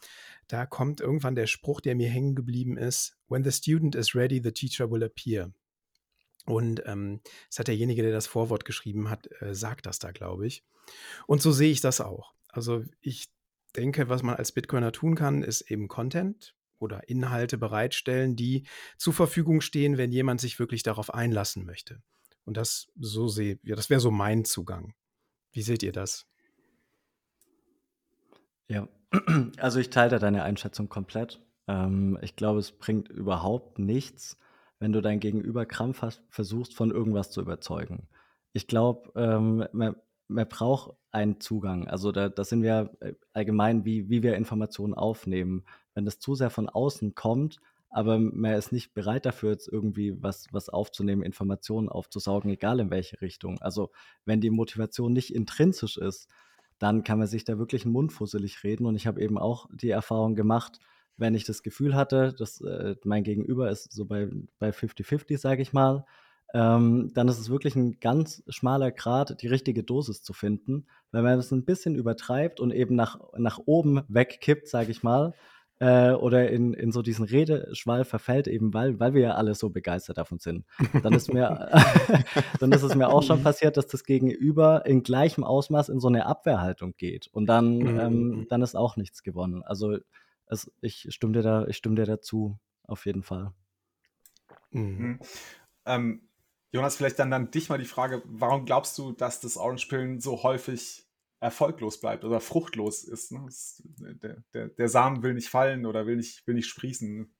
Da 0.47 0.65
kommt 0.65 1.01
irgendwann 1.01 1.35
der 1.35 1.47
Spruch, 1.47 1.81
der 1.81 1.95
mir 1.95 2.09
hängen 2.09 2.35
geblieben 2.35 2.77
ist: 2.77 3.17
When 3.27 3.43
the 3.43 3.51
student 3.51 3.95
is 3.95 4.15
ready, 4.15 4.41
the 4.43 4.51
teacher 4.51 4.89
will 4.89 5.03
appear. 5.03 5.51
Und 6.45 6.83
ähm, 6.85 7.21
das 7.49 7.59
hat 7.59 7.67
derjenige, 7.67 8.03
der 8.03 8.11
das 8.11 8.27
Vorwort 8.27 8.65
geschrieben 8.65 9.09
hat, 9.09 9.29
äh, 9.41 9.55
sagt 9.55 9.85
das 9.85 9.99
da, 9.99 10.11
glaube 10.11 10.45
ich. 10.45 10.63
Und 11.25 11.41
so 11.41 11.51
sehe 11.51 11.71
ich 11.71 11.81
das 11.81 12.01
auch. 12.01 12.33
Also 12.49 12.83
ich 13.01 13.29
denke, 13.75 14.09
was 14.09 14.23
man 14.23 14.35
als 14.35 14.51
Bitcoiner 14.51 14.91
tun 14.91 15.15
kann, 15.15 15.41
ist 15.41 15.61
eben 15.61 15.87
Content 15.87 16.55
oder 16.77 17.09
Inhalte 17.09 17.57
bereitstellen, 17.57 18.35
die 18.35 18.67
zur 18.97 19.13
Verfügung 19.13 19.61
stehen, 19.61 19.97
wenn 19.97 20.11
jemand 20.11 20.39
sich 20.39 20.59
wirklich 20.59 20.83
darauf 20.83 21.13
einlassen 21.13 21.65
möchte. 21.65 22.01
Und 22.45 22.57
das 22.57 22.87
so 22.95 23.27
sehe, 23.27 23.59
ja, 23.63 23.75
das 23.75 23.89
wäre 23.89 23.99
so 23.99 24.11
mein 24.11 24.45
Zugang. 24.45 24.93
Wie 25.51 25.63
seht 25.63 25.83
ihr 25.83 25.91
das? 25.91 26.27
Ja, 28.67 28.87
also 29.57 29.79
ich 29.79 29.89
teile 29.89 30.19
deine 30.19 30.43
Einschätzung 30.43 30.89
komplett. 30.89 31.41
Ähm, 31.67 32.17
ich 32.21 32.35
glaube, 32.35 32.59
es 32.59 32.71
bringt 32.71 33.09
überhaupt 33.09 33.79
nichts, 33.79 34.37
wenn 34.79 34.91
du 34.91 35.01
dein 35.01 35.19
Gegenüber 35.19 35.65
krampfhaft 35.65 36.21
versuchst, 36.29 36.75
von 36.75 36.91
irgendwas 36.91 37.31
zu 37.31 37.41
überzeugen. 37.41 38.07
Ich 38.53 38.67
glaube, 38.67 39.11
ähm, 39.15 39.65
man, 39.71 39.95
man, 40.27 40.47
braucht 40.47 40.95
einen 41.11 41.39
Zugang. 41.39 41.87
Also 41.87 42.11
da, 42.11 42.29
da 42.29 42.43
sind 42.43 42.61
wir 42.61 42.91
äh, 42.99 43.13
allgemein, 43.33 43.85
wie, 43.85 44.09
wie 44.09 44.23
wir 44.23 44.35
Informationen 44.35 44.93
aufnehmen. 44.93 45.65
Wenn 45.93 46.05
das 46.05 46.19
zu 46.19 46.35
sehr 46.35 46.49
von 46.49 46.69
außen 46.69 47.15
kommt, 47.15 47.59
aber 47.95 48.19
man 48.19 48.55
ist 48.55 48.73
nicht 48.73 48.93
bereit 48.93 49.25
dafür, 49.25 49.51
jetzt 49.51 49.69
irgendwie 49.69 50.21
was, 50.21 50.47
was 50.51 50.67
aufzunehmen, 50.67 51.23
Informationen 51.23 51.87
aufzusaugen, 51.87 52.51
egal 52.51 52.81
in 52.81 52.91
welche 52.91 53.21
Richtung. 53.21 53.61
Also 53.61 53.91
wenn 54.25 54.41
die 54.41 54.49
Motivation 54.49 55.13
nicht 55.13 55.33
intrinsisch 55.33 55.97
ist, 55.97 56.27
dann 56.77 57.05
kann 57.05 57.19
man 57.19 57.27
sich 57.27 57.45
da 57.45 57.57
wirklich 57.57 57.85
einen 57.85 57.93
Mund 57.93 58.11
fusselig 58.11 58.63
reden. 58.65 58.85
Und 58.85 58.95
ich 58.95 59.07
habe 59.07 59.21
eben 59.21 59.37
auch 59.37 59.69
die 59.71 59.91
Erfahrung 59.91 60.35
gemacht, 60.35 60.79
wenn 61.17 61.35
ich 61.35 61.45
das 61.45 61.63
Gefühl 61.63 61.95
hatte, 61.95 62.33
dass 62.33 62.61
äh, 62.61 62.95
mein 63.03 63.23
Gegenüber 63.23 63.69
ist 63.69 63.91
so 63.91 64.05
bei, 64.05 64.29
bei 64.59 64.69
50-50, 64.69 65.37
sage 65.37 65.61
ich 65.61 65.73
mal, 65.73 66.05
ähm, 66.53 67.11
dann 67.13 67.27
ist 67.27 67.39
es 67.39 67.49
wirklich 67.49 67.75
ein 67.75 67.99
ganz 67.99 68.43
schmaler 68.47 68.91
Grad, 68.91 69.41
die 69.41 69.47
richtige 69.47 69.83
Dosis 69.83 70.23
zu 70.23 70.33
finden. 70.33 70.85
Wenn 71.11 71.23
man 71.23 71.39
es 71.39 71.51
ein 71.51 71.65
bisschen 71.65 71.95
übertreibt 71.95 72.59
und 72.59 72.71
eben 72.71 72.95
nach, 72.95 73.19
nach 73.37 73.59
oben 73.65 74.01
wegkippt, 74.07 74.67
sage 74.67 74.91
ich 74.91 75.03
mal, 75.03 75.33
äh, 75.79 76.11
oder 76.11 76.49
in, 76.49 76.73
in 76.73 76.91
so 76.91 77.01
diesen 77.01 77.25
Redeschwall 77.25 78.05
verfällt, 78.05 78.47
eben 78.47 78.73
weil, 78.73 78.99
weil 78.99 79.13
wir 79.13 79.21
ja 79.21 79.31
alle 79.35 79.55
so 79.55 79.69
begeistert 79.69 80.17
davon 80.17 80.39
sind. 80.39 80.65
Dann 81.03 81.13
ist, 81.13 81.33
mir, 81.33 81.69
dann 82.59 82.71
ist 82.71 82.83
es 82.83 82.95
mir 82.95 83.09
auch 83.09 83.23
schon 83.23 83.43
passiert, 83.43 83.75
dass 83.75 83.87
das 83.87 84.05
Gegenüber 84.05 84.85
in 84.85 85.03
gleichem 85.03 85.43
Ausmaß 85.43 85.89
in 85.89 85.99
so 85.99 86.07
eine 86.07 86.25
Abwehrhaltung 86.25 86.93
geht. 86.97 87.27
Und 87.33 87.47
dann, 87.47 87.79
mhm. 87.79 87.99
ähm, 87.99 88.47
dann 88.49 88.61
ist 88.61 88.75
auch 88.75 88.95
nichts 88.95 89.23
gewonnen. 89.23 89.63
Also 89.63 89.97
es, 90.47 90.71
ich, 90.81 91.07
stimme 91.09 91.33
dir 91.33 91.41
da, 91.41 91.67
ich 91.67 91.77
stimme 91.77 91.95
dir 91.95 92.05
dazu, 92.05 92.59
auf 92.83 93.05
jeden 93.05 93.23
Fall. 93.23 93.53
Mhm. 94.71 94.81
mhm. 94.81 95.19
Ähm, 95.85 96.21
Jonas, 96.71 96.97
vielleicht 96.97 97.19
dann, 97.19 97.31
dann 97.31 97.51
dich 97.51 97.69
mal 97.69 97.77
die 97.77 97.85
Frage, 97.85 98.21
warum 98.25 98.65
glaubst 98.65 98.97
du, 98.97 99.13
dass 99.13 99.39
das 99.39 99.55
Orange-Pillen 99.55 100.19
so 100.19 100.43
häufig 100.43 101.07
erfolglos 101.39 102.01
bleibt 102.01 102.25
oder 102.25 102.41
fruchtlos 102.41 103.05
ist? 103.05 103.31
Ne? 103.31 103.43
Das, 103.45 103.81
der, 103.85 104.43
der, 104.53 104.67
der, 104.67 104.89
Samen 104.89 105.23
will 105.23 105.35
nicht 105.35 105.47
fallen 105.47 105.85
oder 105.85 106.05
will 106.05 106.17
nicht, 106.17 106.45
will 106.45 106.55
nicht 106.55 106.67
sprießen. 106.67 107.33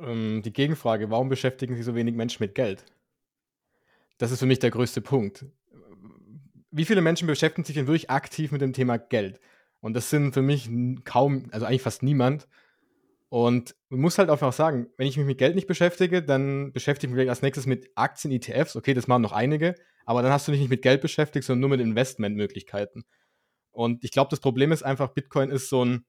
Ähm, 0.00 0.42
die 0.42 0.52
Gegenfrage, 0.52 1.10
warum 1.10 1.28
beschäftigen 1.28 1.76
sich 1.76 1.84
so 1.84 1.94
wenig 1.94 2.16
Menschen 2.16 2.42
mit 2.42 2.56
Geld? 2.56 2.84
Das 4.18 4.32
ist 4.32 4.40
für 4.40 4.46
mich 4.46 4.58
der 4.58 4.70
größte 4.72 5.00
Punkt. 5.00 5.46
Wie 6.72 6.84
viele 6.84 7.02
Menschen 7.02 7.28
beschäftigen 7.28 7.64
sich 7.64 7.76
denn 7.76 7.86
wirklich 7.86 8.10
aktiv 8.10 8.50
mit 8.50 8.62
dem 8.62 8.72
Thema 8.72 8.96
Geld? 8.96 9.40
Und 9.82 9.94
das 9.94 10.10
sind 10.10 10.32
für 10.32 10.42
mich 10.42 10.70
kaum, 11.04 11.48
also 11.50 11.66
eigentlich 11.66 11.82
fast 11.82 12.04
niemand. 12.04 12.46
Und 13.28 13.74
man 13.88 14.00
muss 14.00 14.16
halt 14.16 14.30
einfach 14.30 14.52
sagen, 14.52 14.86
wenn 14.96 15.08
ich 15.08 15.16
mich 15.16 15.26
mit 15.26 15.38
Geld 15.38 15.56
nicht 15.56 15.66
beschäftige, 15.66 16.22
dann 16.22 16.72
beschäftige 16.72 17.12
ich 17.12 17.16
mich 17.16 17.28
als 17.28 17.42
nächstes 17.42 17.66
mit 17.66 17.90
Aktien, 17.96 18.32
ETFs. 18.32 18.76
Okay, 18.76 18.94
das 18.94 19.08
machen 19.08 19.22
noch 19.22 19.32
einige, 19.32 19.74
aber 20.06 20.22
dann 20.22 20.30
hast 20.30 20.46
du 20.46 20.52
dich 20.52 20.60
nicht 20.60 20.70
mit 20.70 20.82
Geld 20.82 21.00
beschäftigt, 21.00 21.44
sondern 21.44 21.62
nur 21.62 21.70
mit 21.70 21.80
Investmentmöglichkeiten. 21.80 23.04
Und 23.72 24.04
ich 24.04 24.12
glaube, 24.12 24.30
das 24.30 24.38
Problem 24.38 24.70
ist 24.70 24.84
einfach, 24.84 25.08
Bitcoin 25.08 25.50
ist 25.50 25.68
so 25.68 25.84
ein, 25.84 26.04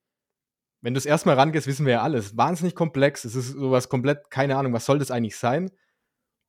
wenn 0.82 0.94
du 0.94 1.00
es 1.00 1.08
erstmal 1.08 1.36
rangehst, 1.36 1.66
wissen 1.66 1.88
wir 1.88 1.94
ja 1.94 2.02
alles, 2.04 2.38
wahnsinnig 2.38 2.76
komplex. 2.76 3.26
Es 3.26 3.34
ist 3.34 3.54
sowas 3.54 3.90
komplett, 3.90 4.30
keine 4.30 4.56
Ahnung, 4.56 4.74
was 4.74 4.86
soll 4.86 5.00
das 5.00 5.10
eigentlich 5.10 5.38
sein? 5.38 5.72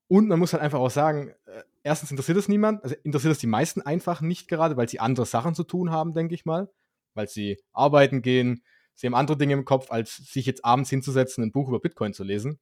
Und 0.08 0.28
man 0.28 0.38
muss 0.38 0.52
halt 0.52 0.62
einfach 0.62 0.80
auch 0.80 0.90
sagen, 0.90 1.32
äh, 1.46 1.62
erstens 1.84 2.10
interessiert 2.10 2.37
es 2.37 2.48
niemand, 2.48 2.84
also 2.84 2.96
interessiert 3.02 3.32
es 3.32 3.38
die 3.38 3.46
meisten 3.46 3.80
einfach 3.80 4.20
nicht 4.20 4.46
gerade, 4.48 4.76
weil 4.76 4.90
sie 4.90 5.00
andere 5.00 5.24
Sachen 5.24 5.54
zu 5.54 5.64
tun 5.64 5.90
haben, 5.90 6.12
denke 6.12 6.34
ich 6.34 6.44
mal 6.44 6.68
weil 7.14 7.29
sie 7.29 7.59
arbeiten 7.72 8.22
gehen, 8.22 8.62
sie 8.94 9.07
haben 9.07 9.14
andere 9.14 9.37
Dinge 9.37 9.55
im 9.55 9.64
Kopf, 9.64 9.90
als 9.90 10.16
sich 10.16 10.46
jetzt 10.46 10.64
abends 10.64 10.90
hinzusetzen, 10.90 11.44
ein 11.44 11.53
Buch 11.53 11.68
über 11.68 11.81
Bitcoin 11.81 12.12
zu 12.12 12.24
lesen. 12.24 12.59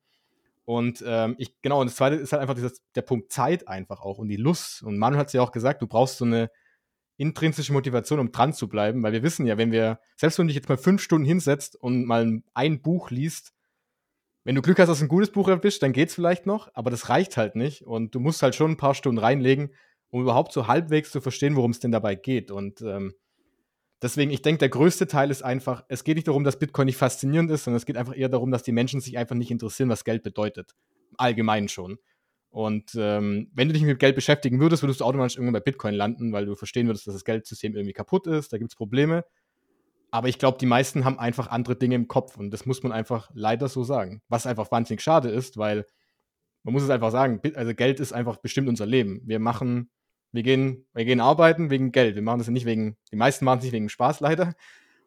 Und 0.65 1.03
ähm, 1.07 1.35
ich, 1.39 1.61
genau, 1.61 1.81
und 1.81 1.89
das 1.89 1.97
zweite 1.97 2.17
ist 2.17 2.33
halt 2.33 2.41
einfach 2.41 2.55
dieses, 2.55 2.83
der 2.95 3.03
Punkt 3.03 3.33
Zeit 3.33 3.67
einfach 3.67 4.01
auch 4.01 4.19
und 4.19 4.29
die 4.29 4.37
Lust. 4.37 4.83
Und 4.83 4.99
Manu 4.99 5.17
hat 5.17 5.27
es 5.27 5.33
ja 5.33 5.43
auch 5.43 5.53
gesagt, 5.53 5.83
du 5.83 5.87
brauchst 5.87 6.19
so 6.19 6.25
eine 6.25 6.51
intrinsische 7.17 7.73
Motivation, 7.73 8.21
um 8.21 8.33
dran 8.33 8.53
zu 8.53 8.69
bleiben, 8.69 9.03
weil 9.03 9.13
wir 9.13 9.23
wissen 9.23 9.47
ja, 9.47 9.59
wenn 9.59 9.73
wir, 9.73 10.01
selbst 10.17 10.39
wenn 10.39 10.47
du 10.47 10.49
dich 10.49 10.57
jetzt 10.57 10.69
mal 10.69 10.79
fünf 10.79 11.03
Stunden 11.03 11.27
hinsetzt 11.27 11.77
und 11.77 12.05
mal 12.05 12.43
ein 12.55 12.83
Buch 12.83 13.11
liest, 13.11 13.53
wenn 14.45 14.57
du 14.57 14.63
Glück 14.63 14.79
hast, 14.79 14.89
dass 14.89 14.99
du 14.99 15.05
ein 15.05 15.09
gutes 15.09 15.31
Buch 15.31 15.49
erwischt, 15.49 15.83
dann 15.83 15.93
geht's 15.93 16.15
vielleicht 16.15 16.47
noch, 16.47 16.69
aber 16.75 16.91
das 16.91 17.09
reicht 17.09 17.37
halt 17.37 17.55
nicht. 17.55 17.83
Und 17.83 18.15
du 18.15 18.21
musst 18.21 18.43
halt 18.43 18.55
schon 18.55 18.73
ein 18.73 18.77
paar 18.77 18.95
Stunden 18.95 19.19
reinlegen, 19.19 19.73
um 20.11 20.23
überhaupt 20.23 20.53
so 20.53 20.67
halbwegs 20.67 21.11
zu 21.11 21.21
verstehen, 21.21 21.55
worum 21.55 21.71
es 21.71 21.81
denn 21.81 21.93
dabei 21.93 22.17
geht. 22.17 22.51
Und 22.51 22.81
ähm, 22.83 23.15
Deswegen, 24.03 24.33
ich 24.33 24.43
denke, 24.43 24.59
der 24.59 24.69
größte 24.69 25.07
Teil 25.07 25.31
ist 25.31 25.43
einfach, 25.43 25.85
es 25.89 26.03
geht 26.03 26.17
nicht 26.17 26.27
darum, 26.27 26.43
dass 26.43 26.59
Bitcoin 26.59 26.87
nicht 26.87 26.97
faszinierend 26.97 27.51
ist, 27.53 27.65
sondern 27.65 27.77
es 27.77 27.87
geht 27.87 27.97
einfach 27.97 28.17
eher 28.17 28.29
darum, 28.29 28.51
dass 28.51 28.65
die 28.65 28.73
Menschen 28.73 29.01
sich 29.01 29.17
einfach 29.17 29.37
nicht 29.37 29.53
interessieren, 29.53 29.89
was 29.89 30.05
Geld 30.05 30.25
bedeutet. 30.25 30.75
Allgemein 31.17 31.69
schon. 31.69 31.99
Und 32.51 32.95
ähm, 32.97 33.49
wenn 33.55 33.69
du 33.69 33.75
dich 33.75 33.83
mit 33.83 33.99
Geld 33.99 34.17
beschäftigen 34.17 34.61
würdest, 34.61 34.83
würdest 34.83 35.01
du 35.01 35.05
automatisch 35.05 35.37
irgendwann 35.37 35.55
bei 35.55 35.61
Bitcoin 35.61 35.95
landen, 35.95 36.33
weil 36.33 36.47
du 36.47 36.57
verstehen 36.57 36.87
würdest, 36.87 37.07
dass 37.07 37.15
das 37.15 37.25
Geldsystem 37.25 37.75
irgendwie 37.75 37.95
kaputt 37.95 38.27
ist, 38.27 38.53
da 38.53 38.59
gibt 38.59 38.73
es 38.73 38.77
Probleme. 38.77 39.25
Aber 40.11 40.29
ich 40.29 40.39
glaube, 40.39 40.59
die 40.59 40.67
meisten 40.67 41.07
haben 41.07 41.19
einfach 41.19 41.47
andere 41.47 41.77
Dinge 41.77 41.95
im 41.95 42.09
Kopf 42.09 42.37
und 42.37 42.51
das 42.51 42.67
muss 42.67 42.83
man 42.83 42.93
einfach 42.93 43.31
leider 43.33 43.69
so 43.69 43.85
sagen. 43.85 44.21
Was 44.29 44.47
einfach 44.47 44.71
wahnsinnig 44.71 45.01
schade 45.01 45.31
ist, 45.31 45.57
weil 45.57 45.87
man 46.65 46.75
muss 46.75 46.83
es 46.83 46.91
einfach 46.91 47.11
sagen, 47.11 47.41
also 47.55 47.75
Geld 47.75 48.01
ist 48.01 48.13
einfach 48.13 48.37
bestimmt 48.37 48.69
unser 48.69 48.85
Leben. 48.85 49.23
Wir 49.25 49.39
machen, 49.39 49.91
wir 50.33 50.43
gehen, 50.43 50.87
wir 50.95 51.05
gehen 51.05 51.21
arbeiten 51.21 51.71
wegen 51.71 51.93
Geld. 51.93 52.15
Wir 52.15 52.23
machen 52.23 52.39
das 52.39 52.49
nicht 52.49 52.67
wegen, 52.67 52.97
die 53.13 53.17
meisten 53.17 53.45
machen 53.45 53.59
es 53.59 53.65
nicht 53.65 53.73
wegen 53.73 53.89
Spaß 53.89 54.21
leider. 54.21 54.55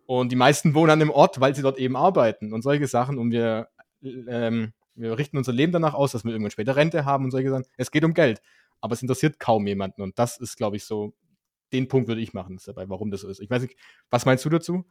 Und 0.06 0.32
die 0.32 0.36
meisten 0.36 0.76
wohnen 0.76 0.92
an 0.92 1.00
dem 1.00 1.10
Ort, 1.10 1.40
weil 1.40 1.56
sie 1.56 1.64
dort 1.64 1.80
eben 1.80 1.96
arbeiten 1.96 2.54
und 2.54 2.62
solche 2.62 2.88
Sachen. 2.88 3.18
Und 3.18 3.32
wir 3.32 3.70
ähm, 4.04 4.74
wir 4.96 5.18
richten 5.18 5.38
unser 5.38 5.52
Leben 5.52 5.72
danach 5.72 5.94
aus, 5.94 6.14
dass 6.14 6.24
wir 6.24 6.32
irgendwann 6.32 6.52
später 6.52 6.76
Rente 6.76 7.06
haben 7.06 7.26
und 7.26 7.32
solche 7.32 7.50
Sachen. 7.50 7.66
Es 7.78 7.92
geht 7.92 8.04
um 8.04 8.14
Geld. 8.14 8.42
Aber 8.82 8.94
es 8.94 9.02
interessiert 9.02 9.40
kaum 9.40 9.68
jemanden. 9.68 10.02
Und 10.02 10.18
das 10.18 10.38
ist, 10.38 10.58
glaube 10.58 10.78
ich, 10.78 10.86
so, 10.86 11.14
den 11.74 11.88
Punkt 11.88 12.08
würde 12.08 12.22
ich 12.22 12.34
machen 12.34 12.60
dabei, 12.66 12.88
warum 12.90 13.12
das 13.12 13.22
so 13.22 13.28
ist. 13.28 13.42
Ich 13.42 13.50
weiß 13.50 13.62
nicht, 13.62 13.78
was 14.10 14.26
meinst 14.26 14.46
du 14.46 14.50
dazu? 14.50 14.86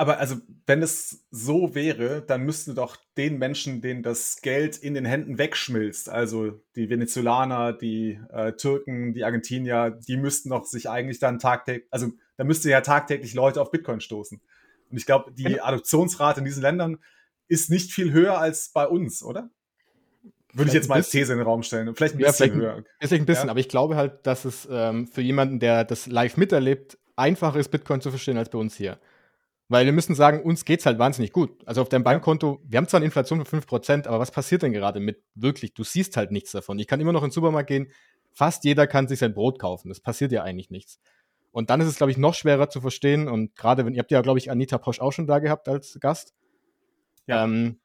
Aber 0.00 0.18
also, 0.18 0.36
wenn 0.64 0.80
es 0.80 1.26
so 1.30 1.74
wäre, 1.74 2.22
dann 2.22 2.40
müssten 2.44 2.74
doch 2.74 2.96
den 3.18 3.36
Menschen, 3.36 3.82
denen 3.82 4.02
das 4.02 4.40
Geld 4.40 4.78
in 4.78 4.94
den 4.94 5.04
Händen 5.04 5.36
wegschmilzt, 5.36 6.08
also 6.08 6.58
die 6.74 6.88
Venezolaner, 6.88 7.74
die 7.74 8.18
äh, 8.32 8.52
Türken, 8.52 9.12
die 9.12 9.24
Argentinier, 9.24 9.90
die 9.90 10.16
müssten 10.16 10.48
doch 10.48 10.64
sich 10.64 10.88
eigentlich 10.88 11.18
dann 11.18 11.38
tagtäglich, 11.38 11.86
also 11.90 12.12
da 12.38 12.44
müsste 12.44 12.70
ja 12.70 12.80
tagtäglich 12.80 13.34
Leute 13.34 13.60
auf 13.60 13.70
Bitcoin 13.70 14.00
stoßen. 14.00 14.40
Und 14.90 14.96
ich 14.96 15.04
glaube, 15.04 15.32
die 15.32 15.42
genau. 15.42 15.64
Adoptionsrate 15.64 16.38
in 16.38 16.46
diesen 16.46 16.62
Ländern 16.62 16.96
ist 17.48 17.68
nicht 17.68 17.92
viel 17.92 18.10
höher 18.10 18.38
als 18.38 18.70
bei 18.72 18.86
uns, 18.86 19.22
oder? 19.22 19.50
Würde 20.54 20.68
ich 20.68 20.74
jetzt 20.74 20.88
mal 20.88 20.94
als 20.94 21.10
These 21.10 21.34
in 21.34 21.40
den 21.40 21.46
Raum 21.46 21.62
stellen. 21.62 21.94
Vielleicht 21.94 22.14
ein 22.14 22.20
bisschen 22.20 22.24
ja, 22.26 22.32
vielleicht 22.32 22.54
höher. 22.54 22.84
Vielleicht 23.00 23.12
ein 23.12 23.26
bisschen, 23.26 23.48
ja. 23.48 23.50
aber 23.50 23.60
ich 23.60 23.68
glaube 23.68 23.96
halt, 23.96 24.26
dass 24.26 24.46
es 24.46 24.66
ähm, 24.70 25.08
für 25.08 25.20
jemanden, 25.20 25.60
der 25.60 25.84
das 25.84 26.06
live 26.06 26.38
miterlebt, 26.38 26.96
einfacher 27.16 27.58
ist, 27.58 27.68
Bitcoin 27.68 28.00
zu 28.00 28.08
verstehen 28.08 28.38
als 28.38 28.48
bei 28.48 28.56
uns 28.56 28.74
hier. 28.76 28.98
Weil 29.70 29.86
wir 29.86 29.92
müssen 29.92 30.14
sagen, 30.14 30.42
uns 30.42 30.66
geht 30.66 30.80
es 30.80 30.86
halt 30.86 30.98
wahnsinnig 30.98 31.32
gut. 31.32 31.66
Also 31.66 31.80
auf 31.80 31.88
deinem 31.88 32.04
Bankkonto, 32.04 32.60
wir 32.66 32.76
haben 32.76 32.88
zwar 32.88 32.98
eine 32.98 33.06
Inflation 33.06 33.42
von 33.44 33.60
5%, 33.62 34.06
aber 34.06 34.18
was 34.18 34.30
passiert 34.30 34.62
denn 34.62 34.72
gerade 34.72 35.00
mit 35.00 35.22
wirklich? 35.34 35.72
Du 35.72 35.84
siehst 35.84 36.18
halt 36.18 36.30
nichts 36.32 36.50
davon. 36.50 36.78
Ich 36.78 36.86
kann 36.86 37.00
immer 37.00 37.12
noch 37.12 37.22
in 37.22 37.28
den 37.28 37.32
Supermarkt 37.32 37.68
gehen, 37.68 37.90
fast 38.32 38.64
jeder 38.64 38.86
kann 38.86 39.08
sich 39.08 39.20
sein 39.20 39.32
Brot 39.32 39.58
kaufen. 39.58 39.88
Das 39.88 40.00
passiert 40.00 40.32
ja 40.32 40.42
eigentlich 40.42 40.70
nichts. 40.70 40.98
Und 41.52 41.70
dann 41.70 41.80
ist 41.80 41.86
es, 41.86 41.96
glaube 41.96 42.10
ich, 42.10 42.18
noch 42.18 42.34
schwerer 42.34 42.68
zu 42.68 42.80
verstehen. 42.80 43.28
Und 43.28 43.56
gerade 43.56 43.86
wenn, 43.86 43.94
ihr 43.94 44.00
habt 44.00 44.10
ja, 44.10 44.20
glaube 44.20 44.38
ich, 44.38 44.50
Anita 44.50 44.76
Posch 44.76 45.00
auch 45.00 45.12
schon 45.12 45.26
da 45.26 45.38
gehabt 45.38 45.68
als 45.68 45.98
Gast 46.00 46.34
ja. 47.30 47.44
ähm, 47.44 47.78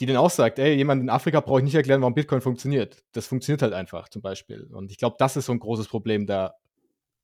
die 0.00 0.06
dann 0.06 0.16
auch 0.16 0.30
sagt, 0.30 0.58
ey, 0.58 0.74
jemand 0.74 1.02
in 1.02 1.10
Afrika 1.10 1.40
brauche 1.40 1.58
ich 1.58 1.64
nicht 1.64 1.74
erklären, 1.74 2.00
warum 2.00 2.14
Bitcoin 2.14 2.40
funktioniert. 2.40 3.04
Das 3.12 3.26
funktioniert 3.26 3.62
halt 3.62 3.72
einfach 3.72 4.08
zum 4.08 4.22
Beispiel. 4.22 4.68
Und 4.72 4.90
ich 4.90 4.98
glaube, 4.98 5.16
das 5.18 5.36
ist 5.36 5.46
so 5.46 5.52
ein 5.52 5.58
großes 5.58 5.88
Problem 5.88 6.26
da, 6.26 6.54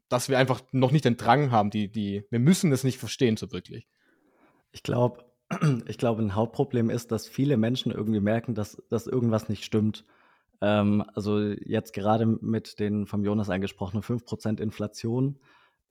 dass 0.08 0.28
wir 0.28 0.38
einfach 0.38 0.60
noch 0.72 0.90
nicht 0.90 1.04
den 1.04 1.16
Drang 1.16 1.50
haben, 1.50 1.70
die, 1.70 1.90
die, 1.90 2.24
wir 2.30 2.40
müssen 2.40 2.70
das 2.70 2.84
nicht 2.84 2.98
verstehen 2.98 3.36
so 3.36 3.52
wirklich. 3.52 3.86
Ich 4.74 4.82
glaube, 4.82 5.24
ich 5.86 5.98
glaube, 5.98 6.20
ein 6.20 6.34
Hauptproblem 6.34 6.90
ist, 6.90 7.12
dass 7.12 7.28
viele 7.28 7.56
Menschen 7.56 7.92
irgendwie 7.92 8.20
merken, 8.20 8.54
dass, 8.54 8.82
dass 8.90 9.06
irgendwas 9.06 9.48
nicht 9.48 9.64
stimmt. 9.64 10.04
Ähm, 10.60 11.04
also 11.14 11.38
jetzt 11.40 11.94
gerade 11.94 12.26
mit 12.26 12.80
den 12.80 13.06
vom 13.06 13.24
Jonas 13.24 13.50
angesprochenen 13.50 14.02
5% 14.02 14.60
Inflation. 14.60 15.38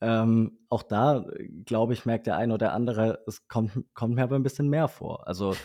Ähm, 0.02 0.60
auch 0.70 0.84
da, 0.84 1.26
glaube 1.66 1.94
ich, 1.94 2.06
merkt 2.06 2.28
der 2.28 2.36
eine 2.36 2.54
oder 2.54 2.74
andere, 2.74 3.24
es 3.26 3.48
kommt, 3.48 3.72
kommt 3.94 4.16
mir 4.16 4.24
aber 4.24 4.36
ein 4.36 4.44
bisschen 4.44 4.70
mehr 4.70 4.90
vor. 4.90 5.28
Also 5.28 5.56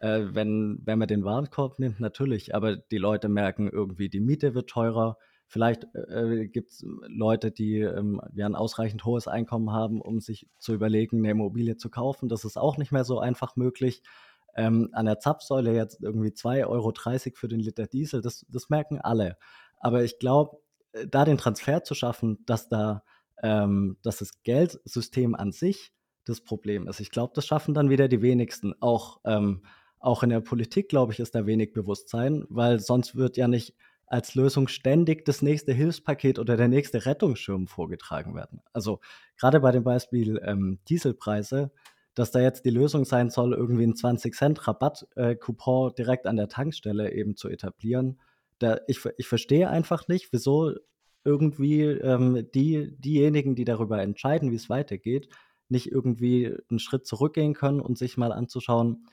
äh, 0.00 0.20
wenn, 0.32 0.80
wenn 0.84 0.98
man 0.98 1.08
den 1.08 1.24
Warenkorb 1.24 1.78
nimmt, 1.78 1.98
natürlich, 1.98 2.54
aber 2.54 2.76
die 2.76 2.98
Leute 2.98 3.30
merken 3.30 3.70
irgendwie, 3.70 4.10
die 4.10 4.20
Miete 4.20 4.54
wird 4.54 4.68
teurer. 4.68 5.16
Vielleicht 5.46 5.86
äh, 5.94 6.48
gibt 6.48 6.70
es 6.70 6.84
Leute, 7.06 7.52
die 7.52 7.80
ähm, 7.80 8.20
ja 8.34 8.46
ein 8.46 8.56
ausreichend 8.56 9.04
hohes 9.04 9.28
Einkommen 9.28 9.72
haben, 9.72 10.00
um 10.00 10.20
sich 10.20 10.48
zu 10.58 10.74
überlegen, 10.74 11.18
eine 11.18 11.30
Immobilie 11.30 11.76
zu 11.76 11.88
kaufen. 11.88 12.28
Das 12.28 12.44
ist 12.44 12.56
auch 12.56 12.78
nicht 12.78 12.92
mehr 12.92 13.04
so 13.04 13.20
einfach 13.20 13.56
möglich. 13.56 14.02
Ähm, 14.56 14.88
an 14.92 15.06
der 15.06 15.20
Zapfsäule 15.20 15.74
jetzt 15.74 16.02
irgendwie 16.02 16.30
2,30 16.30 16.66
Euro 16.66 16.92
für 17.34 17.48
den 17.48 17.60
Liter 17.60 17.86
Diesel, 17.86 18.22
das, 18.22 18.46
das 18.48 18.70
merken 18.70 19.00
alle. 19.00 19.36
Aber 19.78 20.02
ich 20.02 20.18
glaube, 20.18 20.58
äh, 20.92 21.06
da 21.06 21.24
den 21.24 21.38
Transfer 21.38 21.84
zu 21.84 21.94
schaffen, 21.94 22.38
dass 22.46 22.68
da 22.68 23.02
ähm, 23.42 23.96
dass 24.02 24.18
das 24.18 24.42
Geldsystem 24.42 25.34
an 25.34 25.52
sich 25.52 25.92
das 26.24 26.40
Problem 26.40 26.88
ist. 26.88 27.00
Ich 27.00 27.10
glaube, 27.10 27.32
das 27.34 27.46
schaffen 27.46 27.74
dann 27.74 27.90
wieder 27.90 28.08
die 28.08 28.22
wenigsten. 28.22 28.74
Auch, 28.80 29.20
ähm, 29.24 29.62
auch 29.98 30.22
in 30.22 30.30
der 30.30 30.40
Politik, 30.40 30.88
glaube 30.88 31.12
ich, 31.12 31.20
ist 31.20 31.34
da 31.34 31.46
wenig 31.46 31.72
Bewusstsein, 31.72 32.44
weil 32.48 32.80
sonst 32.80 33.16
wird 33.16 33.36
ja 33.36 33.48
nicht 33.48 33.74
als 34.06 34.34
Lösung 34.34 34.68
ständig 34.68 35.24
das 35.24 35.42
nächste 35.42 35.72
Hilfspaket 35.72 36.38
oder 36.38 36.56
der 36.56 36.68
nächste 36.68 37.06
Rettungsschirm 37.06 37.66
vorgetragen 37.66 38.34
werden. 38.34 38.60
Also 38.72 39.00
gerade 39.38 39.60
bei 39.60 39.72
dem 39.72 39.84
Beispiel 39.84 40.40
ähm, 40.44 40.78
Dieselpreise, 40.88 41.72
dass 42.14 42.30
da 42.30 42.40
jetzt 42.40 42.64
die 42.64 42.70
Lösung 42.70 43.04
sein 43.04 43.30
soll, 43.30 43.52
irgendwie 43.52 43.82
einen 43.82 43.96
20 43.96 44.34
Cent 44.34 44.66
Rabatt-Coupon 44.66 45.90
äh, 45.90 45.94
direkt 45.94 46.26
an 46.26 46.36
der 46.36 46.48
Tankstelle 46.48 47.12
eben 47.12 47.36
zu 47.36 47.48
etablieren. 47.48 48.20
Da, 48.58 48.78
ich, 48.86 49.00
ich 49.18 49.28
verstehe 49.28 49.68
einfach 49.68 50.08
nicht, 50.08 50.32
wieso 50.32 50.72
irgendwie 51.24 51.82
ähm, 51.82 52.48
die, 52.54 52.96
diejenigen, 52.98 53.54
die 53.54 53.64
darüber 53.64 54.00
entscheiden, 54.00 54.50
wie 54.52 54.56
es 54.56 54.70
weitergeht, 54.70 55.28
nicht 55.68 55.90
irgendwie 55.90 56.54
einen 56.70 56.78
Schritt 56.78 57.06
zurückgehen 57.06 57.52
können 57.52 57.80
und 57.80 57.98
sich 57.98 58.16
mal 58.16 58.32
anzuschauen, 58.32 59.08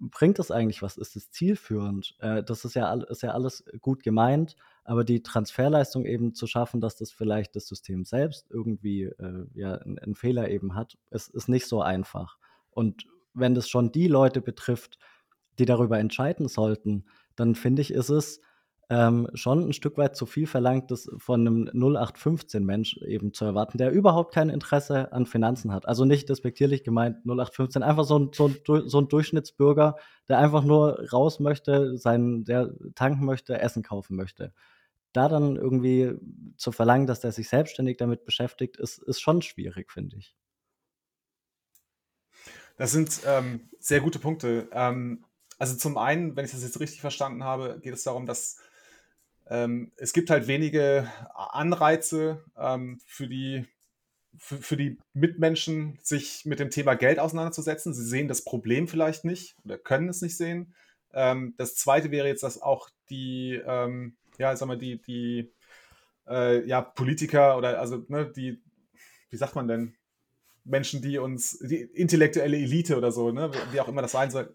bringt 0.00 0.38
das 0.38 0.50
eigentlich 0.50 0.82
was? 0.82 0.96
Ist 0.96 1.16
es 1.16 1.30
zielführend? 1.30 2.16
Äh, 2.18 2.42
das 2.42 2.64
ist 2.64 2.74
ja, 2.74 2.92
ist 2.94 3.22
ja 3.22 3.32
alles 3.32 3.64
gut 3.80 4.02
gemeint, 4.02 4.56
aber 4.84 5.04
die 5.04 5.22
Transferleistung 5.22 6.04
eben 6.04 6.34
zu 6.34 6.46
schaffen, 6.46 6.80
dass 6.80 6.96
das 6.96 7.12
vielleicht 7.12 7.56
das 7.56 7.66
System 7.66 8.04
selbst 8.04 8.46
irgendwie 8.50 9.04
äh, 9.04 9.46
ja, 9.54 9.74
einen, 9.76 9.98
einen 9.98 10.14
Fehler 10.14 10.50
eben 10.50 10.74
hat, 10.74 10.96
ist, 11.10 11.28
ist 11.34 11.48
nicht 11.48 11.66
so 11.66 11.82
einfach. 11.82 12.38
Und 12.70 13.06
wenn 13.34 13.54
das 13.54 13.68
schon 13.68 13.92
die 13.92 14.08
Leute 14.08 14.40
betrifft, 14.40 14.98
die 15.58 15.64
darüber 15.64 15.98
entscheiden 15.98 16.48
sollten, 16.48 17.04
dann 17.34 17.54
finde 17.54 17.82
ich, 17.82 17.92
ist 17.92 18.10
es 18.10 18.40
ähm, 18.88 19.28
schon 19.34 19.68
ein 19.68 19.72
Stück 19.72 19.98
weit 19.98 20.14
zu 20.14 20.26
viel 20.26 20.46
verlangt, 20.46 20.90
das 20.92 21.08
von 21.18 21.40
einem 21.40 21.64
0815-Mensch 21.64 22.98
eben 22.98 23.32
zu 23.32 23.44
erwarten, 23.44 23.78
der 23.78 23.90
überhaupt 23.90 24.32
kein 24.32 24.48
Interesse 24.48 25.12
an 25.12 25.26
Finanzen 25.26 25.72
hat. 25.72 25.88
Also 25.88 26.04
nicht 26.04 26.28
despektierlich 26.28 26.84
gemeint 26.84 27.18
0815, 27.24 27.82
einfach 27.82 28.04
so 28.04 28.18
ein, 28.18 28.30
so 28.32 28.48
ein, 28.48 28.88
so 28.88 29.00
ein 29.00 29.08
Durchschnittsbürger, 29.08 29.96
der 30.28 30.38
einfach 30.38 30.62
nur 30.62 31.04
raus 31.12 31.40
möchte, 31.40 31.96
sein, 31.98 32.44
der 32.44 32.72
tanken 32.94 33.24
möchte, 33.24 33.58
Essen 33.60 33.82
kaufen 33.82 34.16
möchte. 34.16 34.52
Da 35.12 35.28
dann 35.28 35.56
irgendwie 35.56 36.12
zu 36.56 36.70
verlangen, 36.70 37.08
dass 37.08 37.20
der 37.20 37.32
sich 37.32 37.48
selbstständig 37.48 37.96
damit 37.96 38.24
beschäftigt, 38.24 38.76
ist, 38.76 38.98
ist 38.98 39.20
schon 39.20 39.42
schwierig, 39.42 39.90
finde 39.90 40.16
ich. 40.16 40.36
Das 42.76 42.92
sind 42.92 43.22
ähm, 43.26 43.68
sehr 43.80 44.00
gute 44.00 44.18
Punkte. 44.20 44.68
Ähm, 44.70 45.24
also 45.58 45.74
zum 45.76 45.98
einen, 45.98 46.36
wenn 46.36 46.44
ich 46.44 46.50
das 46.50 46.62
jetzt 46.62 46.78
richtig 46.78 47.00
verstanden 47.00 47.42
habe, 47.42 47.80
geht 47.82 47.94
es 47.94 48.04
darum, 48.04 48.26
dass 48.26 48.58
ähm, 49.48 49.92
es 49.96 50.12
gibt 50.12 50.30
halt 50.30 50.48
wenige 50.48 51.10
Anreize 51.34 52.44
ähm, 52.56 52.98
für, 53.06 53.28
die, 53.28 53.66
für, 54.36 54.58
für, 54.58 54.76
die 54.76 54.98
Mitmenschen, 55.12 55.98
sich 56.02 56.44
mit 56.44 56.58
dem 56.58 56.70
Thema 56.70 56.94
Geld 56.94 57.18
auseinanderzusetzen. 57.18 57.94
Sie 57.94 58.04
sehen 58.04 58.28
das 58.28 58.44
Problem 58.44 58.88
vielleicht 58.88 59.24
nicht 59.24 59.56
oder 59.64 59.78
können 59.78 60.08
es 60.08 60.20
nicht 60.20 60.36
sehen. 60.36 60.74
Ähm, 61.14 61.54
das 61.58 61.76
zweite 61.76 62.10
wäre 62.10 62.26
jetzt, 62.26 62.42
dass 62.42 62.60
auch 62.60 62.90
die, 63.08 63.60
ähm, 63.64 64.16
ja, 64.38 64.54
sag 64.56 64.66
mal, 64.66 64.78
die, 64.78 65.00
die 65.00 65.52
äh, 66.28 66.66
ja, 66.66 66.80
Politiker 66.80 67.56
oder 67.56 67.80
also 67.80 68.04
ne, 68.08 68.30
die, 68.34 68.60
wie 69.30 69.36
sagt 69.36 69.54
man 69.54 69.68
denn, 69.68 69.94
Menschen, 70.64 71.00
die 71.00 71.18
uns, 71.18 71.58
die 71.60 71.82
intellektuelle 71.82 72.56
Elite 72.56 72.96
oder 72.96 73.12
so, 73.12 73.30
ne, 73.30 73.52
wie 73.70 73.80
auch 73.80 73.86
immer 73.88 74.02
das 74.02 74.12
sein 74.12 74.32
soll, 74.32 74.52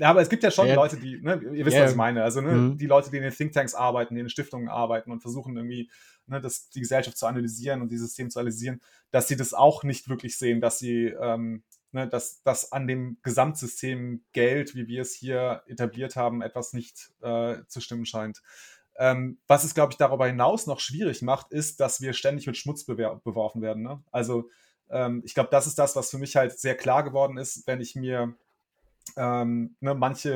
ja, 0.00 0.08
aber 0.08 0.22
es 0.22 0.30
gibt 0.30 0.42
ja 0.42 0.50
schon 0.50 0.66
ja. 0.66 0.74
Leute, 0.74 0.96
die, 0.96 1.20
ne, 1.20 1.38
ihr 1.52 1.66
wisst, 1.66 1.76
ja. 1.76 1.84
was 1.84 1.90
ich 1.90 1.96
meine. 1.96 2.22
Also 2.22 2.40
ne, 2.40 2.52
mhm. 2.52 2.78
die 2.78 2.86
Leute, 2.86 3.10
die 3.10 3.18
in 3.18 3.22
den 3.22 3.34
Thinktanks 3.34 3.74
arbeiten, 3.74 4.14
die 4.14 4.20
in 4.20 4.24
den 4.24 4.30
Stiftungen 4.30 4.70
arbeiten 4.70 5.12
und 5.12 5.20
versuchen 5.20 5.54
irgendwie 5.54 5.90
ne, 6.26 6.40
das, 6.40 6.70
die 6.70 6.80
Gesellschaft 6.80 7.18
zu 7.18 7.26
analysieren 7.26 7.82
und 7.82 7.90
dieses 7.90 8.08
System 8.08 8.30
zu 8.30 8.38
analysieren, 8.38 8.80
dass 9.10 9.28
sie 9.28 9.36
das 9.36 9.52
auch 9.52 9.84
nicht 9.84 10.08
wirklich 10.08 10.38
sehen, 10.38 10.62
dass 10.62 10.78
sie, 10.78 11.08
ähm, 11.20 11.64
ne, 11.92 12.08
dass, 12.08 12.42
dass 12.42 12.72
an 12.72 12.86
dem 12.86 13.18
Gesamtsystem 13.22 14.24
Geld, 14.32 14.74
wie 14.74 14.88
wir 14.88 15.02
es 15.02 15.12
hier 15.14 15.64
etabliert 15.66 16.16
haben, 16.16 16.40
etwas 16.40 16.72
nicht 16.72 17.12
äh, 17.20 17.58
zu 17.68 17.82
stimmen 17.82 18.06
scheint. 18.06 18.40
Ähm, 18.96 19.36
was 19.48 19.64
es, 19.64 19.74
glaube 19.74 19.92
ich, 19.92 19.98
darüber 19.98 20.26
hinaus 20.26 20.66
noch 20.66 20.80
schwierig 20.80 21.20
macht, 21.20 21.52
ist, 21.52 21.78
dass 21.78 22.00
wir 22.00 22.14
ständig 22.14 22.46
mit 22.46 22.56
Schmutz 22.56 22.84
beworfen 22.84 23.60
werden. 23.60 23.82
Ne? 23.82 24.02
Also 24.10 24.48
ähm, 24.88 25.20
ich 25.26 25.34
glaube, 25.34 25.50
das 25.50 25.66
ist 25.66 25.78
das, 25.78 25.94
was 25.94 26.10
für 26.10 26.18
mich 26.18 26.36
halt 26.36 26.58
sehr 26.58 26.74
klar 26.74 27.04
geworden 27.04 27.36
ist, 27.36 27.66
wenn 27.66 27.82
ich 27.82 27.96
mir 27.96 28.34
ähm, 29.16 29.76
ne, 29.80 29.94
manche 29.94 30.30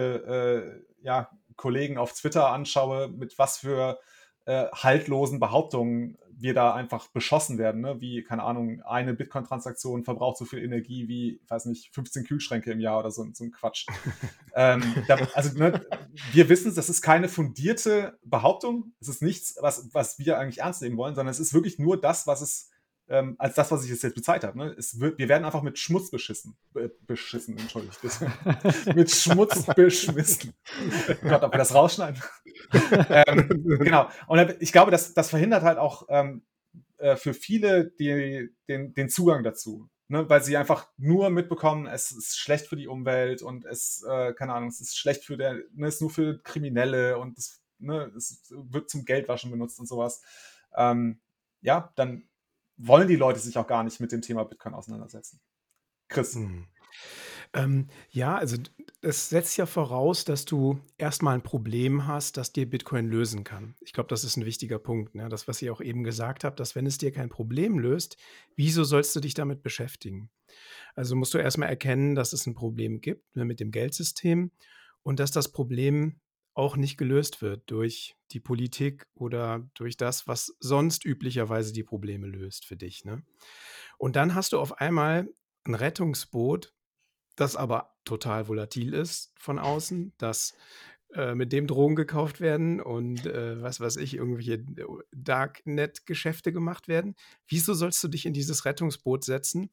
äh, 1.01 1.05
ja, 1.05 1.31
Kollegen 1.57 1.99
auf 1.99 2.13
Twitter 2.13 2.51
anschaue, 2.51 3.09
mit 3.09 3.39
was 3.39 3.59
für 3.59 3.99
äh, 4.47 4.67
haltlosen 4.73 5.41
Behauptungen 5.41 6.19
wir 6.37 6.55
da 6.55 6.75
einfach 6.75 7.09
beschossen 7.09 7.59
werden, 7.59 7.81
ne? 7.81 8.01
wie, 8.01 8.23
keine 8.23 8.43
Ahnung, 8.43 8.83
eine 8.83 9.15
Bitcoin-Transaktion 9.15 10.05
verbraucht 10.05 10.37
so 10.37 10.45
viel 10.45 10.63
Energie 10.63 11.09
wie, 11.09 11.41
ich 11.43 11.51
weiß 11.51 11.67
nicht, 11.67 11.95
15 11.95 12.25
Kühlschränke 12.25 12.73
im 12.73 12.81
Jahr 12.81 12.99
oder 12.99 13.11
so, 13.11 13.27
so 13.33 13.45
ein 13.45 13.53
Quatsch. 13.53 13.87
ähm, 14.55 14.83
da, 15.09 15.17
also 15.35 15.57
ne, 15.57 15.85
wir 16.33 16.49
wissen, 16.49 16.75
das 16.75 16.89
ist 16.89 17.03
keine 17.03 17.29
fundierte 17.29 18.19
Behauptung, 18.25 18.93
es 19.01 19.09
ist 19.09 19.23
nichts, 19.23 19.57
was, 19.61 19.89
was 19.93 20.19
wir 20.19 20.39
eigentlich 20.39 20.59
ernst 20.59 20.83
nehmen 20.83 20.97
wollen, 20.97 21.15
sondern 21.15 21.31
es 21.31 21.41
ist 21.41 21.55
wirklich 21.55 21.79
nur 21.79 22.01
das, 22.01 22.27
was 22.27 22.41
es 22.41 22.71
ähm, 23.09 23.37
als 23.39 23.55
das, 23.55 23.71
was 23.71 23.85
ich 23.85 23.91
jetzt 23.91 24.15
bezeichnet 24.15 24.45
habe. 24.45 24.59
Ne? 24.59 24.75
Es 24.79 24.99
wird, 24.99 25.19
wir 25.19 25.29
werden 25.29 25.45
einfach 25.45 25.63
mit 25.63 25.79
Schmutz 25.79 26.11
beschissen. 26.11 26.57
Äh, 26.75 26.89
beschissen, 27.07 27.59
entschuldigt. 27.59 27.99
mit 28.95 29.11
Schmutz 29.11 29.67
beschmissen. 29.77 30.55
Gott, 31.23 31.43
ob 31.43 31.53
wir 31.53 31.59
das 31.59 31.75
rausschneiden. 31.75 32.23
ähm, 33.11 33.49
genau. 33.79 34.09
Und 34.27 34.57
ich 34.61 34.73
glaube, 34.73 34.91
das, 34.91 35.13
das 35.13 35.31
verhindert 35.31 35.63
halt 35.63 35.79
auch 35.79 36.07
ähm, 36.09 36.45
äh, 36.99 37.17
für 37.17 37.35
viele 37.35 37.91
die, 37.91 38.51
den, 38.69 38.95
den 38.95 39.09
Zugang 39.09 39.45
dazu. 39.45 39.91
Ne? 40.09 40.29
Weil 40.29 40.43
sie 40.43 40.57
einfach 40.57 40.89
nur 40.97 41.31
mitbekommen, 41.31 41.87
es 41.87 42.11
ist 42.11 42.39
schlecht 42.39 42.67
für 42.67 42.77
die 42.77 42.89
Umwelt 42.89 43.43
und 43.43 43.65
es, 43.67 44.03
äh, 44.09 44.33
keine 44.33 44.55
Ahnung, 44.55 44.69
es 44.71 44.81
ist 44.81 44.97
schlecht 44.97 45.25
für 45.25 45.37
der, 45.37 45.55
ne, 45.75 45.89
es 45.89 45.97
ist 45.97 46.01
nur 46.01 46.11
für 46.11 46.41
Kriminelle 46.43 47.19
und 47.19 47.39
es, 47.39 47.63
ne, 47.79 48.13
es 48.17 48.51
wird 48.51 48.91
zum 48.91 49.05
Geldwaschen 49.05 49.51
benutzt 49.51 49.79
und 49.81 49.87
sowas. 49.87 50.23
Ähm, 50.77 51.21
ja, 51.63 51.93
dann 51.97 52.29
wollen 52.77 53.09
die 53.09 53.17
Leute 53.17 53.39
sich 53.39 53.57
auch 53.59 53.67
gar 53.67 53.85
nicht 53.85 54.01
mit 54.01 54.13
dem 54.13 54.23
Thema 54.23 54.45
Bitcoin 54.45 54.75
auseinandersetzen. 54.75 55.41
Chris. 56.09 56.35
Mhm. 56.35 56.67
Ähm, 57.53 57.87
ja, 58.11 58.37
also 58.37 58.57
es 59.01 59.29
setzt 59.29 59.57
ja 59.57 59.67
voraus, 59.67 60.25
dass 60.25 60.45
du 60.45 60.81
erstmal 60.99 61.35
ein 61.35 61.43
Problem 61.43 62.07
hast, 62.07 62.37
das 62.37 62.53
dir 62.53 62.69
Bitcoin 62.69 63.07
lösen 63.07 63.45
kann. 63.45 63.77
Ich 63.81 63.93
glaube, 63.93 64.09
das 64.09 64.25
ist 64.25 64.37
ein 64.37 64.45
wichtiger 64.45 64.79
Punkt. 64.79 65.15
Ne? 65.15 65.29
Das, 65.29 65.47
was 65.47 65.63
ihr 65.63 65.73
auch 65.73 65.81
eben 65.81 66.03
gesagt 66.03 66.43
habt, 66.43 66.59
dass 66.59 66.75
wenn 66.75 66.87
es 66.87 66.99
dir 66.99 67.13
kein 67.13 67.29
Problem 67.29 67.79
löst, 67.79 68.17
wieso 68.57 68.83
sollst 68.83 69.15
du 69.15 69.21
dich 69.21 69.35
damit 69.35 69.63
beschäftigen? 69.63 70.31
Also 70.97 71.15
musst 71.15 71.35
du 71.35 71.39
erstmal 71.39 71.69
erkennen, 71.69 72.15
dass 72.15 72.33
es 72.33 72.47
ein 72.47 72.55
Problem 72.55 73.01
gibt 73.01 73.37
ne, 73.37 73.45
mit 73.45 73.61
dem 73.61 73.71
Geldsystem 73.71 74.51
und 75.03 75.21
dass 75.21 75.31
das 75.31 75.53
Problem 75.53 76.21
auch 76.55 76.77
nicht 76.77 76.97
gelöst 76.97 77.43
wird 77.43 77.71
durch 77.71 78.17
die 78.31 78.41
Politik 78.41 79.07
oder 79.15 79.69
durch 79.75 79.97
das, 79.97 80.27
was 80.27 80.57
sonst 80.61 81.05
üblicherweise 81.05 81.73
die 81.73 81.83
Probleme 81.83 82.27
löst 82.27 82.65
für 82.65 82.77
dich. 82.77 83.05
Ne? 83.05 83.23
Und 83.99 84.17
dann 84.17 84.35
hast 84.35 84.53
du 84.53 84.59
auf 84.59 84.81
einmal 84.81 85.29
ein 85.65 85.75
Rettungsboot, 85.75 86.73
das 87.37 87.57
aber 87.57 87.97
total 88.05 88.49
volatil 88.49 88.95
ist 88.95 89.33
von 89.37 89.59
außen, 89.59 90.13
das 90.19 90.55
äh, 91.15 91.35
mit 91.35 91.53
dem 91.53 91.67
Drogen 91.67 91.97
gekauft 91.97 92.41
werden 92.41 92.81
und 92.81 93.27
äh, 93.27 93.61
was 93.63 93.81
weiß 93.81 93.97
ich, 93.97 94.15
irgendwelche 94.15 94.55
äh, 94.55 94.85
Darknet-Geschäfte 95.13 96.53
gemacht 96.53 96.87
werden. 96.87 97.15
Wieso 97.49 97.75
sollst 97.75 98.03
du 98.05 98.09
dich 98.09 98.27
in 98.27 98.33
dieses 98.33 98.65
Rettungsboot 98.65 99.25
setzen 99.25 99.71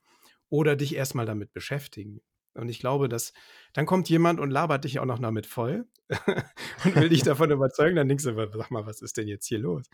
oder 0.50 0.76
dich 0.76 0.96
erstmal 0.96 1.26
damit 1.26 1.54
beschäftigen? 1.54 2.22
Und 2.54 2.70
ich 2.70 2.80
glaube, 2.80 3.10
dass 3.10 3.34
dann 3.74 3.86
kommt 3.86 4.10
jemand 4.10 4.40
und 4.40 4.52
labert 4.52 4.84
dich 4.84 5.00
auch 5.00 5.06
noch 5.06 5.20
damit 5.20 5.46
voll 5.46 5.88
und 6.86 6.96
will 6.96 7.10
dich 7.10 7.24
davon 7.24 7.52
überzeugen. 7.52 7.96
Dann 7.96 8.08
denkst 8.08 8.24
du, 8.24 8.36
sag 8.36 8.72
mal, 8.72 8.86
was 8.86 9.02
ist 9.02 9.18
denn 9.18 9.28
jetzt 9.28 9.48
hier 9.48 9.60
los? 9.60 9.90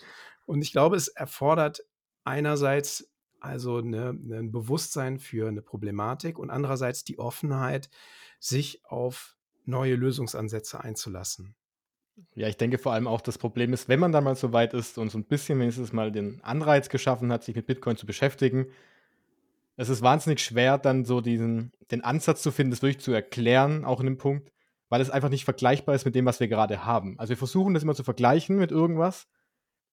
Und 0.45 0.61
ich 0.61 0.71
glaube, 0.71 0.95
es 0.95 1.07
erfordert 1.07 1.83
einerseits 2.23 3.11
also 3.39 3.77
eine, 3.77 4.09
ein 4.09 4.51
Bewusstsein 4.51 5.19
für 5.19 5.47
eine 5.47 5.61
Problematik 5.61 6.39
und 6.39 6.49
andererseits 6.49 7.03
die 7.03 7.19
Offenheit, 7.19 7.89
sich 8.39 8.83
auf 8.85 9.35
neue 9.65 9.95
Lösungsansätze 9.95 10.83
einzulassen. 10.83 11.55
Ja, 12.35 12.47
ich 12.47 12.57
denke 12.57 12.77
vor 12.77 12.93
allem 12.93 13.07
auch, 13.07 13.21
das 13.21 13.37
Problem 13.37 13.73
ist, 13.73 13.89
wenn 13.89 13.99
man 13.99 14.11
dann 14.11 14.23
mal 14.23 14.35
so 14.35 14.53
weit 14.53 14.73
ist 14.73 14.97
und 14.97 15.09
so 15.09 15.17
ein 15.17 15.25
bisschen 15.25 15.59
wenigstens 15.59 15.93
mal 15.93 16.11
den 16.11 16.43
Anreiz 16.43 16.89
geschaffen 16.89 17.31
hat, 17.31 17.43
sich 17.43 17.55
mit 17.55 17.67
Bitcoin 17.67 17.95
zu 17.95 18.07
beschäftigen, 18.07 18.67
es 19.77 19.89
ist 19.89 20.01
wahnsinnig 20.01 20.41
schwer, 20.41 20.77
dann 20.77 21.05
so 21.05 21.21
diesen, 21.21 21.71
den 21.91 22.03
Ansatz 22.03 22.41
zu 22.41 22.51
finden, 22.51 22.71
das 22.71 22.81
wirklich 22.81 22.99
zu 22.99 23.11
erklären, 23.11 23.85
auch 23.85 23.99
in 23.99 24.07
dem 24.07 24.17
Punkt, 24.17 24.51
weil 24.89 25.01
es 25.01 25.11
einfach 25.11 25.29
nicht 25.29 25.45
vergleichbar 25.45 25.95
ist 25.95 26.05
mit 26.05 26.15
dem, 26.15 26.25
was 26.25 26.39
wir 26.39 26.47
gerade 26.47 26.83
haben. 26.83 27.17
Also 27.19 27.29
wir 27.29 27.37
versuchen 27.37 27.73
das 27.73 27.83
immer 27.83 27.95
zu 27.95 28.03
vergleichen 28.03 28.57
mit 28.57 28.71
irgendwas, 28.71 29.27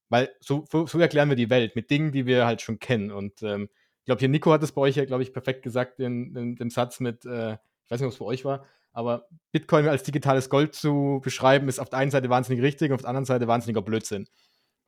weil 0.09 0.29
so, 0.39 0.65
so 0.69 0.99
erklären 0.99 1.29
wir 1.29 1.35
die 1.35 1.51
Welt 1.51 1.75
mit 1.75 1.91
Dingen, 1.91 2.11
die 2.11 2.25
wir 2.25 2.45
halt 2.45 2.61
schon 2.61 2.79
kennen. 2.79 3.11
Und 3.11 3.43
ähm, 3.43 3.69
ich 3.99 4.05
glaube, 4.05 4.19
hier 4.19 4.29
Nico 4.29 4.51
hat 4.51 4.63
es 4.63 4.71
bei 4.71 4.81
euch 4.81 4.95
ja, 4.95 5.05
glaube 5.05 5.23
ich, 5.23 5.33
perfekt 5.33 5.61
gesagt 5.61 5.99
in, 5.99 6.35
in, 6.35 6.55
dem 6.55 6.69
Satz 6.71 6.99
mit, 6.99 7.25
äh, 7.25 7.53
ich 7.53 7.91
weiß 7.91 7.99
nicht, 7.99 8.07
ob 8.07 8.13
es 8.13 8.19
bei 8.19 8.25
euch 8.25 8.43
war, 8.43 8.65
aber 8.91 9.27
Bitcoin 9.51 9.87
als 9.87 10.03
digitales 10.03 10.49
Gold 10.49 10.73
zu 10.73 11.21
beschreiben, 11.23 11.67
ist 11.67 11.79
auf 11.79 11.89
der 11.89 11.99
einen 11.99 12.11
Seite 12.11 12.29
wahnsinnig 12.29 12.63
richtig, 12.63 12.91
auf 12.91 13.01
der 13.01 13.09
anderen 13.09 13.25
Seite 13.25 13.47
wahnsinniger 13.47 13.81
Blödsinn. 13.81 14.27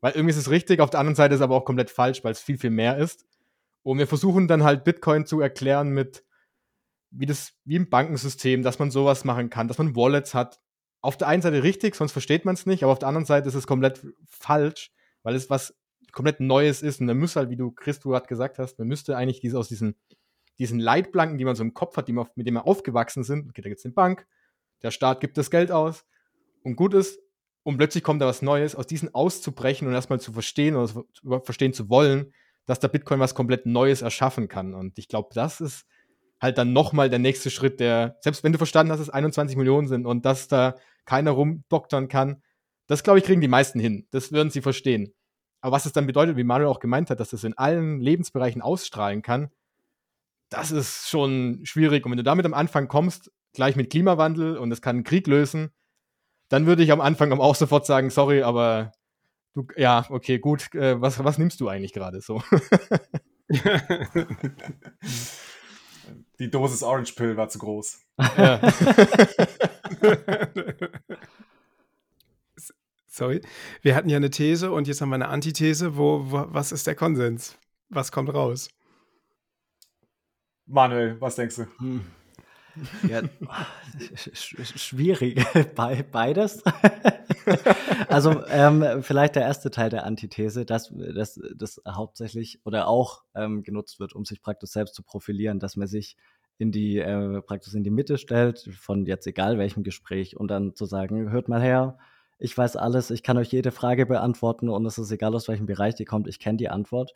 Weil 0.01 0.13
irgendwie 0.13 0.31
ist 0.31 0.37
es 0.37 0.49
richtig, 0.49 0.79
auf 0.79 0.89
der 0.89 0.99
anderen 0.99 1.15
Seite 1.15 1.35
ist 1.35 1.41
es 1.41 1.43
aber 1.43 1.55
auch 1.55 1.65
komplett 1.65 1.89
falsch, 1.89 2.23
weil 2.23 2.31
es 2.31 2.39
viel, 2.39 2.57
viel 2.57 2.69
mehr 2.69 2.97
ist. 2.97 3.25
Und 3.87 3.99
wir 3.99 4.07
versuchen 4.07 4.49
dann 4.49 4.65
halt 4.65 4.83
Bitcoin 4.83 5.25
zu 5.25 5.39
erklären 5.39 5.91
mit, 5.91 6.25
wie 7.09 7.25
das, 7.25 7.53
wie 7.63 7.77
im 7.77 7.89
Bankensystem, 7.89 8.61
dass 8.61 8.79
man 8.79 8.91
sowas 8.91 9.23
machen 9.23 9.49
kann, 9.49 9.69
dass 9.69 9.77
man 9.77 9.95
Wallets 9.95 10.33
hat. 10.33 10.59
Auf 10.99 11.15
der 11.15 11.29
einen 11.29 11.41
Seite 11.41 11.63
richtig, 11.63 11.95
sonst 11.95 12.11
versteht 12.11 12.43
man 12.43 12.55
es 12.55 12.65
nicht, 12.65 12.83
aber 12.83 12.91
auf 12.91 12.99
der 12.99 13.07
anderen 13.07 13.23
Seite 13.23 13.47
ist 13.47 13.55
es 13.55 13.65
komplett 13.65 14.05
falsch, 14.25 14.91
weil 15.23 15.35
es 15.35 15.49
was 15.49 15.73
komplett 16.11 16.41
Neues 16.41 16.81
ist. 16.81 16.99
Und 16.99 17.07
dann 17.07 17.15
müsste 17.15 17.39
halt, 17.39 17.49
wie 17.49 17.55
du, 17.55 17.71
Chris, 17.71 18.01
du 18.01 18.09
gerade 18.09 18.27
gesagt 18.27 18.59
hast, 18.59 18.77
man 18.77 18.89
müsste 18.89 19.15
eigentlich 19.15 19.39
diese, 19.39 19.57
aus 19.57 19.69
diesen, 19.69 19.95
diesen 20.59 20.81
Leitplanken, 20.81 21.37
die 21.37 21.45
man 21.45 21.55
so 21.55 21.63
im 21.63 21.73
Kopf 21.73 21.95
hat, 21.95 22.09
die 22.09 22.13
man, 22.13 22.27
mit 22.35 22.45
denen 22.45 22.57
wir 22.57 22.67
aufgewachsen 22.67 23.23
sind, 23.23 23.47
okay, 23.47 23.61
da 23.61 23.69
gibt 23.69 23.79
es 23.79 23.85
eine 23.85 23.93
Bank, 23.93 24.27
der 24.83 24.91
Staat 24.91 25.21
gibt 25.21 25.37
das 25.37 25.49
Geld 25.49 25.71
aus 25.71 26.03
und 26.61 26.75
gut 26.75 26.93
ist, 26.93 27.21
und 27.63 27.77
plötzlich 27.77 28.03
kommt 28.03 28.21
da 28.21 28.25
was 28.25 28.41
Neues, 28.41 28.75
aus 28.75 28.87
diesen 28.87 29.15
auszubrechen 29.15 29.87
und 29.87 29.93
erstmal 29.93 30.19
zu 30.19 30.33
verstehen 30.33 30.75
oder 30.75 31.41
verstehen 31.41 31.71
zu 31.71 31.89
wollen, 31.89 32.33
dass 32.67 32.79
der 32.79 32.89
Bitcoin 32.89 33.19
was 33.19 33.33
komplett 33.33 33.65
Neues 33.65 34.03
erschaffen 34.03 34.47
kann. 34.47 34.75
Und 34.75 34.99
ich 34.99 35.07
glaube, 35.07 35.29
das 35.33 35.59
ist 35.61 35.85
halt 36.39 36.59
dann 36.59 36.73
nochmal 36.73 37.09
der 37.09 37.17
nächste 37.17 37.49
Schritt, 37.49 37.79
der, 37.79 38.17
selbst 38.21 38.43
wenn 38.43 38.51
du 38.51 38.59
verstanden 38.59 38.91
hast, 38.91 38.99
dass 38.99 39.07
es 39.07 39.13
21 39.13 39.57
Millionen 39.57 39.87
sind 39.87 40.05
und 40.05 40.25
dass 40.25 40.47
da 40.47 40.75
keiner 41.05 41.31
rumdoktern 41.31 42.09
kann, 42.09 42.43
das 42.85 43.03
glaube 43.03 43.19
ich, 43.19 43.25
kriegen 43.25 43.41
die 43.41 43.47
meisten 43.47 43.79
hin. 43.79 44.07
Das 44.11 44.31
würden 44.31 44.51
sie 44.51 44.61
verstehen. 44.61 45.13
Aber 45.61 45.75
was 45.75 45.85
es 45.85 45.93
dann 45.93 46.05
bedeutet, 46.05 46.37
wie 46.37 46.43
Manuel 46.43 46.69
auch 46.69 46.79
gemeint 46.79 47.09
hat, 47.09 47.19
dass 47.19 47.31
das 47.31 47.43
in 47.43 47.57
allen 47.57 47.99
Lebensbereichen 47.99 48.61
ausstrahlen 48.61 49.21
kann, 49.21 49.49
das 50.49 50.71
ist 50.71 51.09
schon 51.09 51.61
schwierig. 51.63 52.05
Und 52.05 52.11
wenn 52.11 52.17
du 52.17 52.23
damit 52.23 52.45
am 52.45 52.53
Anfang 52.53 52.87
kommst, 52.87 53.31
gleich 53.53 53.75
mit 53.75 53.89
Klimawandel 53.89 54.57
und 54.57 54.71
es 54.71 54.81
kann 54.81 54.97
einen 54.97 55.03
Krieg 55.03 55.25
lösen, 55.27 55.71
dann 56.49 56.65
würde 56.65 56.83
ich 56.83 56.91
am 56.91 57.01
Anfang 57.01 57.31
auch 57.33 57.55
sofort 57.55 57.85
sagen, 57.85 58.09
sorry, 58.09 58.43
aber 58.43 58.91
Du, 59.57 59.65
ja, 59.75 60.05
okay, 60.09 60.37
gut. 60.37 60.71
Äh, 60.75 61.01
was, 61.01 61.23
was 61.23 61.39
nimmst 61.39 61.59
du 61.59 61.67
eigentlich 61.67 61.91
gerade 61.91 62.21
so? 62.21 62.43
Die 66.37 66.51
Dosis 66.51 66.83
Orange 66.83 67.15
Pill 67.15 67.35
war 67.37 67.49
zu 67.49 67.57
groß. 67.57 67.99
Ja. 68.37 68.61
Sorry. 73.07 73.41
Wir 73.81 73.95
hatten 73.95 74.09
ja 74.09 74.17
eine 74.17 74.29
These 74.29 74.69
und 74.71 74.87
jetzt 74.87 75.01
haben 75.01 75.09
wir 75.09 75.15
eine 75.15 75.29
Antithese. 75.29 75.97
Wo, 75.97 76.29
wo, 76.29 76.45
was 76.49 76.71
ist 76.71 76.85
der 76.85 76.93
Konsens? 76.93 77.57
Was 77.89 78.11
kommt 78.11 78.31
raus? 78.31 78.69
Manuel, 80.67 81.19
was 81.19 81.35
denkst 81.35 81.55
du? 81.55 81.65
Hm. 81.79 82.05
Ja, 83.09 83.21
schwierig. 84.33 85.43
Be 85.75 86.05
beides. 86.11 86.63
also 88.09 88.45
ähm, 88.47 89.03
vielleicht 89.03 89.35
der 89.35 89.43
erste 89.43 89.71
Teil 89.71 89.89
der 89.89 90.05
Antithese, 90.05 90.65
dass 90.65 90.93
das 91.55 91.81
hauptsächlich 91.87 92.59
oder 92.65 92.87
auch 92.87 93.23
ähm, 93.35 93.63
genutzt 93.63 93.99
wird, 93.99 94.13
um 94.13 94.25
sich 94.25 94.41
praktisch 94.41 94.71
selbst 94.71 94.95
zu 94.95 95.03
profilieren, 95.03 95.59
dass 95.59 95.75
man 95.75 95.87
sich 95.87 96.17
in 96.57 96.71
die 96.71 96.97
äh, 96.97 97.41
praktisch 97.41 97.73
in 97.73 97.83
die 97.83 97.91
Mitte 97.91 98.17
stellt, 98.17 98.69
von 98.79 99.05
jetzt 99.05 99.27
egal 99.27 99.57
welchem 99.57 99.83
Gespräch, 99.83 100.37
und 100.37 100.49
dann 100.49 100.75
zu 100.75 100.85
sagen, 100.85 101.31
hört 101.31 101.49
mal 101.49 101.61
her, 101.61 101.97
ich 102.39 102.57
weiß 102.57 102.75
alles, 102.75 103.09
ich 103.09 103.23
kann 103.23 103.37
euch 103.37 103.51
jede 103.51 103.71
Frage 103.71 104.05
beantworten 104.05 104.69
und 104.69 104.85
es 104.85 104.97
ist 104.97 105.11
egal, 105.11 105.35
aus 105.35 105.47
welchem 105.47 105.65
Bereich 105.65 105.95
die 105.95 106.05
kommt, 106.05 106.27
ich 106.27 106.39
kenne 106.39 106.57
die 106.57 106.69
Antwort. 106.69 107.13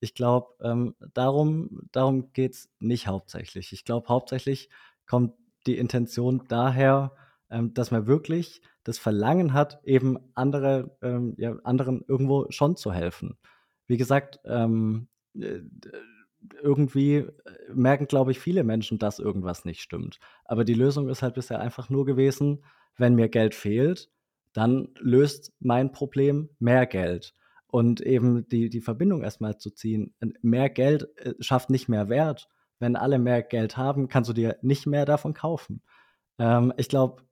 Ich 0.00 0.14
glaube, 0.14 0.48
ähm, 0.62 0.94
darum, 1.14 1.88
darum 1.92 2.32
geht 2.32 2.52
es 2.54 2.70
nicht 2.78 3.06
hauptsächlich. 3.06 3.72
Ich 3.72 3.84
glaube, 3.84 4.08
hauptsächlich 4.08 4.68
kommt 5.06 5.34
die 5.66 5.78
Intention 5.78 6.44
daher, 6.48 7.12
ähm, 7.50 7.74
dass 7.74 7.90
man 7.90 8.06
wirklich 8.06 8.62
das 8.84 8.98
Verlangen 8.98 9.52
hat, 9.52 9.80
eben 9.84 10.18
andere, 10.34 10.96
ähm, 11.02 11.34
ja, 11.38 11.56
anderen 11.64 12.04
irgendwo 12.06 12.46
schon 12.50 12.76
zu 12.76 12.92
helfen. 12.92 13.38
Wie 13.86 13.96
gesagt, 13.96 14.40
ähm, 14.44 15.08
äh, 15.38 15.60
irgendwie 16.62 17.16
äh, 17.16 17.28
merken, 17.72 18.06
glaube 18.06 18.30
ich, 18.30 18.40
viele 18.40 18.64
Menschen, 18.64 18.98
dass 18.98 19.18
irgendwas 19.18 19.64
nicht 19.64 19.80
stimmt. 19.80 20.18
Aber 20.44 20.64
die 20.64 20.74
Lösung 20.74 21.08
ist 21.08 21.22
halt 21.22 21.34
bisher 21.34 21.60
einfach 21.60 21.88
nur 21.88 22.04
gewesen, 22.04 22.64
wenn 22.96 23.14
mir 23.14 23.28
Geld 23.28 23.54
fehlt, 23.54 24.10
dann 24.52 24.88
löst 24.98 25.52
mein 25.60 25.92
Problem 25.92 26.50
mehr 26.58 26.86
Geld. 26.86 27.34
Und 27.66 28.00
eben 28.00 28.46
die, 28.48 28.68
die 28.68 28.80
Verbindung 28.80 29.22
erstmal 29.22 29.58
zu 29.58 29.70
ziehen. 29.70 30.14
Mehr 30.42 30.70
Geld 30.70 31.08
äh, 31.18 31.34
schafft 31.40 31.70
nicht 31.70 31.88
mehr 31.88 32.08
Wert, 32.08 32.48
wenn 32.78 32.96
alle 32.96 33.18
mehr 33.18 33.42
Geld 33.42 33.76
haben, 33.76 34.08
kannst 34.08 34.28
du 34.30 34.34
dir 34.34 34.56
nicht 34.62 34.86
mehr 34.86 35.04
davon 35.06 35.34
kaufen. 35.34 35.82
Ähm, 36.38 36.72
ich 36.76 36.88
glaube, 36.88 37.22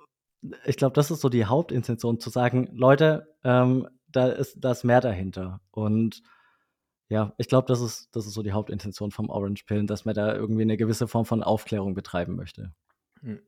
ich 0.64 0.76
glaube, 0.76 0.94
das 0.94 1.10
ist 1.10 1.20
so 1.20 1.28
die 1.28 1.46
Hauptintention, 1.46 2.18
zu 2.20 2.30
sagen, 2.30 2.68
Leute, 2.72 3.34
ähm, 3.44 3.88
da 4.08 4.26
ist 4.28 4.56
das 4.60 4.84
mehr 4.84 5.00
dahinter. 5.00 5.60
Und 5.70 6.22
Ja, 7.08 7.34
ich 7.36 7.46
glaube, 7.48 7.66
das 7.68 7.80
ist, 7.82 8.08
das 8.16 8.26
ist 8.26 8.32
so 8.32 8.42
die 8.42 8.52
Hauptintention 8.52 9.10
vom 9.10 9.28
Orange 9.28 9.64
Pillen, 9.66 9.86
dass 9.86 10.04
man 10.06 10.14
da 10.14 10.34
irgendwie 10.34 10.62
eine 10.62 10.76
gewisse 10.78 11.06
Form 11.06 11.26
von 11.26 11.42
Aufklärung 11.42 11.92
betreiben 11.94 12.36
möchte. 12.36 12.72
Hm. 13.20 13.40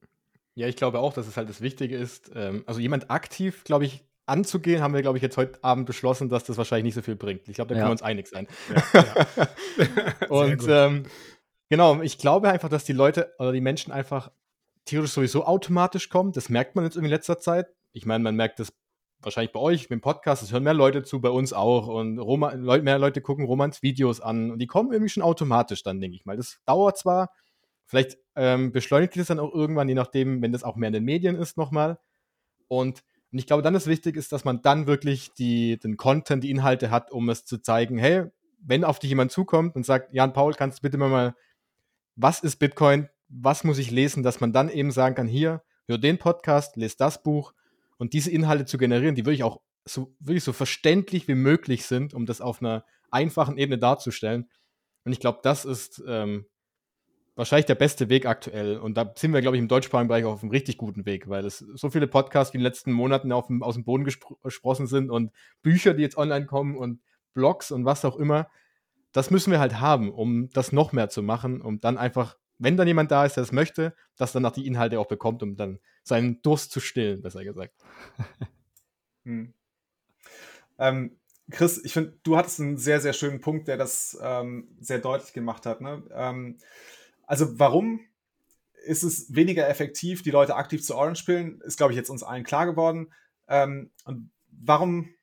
Ja, 0.54 0.68
ich 0.68 0.76
glaube 0.76 0.98
auch, 1.00 1.14
dass 1.14 1.26
es 1.26 1.36
halt 1.38 1.48
das 1.48 1.62
Wichtige 1.62 1.96
ist. 1.96 2.30
Ähm, 2.34 2.62
also 2.66 2.78
jemand 2.80 3.10
aktiv, 3.10 3.64
glaube 3.64 3.86
ich, 3.86 4.04
anzugehen, 4.26 4.82
haben 4.82 4.94
wir, 4.94 5.02
glaube 5.02 5.18
ich, 5.18 5.22
jetzt 5.22 5.36
heute 5.36 5.64
Abend 5.64 5.86
beschlossen, 5.86 6.28
dass 6.28 6.44
das 6.44 6.56
wahrscheinlich 6.58 6.84
nicht 6.84 6.94
so 6.94 7.02
viel 7.02 7.16
bringt. 7.16 7.48
Ich 7.48 7.54
glaube, 7.56 7.68
da 7.68 7.74
können 7.74 7.84
Ja. 7.84 7.88
wir 7.88 7.92
uns 7.92 8.02
einig 8.02 8.28
sein. 8.28 8.46
Ja, 8.92 9.02
ja. 9.38 10.28
Und 10.28 10.64
ähm, 10.68 11.02
genau, 11.68 12.00
ich 12.02 12.18
glaube 12.18 12.50
einfach, 12.50 12.68
dass 12.68 12.84
die 12.84 12.92
Leute 12.92 13.32
oder 13.38 13.52
die 13.52 13.60
Menschen 13.60 13.92
einfach 13.92 14.30
theoretisch 14.84 15.14
sowieso 15.14 15.44
automatisch 15.44 16.08
kommen. 16.08 16.32
Das 16.32 16.48
merkt 16.48 16.76
man 16.76 16.84
jetzt 16.84 16.96
in 16.96 17.04
letzter 17.04 17.38
Zeit. 17.38 17.68
Ich 17.92 18.06
meine, 18.06 18.22
man 18.22 18.36
merkt 18.36 18.58
das 18.58 18.72
wahrscheinlich 19.20 19.52
bei 19.52 19.60
euch 19.60 19.82
mit 19.82 19.90
dem 19.90 20.00
Podcast, 20.02 20.42
es 20.42 20.52
hören 20.52 20.64
mehr 20.64 20.74
Leute 20.74 21.02
zu, 21.02 21.20
bei 21.20 21.30
uns 21.30 21.52
auch. 21.52 21.86
Und 21.86 22.18
Roma, 22.18 22.52
Leu- 22.52 22.82
mehr 22.82 22.98
Leute 22.98 23.22
gucken 23.22 23.46
Romans 23.46 23.82
Videos 23.82 24.20
an. 24.20 24.50
Und 24.50 24.58
die 24.58 24.66
kommen 24.66 24.92
irgendwie 24.92 25.08
schon 25.08 25.22
automatisch 25.22 25.82
dann, 25.82 26.00
denke 26.00 26.16
ich 26.16 26.26
mal. 26.26 26.36
Das 26.36 26.58
dauert 26.66 26.98
zwar, 26.98 27.30
vielleicht 27.86 28.18
ähm, 28.36 28.72
beschleunigt 28.72 29.16
es 29.16 29.28
dann 29.28 29.38
auch 29.38 29.54
irgendwann, 29.54 29.88
je 29.88 29.94
nachdem, 29.94 30.42
wenn 30.42 30.52
das 30.52 30.64
auch 30.64 30.76
mehr 30.76 30.88
in 30.88 30.94
den 30.94 31.04
Medien 31.04 31.36
ist, 31.36 31.56
nochmal. 31.56 31.98
Und, 32.68 33.02
und 33.32 33.38
ich 33.38 33.46
glaube, 33.46 33.62
dann 33.62 33.74
ist 33.74 33.86
wichtig, 33.86 34.16
ist, 34.16 34.32
dass 34.32 34.44
man 34.44 34.60
dann 34.60 34.86
wirklich 34.86 35.32
die, 35.32 35.78
den 35.78 35.96
Content, 35.96 36.44
die 36.44 36.50
Inhalte 36.50 36.90
hat, 36.90 37.10
um 37.10 37.30
es 37.30 37.46
zu 37.46 37.58
zeigen, 37.58 37.96
hey, 37.96 38.26
wenn 38.60 38.84
auf 38.84 38.98
dich 38.98 39.10
jemand 39.10 39.32
zukommt 39.32 39.76
und 39.76 39.86
sagt, 39.86 40.12
Jan 40.12 40.32
Paul, 40.32 40.52
kannst 40.54 40.78
du 40.78 40.82
bitte 40.82 40.98
mal, 40.98 41.34
was 42.16 42.40
ist 42.40 42.56
Bitcoin, 42.56 43.08
was 43.28 43.64
muss 43.64 43.78
ich 43.78 43.90
lesen, 43.90 44.22
dass 44.22 44.40
man 44.40 44.52
dann 44.52 44.68
eben 44.68 44.90
sagen 44.90 45.14
kann, 45.14 45.26
hier, 45.26 45.62
hör 45.86 45.98
den 45.98 46.18
Podcast, 46.18 46.76
lese 46.76 46.96
das 46.98 47.22
Buch 47.22 47.54
und 47.96 48.12
diese 48.12 48.30
Inhalte 48.30 48.64
zu 48.64 48.78
generieren, 48.78 49.14
die 49.14 49.24
wirklich 49.24 49.44
auch 49.44 49.60
so, 49.84 50.14
wirklich 50.20 50.44
so 50.44 50.52
verständlich 50.52 51.28
wie 51.28 51.34
möglich 51.34 51.84
sind, 51.86 52.14
um 52.14 52.26
das 52.26 52.40
auf 52.40 52.62
einer 52.62 52.84
einfachen 53.10 53.58
Ebene 53.58 53.78
darzustellen. 53.78 54.48
Und 55.04 55.12
ich 55.12 55.20
glaube, 55.20 55.40
das 55.42 55.64
ist 55.64 56.02
ähm, 56.06 56.46
wahrscheinlich 57.34 57.66
der 57.66 57.74
beste 57.74 58.08
Weg 58.08 58.26
aktuell. 58.26 58.78
Und 58.78 58.96
da 58.96 59.12
sind 59.16 59.32
wir, 59.32 59.42
glaube 59.42 59.56
ich, 59.56 59.62
im 59.62 59.68
deutschsprachigen 59.68 60.08
Bereich 60.08 60.24
auf 60.24 60.42
einem 60.42 60.50
richtig 60.50 60.78
guten 60.78 61.04
Weg, 61.04 61.28
weil 61.28 61.44
es 61.44 61.58
so 61.58 61.90
viele 61.90 62.06
Podcasts, 62.06 62.52
die 62.52 62.56
in 62.56 62.60
den 62.60 62.66
letzten 62.66 62.92
Monaten 62.92 63.28
dem, 63.28 63.62
aus 63.62 63.74
dem 63.74 63.84
Boden 63.84 64.04
gespr 64.04 64.36
gesprossen 64.42 64.86
sind 64.86 65.10
und 65.10 65.32
Bücher, 65.62 65.94
die 65.94 66.02
jetzt 66.02 66.16
online 66.16 66.46
kommen 66.46 66.76
und 66.76 67.00
Blogs 67.34 67.70
und 67.70 67.84
was 67.84 68.04
auch 68.04 68.16
immer. 68.16 68.48
Das 69.14 69.30
müssen 69.30 69.52
wir 69.52 69.60
halt 69.60 69.80
haben, 69.80 70.12
um 70.12 70.50
das 70.50 70.72
noch 70.72 70.92
mehr 70.92 71.08
zu 71.08 71.22
machen, 71.22 71.62
um 71.62 71.80
dann 71.80 71.96
einfach, 71.96 72.36
wenn 72.58 72.76
dann 72.76 72.88
jemand 72.88 73.10
da 73.12 73.24
ist, 73.24 73.36
der 73.36 73.44
es 73.44 73.52
möchte, 73.52 73.94
dass 74.16 74.32
dann 74.32 74.44
auch 74.44 74.52
die 74.52 74.66
Inhalte 74.66 74.98
auch 74.98 75.06
bekommt, 75.06 75.42
um 75.42 75.56
dann 75.56 75.78
seinen 76.02 76.42
Durst 76.42 76.72
zu 76.72 76.80
stillen, 76.80 77.22
besser 77.22 77.44
gesagt. 77.44 77.74
Hm. 79.26 79.54
Ähm, 80.78 81.16
Chris, 81.50 81.82
ich 81.82 81.94
finde, 81.94 82.18
du 82.24 82.36
hattest 82.36 82.60
einen 82.60 82.76
sehr, 82.76 83.00
sehr 83.00 83.14
schönen 83.14 83.40
Punkt, 83.40 83.68
der 83.68 83.78
das 83.78 84.18
ähm, 84.20 84.68
sehr 84.80 84.98
deutlich 84.98 85.32
gemacht 85.32 85.64
hat. 85.64 85.80
Ne? 85.80 86.02
Ähm, 86.12 86.58
also 87.22 87.58
warum 87.58 88.00
ist 88.84 89.02
es 89.02 89.34
weniger 89.34 89.66
effektiv, 89.66 90.22
die 90.22 90.30
Leute 90.30 90.56
aktiv 90.56 90.84
zu 90.84 90.94
Orange 90.94 91.24
pillen, 91.24 91.60
ist, 91.62 91.78
glaube 91.78 91.94
ich, 91.94 91.96
jetzt 91.96 92.10
uns 92.10 92.22
allen 92.22 92.44
klar 92.44 92.66
geworden. 92.66 93.12
Ähm, 93.48 93.90
und 94.04 94.30
warum, 94.50 95.14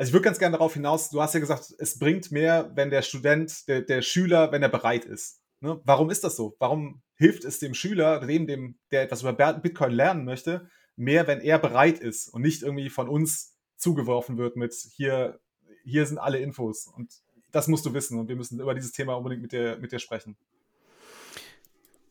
also 0.00 0.08
ich 0.08 0.14
würde 0.14 0.24
ganz 0.24 0.38
gerne 0.38 0.56
darauf 0.56 0.72
hinaus, 0.72 1.10
du 1.10 1.20
hast 1.20 1.34
ja 1.34 1.40
gesagt, 1.40 1.74
es 1.76 1.98
bringt 1.98 2.32
mehr, 2.32 2.72
wenn 2.74 2.88
der 2.88 3.02
Student, 3.02 3.68
der, 3.68 3.82
der 3.82 4.00
Schüler, 4.00 4.50
wenn 4.50 4.62
er 4.62 4.70
bereit 4.70 5.04
ist. 5.04 5.42
Ne? 5.60 5.78
Warum 5.84 6.08
ist 6.08 6.24
das 6.24 6.36
so? 6.36 6.56
Warum 6.58 7.02
hilft 7.16 7.44
es 7.44 7.58
dem 7.58 7.74
Schüler, 7.74 8.26
dem, 8.26 8.46
dem, 8.46 8.78
der 8.92 9.02
etwas 9.02 9.20
über 9.20 9.34
Bitcoin 9.34 9.92
lernen 9.92 10.24
möchte, 10.24 10.70
mehr, 10.96 11.26
wenn 11.26 11.42
er 11.42 11.58
bereit 11.58 11.98
ist 11.98 12.30
und 12.30 12.40
nicht 12.40 12.62
irgendwie 12.62 12.88
von 12.88 13.10
uns 13.10 13.58
zugeworfen 13.76 14.38
wird 14.38 14.56
mit 14.56 14.72
hier, 14.72 15.38
hier 15.84 16.06
sind 16.06 16.16
alle 16.16 16.38
Infos 16.38 16.86
und 16.86 17.12
das 17.52 17.68
musst 17.68 17.84
du 17.84 17.92
wissen 17.92 18.18
und 18.18 18.30
wir 18.30 18.36
müssen 18.36 18.58
über 18.58 18.72
dieses 18.72 18.92
Thema 18.92 19.18
unbedingt 19.18 19.42
mit 19.42 19.52
dir, 19.52 19.76
mit 19.82 19.92
dir 19.92 19.98
sprechen. 19.98 20.34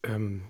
Ähm, 0.03 0.43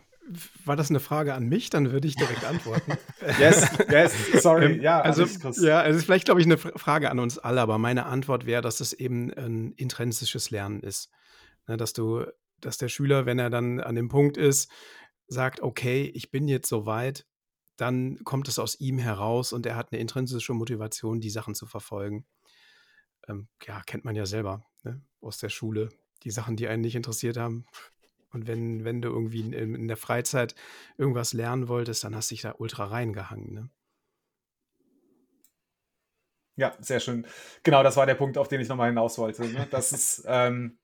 war 0.65 0.75
das 0.75 0.89
eine 0.89 0.99
Frage 0.99 1.34
an 1.34 1.45
mich? 1.45 1.69
Dann 1.69 1.91
würde 1.91 2.07
ich 2.07 2.15
direkt 2.15 2.43
antworten. 2.45 2.93
Yes, 3.39 3.69
yes, 3.89 4.41
sorry. 4.41 4.73
Ähm, 4.73 4.82
ja, 4.82 5.01
also, 5.01 5.23
ja, 5.61 5.86
es 5.86 5.97
ist 5.97 6.05
vielleicht, 6.05 6.25
glaube 6.25 6.39
ich, 6.39 6.45
eine 6.45 6.57
Frage 6.57 7.11
an 7.11 7.19
uns 7.19 7.38
alle, 7.38 7.61
aber 7.61 7.77
meine 7.77 8.05
Antwort 8.05 8.45
wäre, 8.45 8.61
dass 8.61 8.80
es 8.80 8.93
eben 8.93 9.32
ein 9.34 9.73
intrinsisches 9.73 10.51
Lernen 10.51 10.82
ist. 10.82 11.09
Ne, 11.67 11.77
dass 11.77 11.93
du, 11.93 12.25
dass 12.59 12.77
der 12.77 12.89
Schüler, 12.89 13.25
wenn 13.25 13.39
er 13.39 13.49
dann 13.49 13.80
an 13.80 13.95
dem 13.95 14.09
Punkt 14.09 14.38
ist, 14.38 14.71
sagt, 15.27 15.61
okay, 15.61 16.11
ich 16.13 16.32
bin 16.32 16.47
jetzt 16.47 16.69
soweit, 16.69 17.25
dann 17.77 18.23
kommt 18.23 18.47
es 18.47 18.59
aus 18.59 18.80
ihm 18.80 18.97
heraus 18.97 19.53
und 19.53 19.65
er 19.65 19.75
hat 19.75 19.91
eine 19.91 20.01
intrinsische 20.01 20.53
Motivation, 20.53 21.21
die 21.21 21.30
Sachen 21.30 21.55
zu 21.55 21.65
verfolgen. 21.65 22.25
Ähm, 23.27 23.47
ja, 23.65 23.82
kennt 23.86 24.05
man 24.05 24.15
ja 24.15 24.25
selber 24.25 24.65
ne? 24.84 25.01
aus 25.21 25.38
der 25.38 25.49
Schule. 25.49 25.89
Die 26.23 26.32
Sachen, 26.32 26.55
die 26.55 26.67
einen 26.67 26.82
nicht 26.82 26.95
interessiert 26.95 27.38
haben. 27.38 27.65
Und 28.32 28.47
wenn, 28.47 28.84
wenn 28.86 29.01
du 29.01 29.09
irgendwie 29.09 29.41
in, 29.41 29.75
in 29.75 29.88
der 29.88 29.97
Freizeit 29.97 30.55
irgendwas 30.97 31.34
lernen 31.34 31.67
wolltest, 31.67 32.03
dann 32.03 32.15
hast 32.15 32.32
du 32.32 32.36
dich 32.36 32.41
da 32.41 32.55
ultra 32.57 32.86
reingehangen. 32.86 33.53
Ne? 33.53 33.69
Ja, 36.55 36.75
sehr 36.80 36.99
schön. 36.99 37.25
Genau, 37.63 37.84
das 37.84 37.95
war 37.95 38.05
der 38.05 38.15
Punkt, 38.15 38.38
auf 38.38 38.49
den 38.49 38.59
ich 38.59 38.67
nochmal 38.67 38.89
hinaus 38.89 39.17
wollte. 39.17 39.47
Ne? 39.47 39.67
Das 39.71 39.91
ist, 39.93 40.23
ähm, 40.27 40.77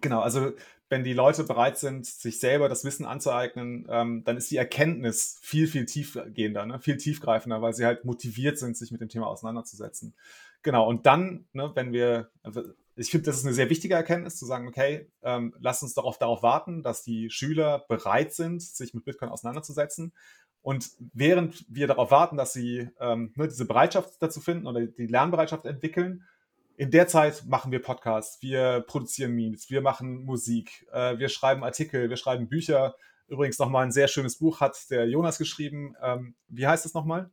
genau, 0.00 0.20
also 0.20 0.52
wenn 0.88 1.04
die 1.04 1.14
Leute 1.14 1.44
bereit 1.44 1.78
sind, 1.78 2.06
sich 2.06 2.38
selber 2.38 2.68
das 2.68 2.84
Wissen 2.84 3.06
anzueignen, 3.06 3.86
ähm, 3.88 4.24
dann 4.24 4.36
ist 4.36 4.50
die 4.50 4.56
Erkenntnis 4.56 5.38
viel, 5.42 5.66
viel 5.66 5.86
tiefgehender, 5.86 6.66
ne? 6.66 6.80
viel 6.80 6.96
tiefgreifender, 6.96 7.62
weil 7.62 7.72
sie 7.72 7.84
halt 7.84 8.04
motiviert 8.04 8.58
sind, 8.58 8.76
sich 8.76 8.90
mit 8.92 9.00
dem 9.00 9.08
Thema 9.08 9.26
auseinanderzusetzen. 9.26 10.14
Genau, 10.62 10.88
und 10.88 11.06
dann, 11.06 11.46
ne, 11.52 11.70
wenn 11.74 11.92
wir, 11.92 12.30
also 12.42 12.62
ich 12.96 13.10
finde, 13.10 13.26
das 13.26 13.36
ist 13.36 13.44
eine 13.44 13.54
sehr 13.54 13.70
wichtige 13.70 13.94
Erkenntnis, 13.94 14.36
zu 14.36 14.46
sagen, 14.46 14.66
okay, 14.66 15.10
ähm, 15.22 15.54
lasst 15.60 15.82
uns 15.82 15.94
darauf, 15.94 16.18
darauf 16.18 16.42
warten, 16.42 16.82
dass 16.82 17.02
die 17.02 17.30
Schüler 17.30 17.84
bereit 17.88 18.32
sind, 18.32 18.62
sich 18.62 18.94
mit 18.94 19.04
Bitcoin 19.04 19.28
auseinanderzusetzen. 19.28 20.12
Und 20.62 20.90
während 21.12 21.64
wir 21.68 21.86
darauf 21.86 22.10
warten, 22.10 22.36
dass 22.36 22.52
sie 22.52 22.88
ähm, 22.98 23.32
ne, 23.36 23.46
diese 23.46 23.66
Bereitschaft 23.66 24.14
dazu 24.20 24.40
finden 24.40 24.66
oder 24.66 24.84
die 24.84 25.06
Lernbereitschaft 25.06 25.66
entwickeln, 25.66 26.24
in 26.76 26.90
der 26.90 27.06
Zeit 27.06 27.44
machen 27.46 27.72
wir 27.72 27.80
Podcasts, 27.80 28.42
wir 28.42 28.84
produzieren 28.86 29.32
Memes, 29.32 29.70
wir 29.70 29.80
machen 29.80 30.24
Musik, 30.24 30.86
äh, 30.92 31.18
wir 31.18 31.28
schreiben 31.28 31.64
Artikel, 31.64 32.10
wir 32.10 32.16
schreiben 32.16 32.48
Bücher. 32.48 32.96
Übrigens 33.28 33.58
nochmal 33.58 33.84
ein 33.84 33.92
sehr 33.92 34.08
schönes 34.08 34.38
Buch 34.38 34.60
hat 34.60 34.76
der 34.90 35.08
Jonas 35.08 35.38
geschrieben. 35.38 35.94
Ähm, 36.02 36.34
wie 36.48 36.66
heißt 36.66 36.84
es 36.84 36.94
nochmal? 36.94 37.30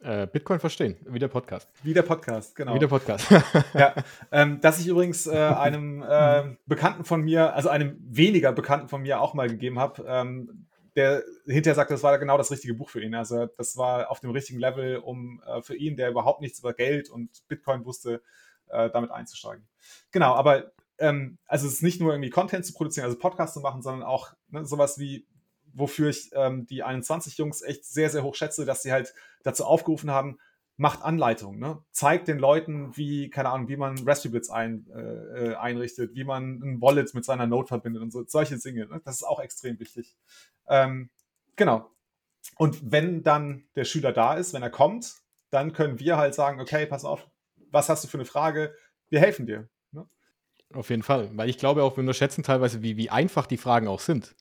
Äh, 0.00 0.28
Bitcoin 0.28 0.60
verstehen, 0.60 0.96
wie 1.06 1.18
der 1.18 1.28
Podcast. 1.28 1.68
Wie 1.82 1.92
der 1.92 2.02
Podcast, 2.02 2.54
genau. 2.54 2.74
Wie 2.74 2.78
der 2.78 2.86
Podcast. 2.86 3.26
ja, 3.74 3.94
ähm, 4.32 4.60
dass 4.60 4.78
ich 4.78 4.86
übrigens 4.86 5.26
äh, 5.26 5.36
einem 5.36 6.02
äh, 6.02 6.56
Bekannten 6.66 7.04
von 7.04 7.22
mir, 7.22 7.54
also 7.54 7.68
einem 7.68 7.96
weniger 8.00 8.52
Bekannten 8.52 8.88
von 8.88 9.02
mir 9.02 9.20
auch 9.20 9.34
mal 9.34 9.48
gegeben 9.48 9.78
habe, 9.78 10.04
ähm, 10.06 10.66
der 10.94 11.22
hinterher 11.46 11.74
sagte, 11.74 11.94
das 11.94 12.02
war 12.02 12.18
genau 12.18 12.38
das 12.38 12.50
richtige 12.50 12.74
Buch 12.74 12.90
für 12.90 13.02
ihn. 13.02 13.14
Also 13.14 13.46
das 13.56 13.76
war 13.76 14.10
auf 14.10 14.20
dem 14.20 14.30
richtigen 14.30 14.58
Level, 14.60 14.98
um 14.98 15.42
äh, 15.46 15.62
für 15.62 15.76
ihn, 15.76 15.96
der 15.96 16.10
überhaupt 16.10 16.40
nichts 16.40 16.60
über 16.60 16.74
Geld 16.74 17.10
und 17.10 17.30
Bitcoin 17.48 17.84
wusste, 17.84 18.22
äh, 18.68 18.90
damit 18.90 19.10
einzusteigen. 19.10 19.66
Genau, 20.10 20.34
aber 20.34 20.72
ähm, 20.98 21.38
also 21.46 21.66
es 21.66 21.74
ist 21.74 21.82
nicht 21.82 22.00
nur 22.00 22.12
irgendwie 22.12 22.30
Content 22.30 22.64
zu 22.64 22.72
produzieren, 22.72 23.06
also 23.06 23.18
Podcasts 23.18 23.54
zu 23.54 23.60
machen, 23.60 23.82
sondern 23.82 24.02
auch 24.02 24.32
ne, 24.48 24.64
sowas 24.64 24.98
wie, 24.98 25.26
wofür 25.74 26.10
ich 26.10 26.30
ähm, 26.34 26.66
die 26.66 26.82
21 26.82 27.38
Jungs 27.38 27.62
echt 27.62 27.84
sehr, 27.84 28.10
sehr 28.10 28.22
hoch 28.22 28.34
schätze, 28.34 28.64
dass 28.64 28.82
sie 28.82 28.92
halt 28.92 29.14
dazu 29.42 29.64
aufgerufen 29.64 30.10
haben, 30.10 30.38
macht 30.78 31.02
Anleitungen, 31.02 31.58
ne? 31.58 31.82
zeigt 31.90 32.28
den 32.28 32.38
Leuten, 32.38 32.96
wie, 32.96 33.30
keine 33.30 33.50
Ahnung, 33.50 33.68
wie 33.68 33.76
man 33.76 33.98
Raspberry 34.06 34.34
Bits 34.34 34.48
ein, 34.48 34.86
äh, 34.94 35.54
einrichtet, 35.56 36.14
wie 36.14 36.22
man 36.22 36.60
ein 36.62 36.80
Wallet 36.80 37.12
mit 37.14 37.24
seiner 37.24 37.48
Node 37.48 37.66
verbindet 37.66 38.00
und 38.00 38.12
so, 38.12 38.24
solche 38.26 38.58
Dinge. 38.58 38.86
Ne? 38.86 39.00
Das 39.04 39.16
ist 39.16 39.24
auch 39.24 39.40
extrem 39.40 39.80
wichtig. 39.80 40.16
Ähm, 40.68 41.10
genau. 41.56 41.90
Und 42.56 42.92
wenn 42.92 43.24
dann 43.24 43.64
der 43.74 43.84
Schüler 43.84 44.12
da 44.12 44.34
ist, 44.34 44.54
wenn 44.54 44.62
er 44.62 44.70
kommt, 44.70 45.16
dann 45.50 45.72
können 45.72 45.98
wir 45.98 46.16
halt 46.16 46.34
sagen, 46.34 46.60
okay, 46.60 46.86
pass 46.86 47.04
auf, 47.04 47.26
was 47.70 47.88
hast 47.88 48.04
du 48.04 48.08
für 48.08 48.18
eine 48.18 48.24
Frage? 48.24 48.72
Wir 49.08 49.18
helfen 49.18 49.46
dir. 49.46 49.68
Ne? 49.90 50.08
Auf 50.72 50.90
jeden 50.90 51.02
Fall, 51.02 51.36
weil 51.36 51.50
ich 51.50 51.58
glaube 51.58 51.82
auch, 51.82 51.96
wir 51.96 52.02
unterschätzen 52.02 52.44
teilweise, 52.44 52.82
wie, 52.82 52.96
wie 52.96 53.10
einfach 53.10 53.46
die 53.46 53.56
Fragen 53.56 53.88
auch 53.88 54.00
sind. 54.00 54.36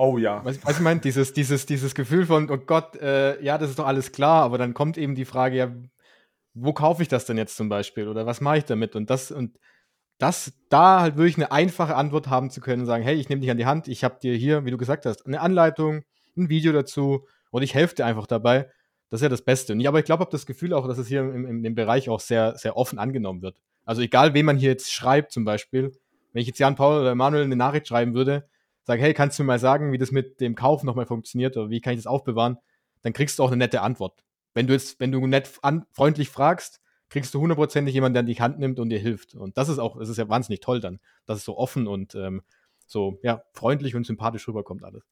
Oh 0.00 0.16
ja. 0.16 0.44
Was, 0.44 0.64
was 0.64 0.76
ich 0.76 0.80
meine, 0.80 1.00
dieses, 1.00 1.32
dieses, 1.32 1.66
dieses 1.66 1.92
Gefühl 1.92 2.24
von, 2.24 2.48
oh 2.52 2.56
Gott, 2.56 2.94
äh, 2.96 3.42
ja, 3.42 3.58
das 3.58 3.70
ist 3.70 3.80
doch 3.80 3.86
alles 3.86 4.12
klar, 4.12 4.44
aber 4.44 4.56
dann 4.56 4.72
kommt 4.72 4.96
eben 4.96 5.16
die 5.16 5.24
Frage, 5.24 5.56
ja, 5.56 5.74
wo 6.54 6.72
kaufe 6.72 7.02
ich 7.02 7.08
das 7.08 7.24
denn 7.24 7.36
jetzt 7.36 7.56
zum 7.56 7.68
Beispiel 7.68 8.06
oder 8.06 8.24
was 8.24 8.40
mache 8.40 8.58
ich 8.58 8.64
damit? 8.64 8.94
Und 8.94 9.10
das, 9.10 9.32
und 9.32 9.58
das, 10.18 10.52
da 10.68 11.00
halt 11.00 11.16
wirklich 11.16 11.36
eine 11.36 11.50
einfache 11.50 11.96
Antwort 11.96 12.28
haben 12.28 12.48
zu 12.50 12.60
können, 12.60 12.86
sagen, 12.86 13.02
hey, 13.02 13.16
ich 13.16 13.28
nehme 13.28 13.40
dich 13.40 13.50
an 13.50 13.56
die 13.56 13.66
Hand, 13.66 13.88
ich 13.88 14.04
habe 14.04 14.20
dir 14.22 14.36
hier, 14.36 14.64
wie 14.64 14.70
du 14.70 14.78
gesagt 14.78 15.04
hast, 15.04 15.26
eine 15.26 15.40
Anleitung, 15.40 16.04
ein 16.36 16.48
Video 16.48 16.72
dazu 16.72 17.26
und 17.50 17.62
ich 17.62 17.74
helfe 17.74 17.96
dir 17.96 18.06
einfach 18.06 18.28
dabei. 18.28 18.70
Das 19.10 19.18
ist 19.18 19.22
ja 19.24 19.28
das 19.28 19.42
Beste. 19.42 19.72
Und 19.72 19.80
ich, 19.80 19.88
aber 19.88 19.98
ich 19.98 20.04
glaube, 20.04 20.20
habe 20.20 20.30
das 20.30 20.46
Gefühl 20.46 20.74
auch, 20.74 20.86
dass 20.86 20.98
es 20.98 21.08
hier 21.08 21.22
im, 21.22 21.44
im, 21.44 21.64
im 21.64 21.74
Bereich 21.74 22.08
auch 22.08 22.20
sehr, 22.20 22.56
sehr 22.56 22.76
offen 22.76 23.00
angenommen 23.00 23.42
wird. 23.42 23.56
Also 23.84 24.00
egal, 24.02 24.32
wen 24.32 24.46
man 24.46 24.58
hier 24.58 24.70
jetzt 24.70 24.92
schreibt 24.92 25.32
zum 25.32 25.44
Beispiel, 25.44 25.90
wenn 26.32 26.42
ich 26.42 26.46
jetzt 26.46 26.60
Jan 26.60 26.76
Paul 26.76 27.00
oder 27.00 27.16
Manuel 27.16 27.42
eine 27.42 27.56
Nachricht 27.56 27.88
schreiben 27.88 28.14
würde, 28.14 28.48
sage, 28.88 29.02
hey, 29.02 29.12
kannst 29.12 29.38
du 29.38 29.42
mir 29.42 29.48
mal 29.48 29.58
sagen, 29.58 29.92
wie 29.92 29.98
das 29.98 30.12
mit 30.12 30.40
dem 30.40 30.54
Kauf 30.54 30.82
nochmal 30.82 31.04
funktioniert 31.04 31.58
oder 31.58 31.68
wie 31.68 31.82
kann 31.82 31.92
ich 31.92 31.98
das 31.98 32.06
aufbewahren, 32.06 32.56
dann 33.02 33.12
kriegst 33.12 33.38
du 33.38 33.42
auch 33.42 33.48
eine 33.48 33.58
nette 33.58 33.82
Antwort. 33.82 34.24
Wenn 34.54 34.66
du 34.66 34.72
jetzt, 34.72 34.98
wenn 34.98 35.12
du 35.12 35.24
nett 35.26 35.50
an, 35.60 35.84
freundlich 35.92 36.30
fragst, 36.30 36.80
kriegst 37.10 37.34
du 37.34 37.40
hundertprozentig 37.40 37.92
jemanden, 37.92 38.14
der 38.14 38.20
an 38.20 38.26
die 38.26 38.40
Hand 38.40 38.58
nimmt 38.58 38.80
und 38.80 38.88
dir 38.88 38.98
hilft. 38.98 39.34
Und 39.34 39.58
das 39.58 39.68
ist 39.68 39.78
auch, 39.78 39.98
das 39.98 40.08
ist 40.08 40.16
ja 40.16 40.30
wahnsinnig 40.30 40.60
toll 40.60 40.80
dann, 40.80 41.00
dass 41.26 41.36
es 41.36 41.44
so 41.44 41.58
offen 41.58 41.86
und 41.86 42.14
ähm, 42.14 42.40
so 42.86 43.18
ja, 43.22 43.42
freundlich 43.52 43.94
und 43.94 44.06
sympathisch 44.06 44.48
rüberkommt 44.48 44.82
alles. 44.82 45.02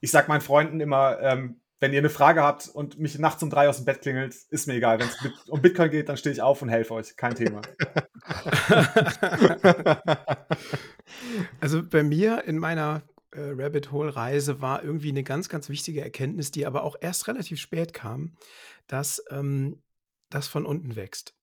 Ich 0.00 0.12
sag 0.12 0.28
meinen 0.28 0.40
Freunden 0.40 0.78
immer, 0.78 1.20
ähm, 1.22 1.60
wenn 1.80 1.92
ihr 1.92 1.98
eine 1.98 2.08
Frage 2.08 2.40
habt 2.40 2.68
und 2.68 3.00
mich 3.00 3.18
nachts 3.18 3.42
um 3.42 3.50
drei 3.50 3.68
aus 3.68 3.78
dem 3.78 3.84
Bett 3.84 4.00
klingelt, 4.00 4.32
ist 4.50 4.68
mir 4.68 4.74
egal. 4.74 5.00
Wenn 5.00 5.08
es 5.08 5.48
um 5.48 5.60
Bitcoin 5.60 5.90
geht, 5.90 6.08
dann 6.08 6.16
stehe 6.16 6.32
ich 6.32 6.40
auf 6.40 6.62
und 6.62 6.68
helfe 6.68 6.94
euch. 6.94 7.16
Kein 7.16 7.34
Thema. 7.34 7.62
also 11.60 11.82
bei 11.82 12.02
mir 12.02 12.44
in 12.44 12.58
meiner 12.58 13.02
äh, 13.34 13.50
Rabbit 13.50 13.92
Hole 13.92 14.14
Reise 14.14 14.60
war 14.60 14.82
irgendwie 14.82 15.10
eine 15.10 15.24
ganz, 15.24 15.48
ganz 15.48 15.68
wichtige 15.68 16.00
Erkenntnis, 16.00 16.50
die 16.50 16.66
aber 16.66 16.84
auch 16.84 16.96
erst 17.00 17.28
relativ 17.28 17.60
spät 17.60 17.92
kam, 17.92 18.36
dass 18.86 19.22
ähm, 19.30 19.82
das 20.30 20.48
von 20.48 20.66
unten 20.66 20.96
wächst. 20.96 21.34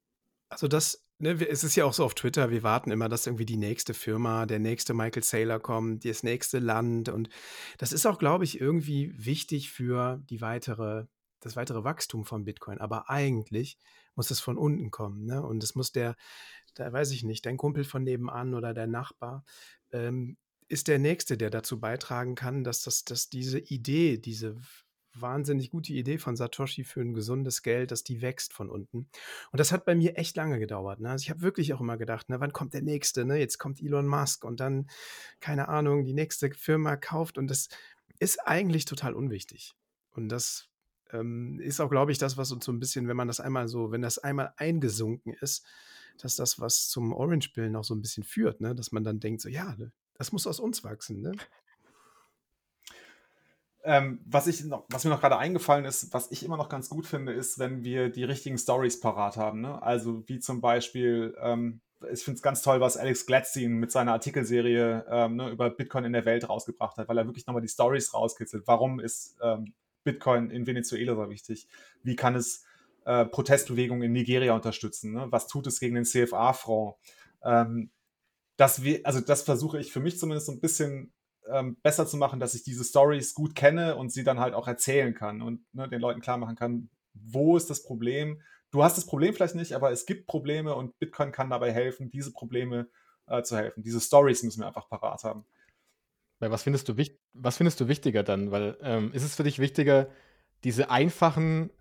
Also 0.49 0.67
das, 0.67 1.05
ne, 1.19 1.31
es 1.47 1.63
ist 1.63 1.75
ja 1.75 1.85
auch 1.85 1.93
so 1.93 2.03
auf 2.03 2.15
Twitter, 2.15 2.49
wir 2.49 2.63
warten 2.63 2.91
immer, 2.91 3.09
dass 3.09 3.27
irgendwie 3.27 3.45
die 3.45 3.57
nächste 3.57 3.93
Firma, 3.93 4.45
der 4.45 4.59
nächste 4.59 4.93
Michael 4.93 5.23
Saylor 5.23 5.59
kommt, 5.59 6.05
das 6.05 6.23
nächste 6.23 6.59
Land 6.59 7.09
und 7.09 7.29
das 7.77 7.91
ist 7.93 8.05
auch, 8.05 8.19
glaube 8.19 8.43
ich, 8.43 8.59
irgendwie 8.59 9.13
wichtig 9.17 9.71
für 9.71 10.21
die 10.29 10.41
weitere, 10.41 11.05
das 11.39 11.55
weitere 11.55 11.83
Wachstum 11.83 12.25
von 12.25 12.43
Bitcoin. 12.43 12.79
Aber 12.79 13.09
eigentlich 13.09 13.77
muss 14.15 14.31
es 14.31 14.39
von 14.39 14.57
unten 14.57 14.91
kommen, 14.91 15.25
ne? 15.25 15.41
Und 15.41 15.63
es 15.63 15.73
muss 15.75 15.91
der, 15.91 16.15
da 16.75 16.91
weiß 16.91 17.11
ich 17.11 17.23
nicht, 17.23 17.45
dein 17.45 17.57
Kumpel 17.57 17.83
von 17.83 18.03
nebenan 18.03 18.53
oder 18.53 18.73
der 18.73 18.87
Nachbar, 18.87 19.43
ähm, 19.91 20.37
ist 20.67 20.87
der 20.87 20.99
Nächste, 20.99 21.37
der 21.37 21.49
dazu 21.49 21.79
beitragen 21.79 22.35
kann, 22.35 22.63
dass, 22.63 22.81
das, 22.83 23.03
dass 23.03 23.29
diese 23.29 23.59
Idee, 23.59 24.17
diese 24.17 24.55
wahnsinnig 25.13 25.71
gute 25.71 25.93
Idee 25.93 26.17
von 26.17 26.35
Satoshi 26.35 26.83
für 26.83 27.01
ein 27.01 27.13
gesundes 27.13 27.63
Geld, 27.63 27.91
dass 27.91 28.03
die 28.03 28.21
wächst 28.21 28.53
von 28.53 28.69
unten. 28.69 29.09
Und 29.51 29.59
das 29.59 29.71
hat 29.71 29.85
bei 29.85 29.95
mir 29.95 30.17
echt 30.17 30.37
lange 30.37 30.59
gedauert. 30.59 31.01
Ne? 31.01 31.09
Also 31.09 31.23
ich 31.23 31.29
habe 31.29 31.41
wirklich 31.41 31.73
auch 31.73 31.81
immer 31.81 31.97
gedacht, 31.97 32.29
ne, 32.29 32.39
wann 32.39 32.53
kommt 32.53 32.73
der 32.73 32.81
nächste? 32.81 33.25
Ne? 33.25 33.37
Jetzt 33.37 33.57
kommt 33.57 33.81
Elon 33.81 34.07
Musk 34.07 34.45
und 34.45 34.59
dann, 34.59 34.87
keine 35.39 35.67
Ahnung, 35.67 36.05
die 36.05 36.13
nächste 36.13 36.49
Firma 36.51 36.95
kauft. 36.95 37.37
Und 37.37 37.47
das 37.47 37.67
ist 38.19 38.39
eigentlich 38.47 38.85
total 38.85 39.13
unwichtig. 39.13 39.73
Und 40.11 40.29
das 40.29 40.69
ähm, 41.11 41.59
ist 41.59 41.79
auch, 41.79 41.89
glaube 41.89 42.11
ich, 42.11 42.17
das, 42.17 42.37
was 42.37 42.51
uns 42.51 42.65
so 42.65 42.71
ein 42.71 42.79
bisschen, 42.79 43.07
wenn 43.07 43.17
man 43.17 43.27
das 43.27 43.39
einmal 43.39 43.67
so, 43.67 43.91
wenn 43.91 44.01
das 44.01 44.17
einmal 44.17 44.53
eingesunken 44.57 45.33
ist, 45.33 45.65
dass 46.19 46.35
das, 46.35 46.59
was 46.59 46.89
zum 46.89 47.13
Orange-Pillen 47.13 47.75
auch 47.75 47.83
so 47.83 47.95
ein 47.95 48.01
bisschen 48.01 48.23
führt, 48.23 48.61
ne? 48.61 48.75
dass 48.75 48.91
man 48.91 49.03
dann 49.03 49.19
denkt, 49.19 49.41
so 49.41 49.49
ja, 49.49 49.75
ne, 49.77 49.91
das 50.15 50.31
muss 50.31 50.47
aus 50.47 50.59
uns 50.59 50.83
wachsen. 50.83 51.21
Ne? 51.21 51.31
Ähm, 53.83 54.19
was, 54.25 54.47
ich 54.47 54.63
noch, 54.65 54.85
was 54.89 55.03
mir 55.03 55.09
noch 55.09 55.21
gerade 55.21 55.37
eingefallen 55.37 55.85
ist, 55.85 56.13
was 56.13 56.31
ich 56.31 56.45
immer 56.45 56.57
noch 56.57 56.69
ganz 56.69 56.89
gut 56.89 57.07
finde, 57.07 57.33
ist, 57.33 57.57
wenn 57.57 57.83
wir 57.83 58.09
die 58.09 58.23
richtigen 58.23 58.57
Stories 58.57 58.99
parat 58.99 59.37
haben. 59.37 59.61
Ne? 59.61 59.81
Also 59.81 60.23
wie 60.27 60.39
zum 60.39 60.61
Beispiel, 60.61 61.35
ähm, 61.41 61.81
ich 62.11 62.23
finde 62.23 62.35
es 62.35 62.43
ganz 62.43 62.61
toll, 62.61 62.79
was 62.79 62.97
Alex 62.97 63.25
Gladstein 63.25 63.73
mit 63.73 63.91
seiner 63.91 64.13
Artikelserie 64.13 65.05
ähm, 65.09 65.35
ne, 65.37 65.49
über 65.49 65.69
Bitcoin 65.69 66.05
in 66.05 66.13
der 66.13 66.25
Welt 66.25 66.47
rausgebracht 66.47 66.97
hat, 66.97 67.09
weil 67.09 67.17
er 67.17 67.25
wirklich 67.25 67.47
nochmal 67.47 67.61
die 67.61 67.67
Stories 67.67 68.13
rauskitzelt. 68.13 68.63
Warum 68.67 68.99
ist 68.99 69.37
ähm, 69.41 69.73
Bitcoin 70.03 70.51
in 70.51 70.67
Venezuela 70.67 71.15
so 71.15 71.29
wichtig? 71.29 71.67
Wie 72.03 72.15
kann 72.15 72.35
es 72.35 72.63
äh, 73.05 73.25
Protestbewegungen 73.25 74.03
in 74.03 74.11
Nigeria 74.13 74.53
unterstützen? 74.53 75.13
Ne? 75.13 75.27
Was 75.29 75.47
tut 75.47 75.67
es 75.67 75.79
gegen 75.79 75.95
den 75.95 76.05
CFA-Front? 76.05 76.95
Ähm, 77.43 77.91
das, 78.57 78.81
also 79.03 79.21
das 79.21 79.41
versuche 79.41 79.79
ich 79.79 79.91
für 79.91 79.99
mich 79.99 80.19
zumindest 80.19 80.47
so 80.47 80.51
ein 80.51 80.61
bisschen 80.61 81.13
ähm, 81.49 81.77
besser 81.81 82.05
zu 82.05 82.17
machen, 82.17 82.39
dass 82.39 82.53
ich 82.53 82.63
diese 82.63 82.83
Stories 82.83 83.33
gut 83.33 83.55
kenne 83.55 83.95
und 83.95 84.11
sie 84.11 84.23
dann 84.23 84.39
halt 84.39 84.53
auch 84.53 84.67
erzählen 84.67 85.13
kann 85.13 85.41
und 85.41 85.61
ne, 85.73 85.89
den 85.89 86.01
Leuten 86.01 86.21
klar 86.21 86.37
machen 86.37 86.55
kann, 86.55 86.89
wo 87.13 87.57
ist 87.57 87.69
das 87.69 87.83
Problem. 87.83 88.41
Du 88.71 88.83
hast 88.83 88.97
das 88.97 89.05
Problem 89.05 89.33
vielleicht 89.33 89.55
nicht, 89.55 89.73
aber 89.73 89.91
es 89.91 90.05
gibt 90.05 90.27
Probleme 90.27 90.75
und 90.75 90.97
Bitcoin 90.99 91.31
kann 91.31 91.49
dabei 91.49 91.71
helfen, 91.71 92.09
diese 92.09 92.31
Probleme 92.31 92.87
äh, 93.27 93.43
zu 93.43 93.57
helfen. 93.57 93.83
Diese 93.83 93.99
Stories 93.99 94.43
müssen 94.43 94.61
wir 94.61 94.67
einfach 94.67 94.87
parat 94.87 95.23
haben. 95.23 95.45
Weil 96.39 96.51
was 96.51 96.63
findest 96.63 96.87
du, 96.89 96.95
was 97.33 97.57
findest 97.57 97.79
du 97.79 97.87
wichtiger 97.87 98.23
dann? 98.23 98.51
Weil 98.51 98.77
ähm, 98.81 99.11
ist 99.13 99.23
es 99.23 99.35
für 99.35 99.43
dich 99.43 99.59
wichtiger, 99.59 100.09
diese 100.63 100.89
einfachen, 100.89 101.71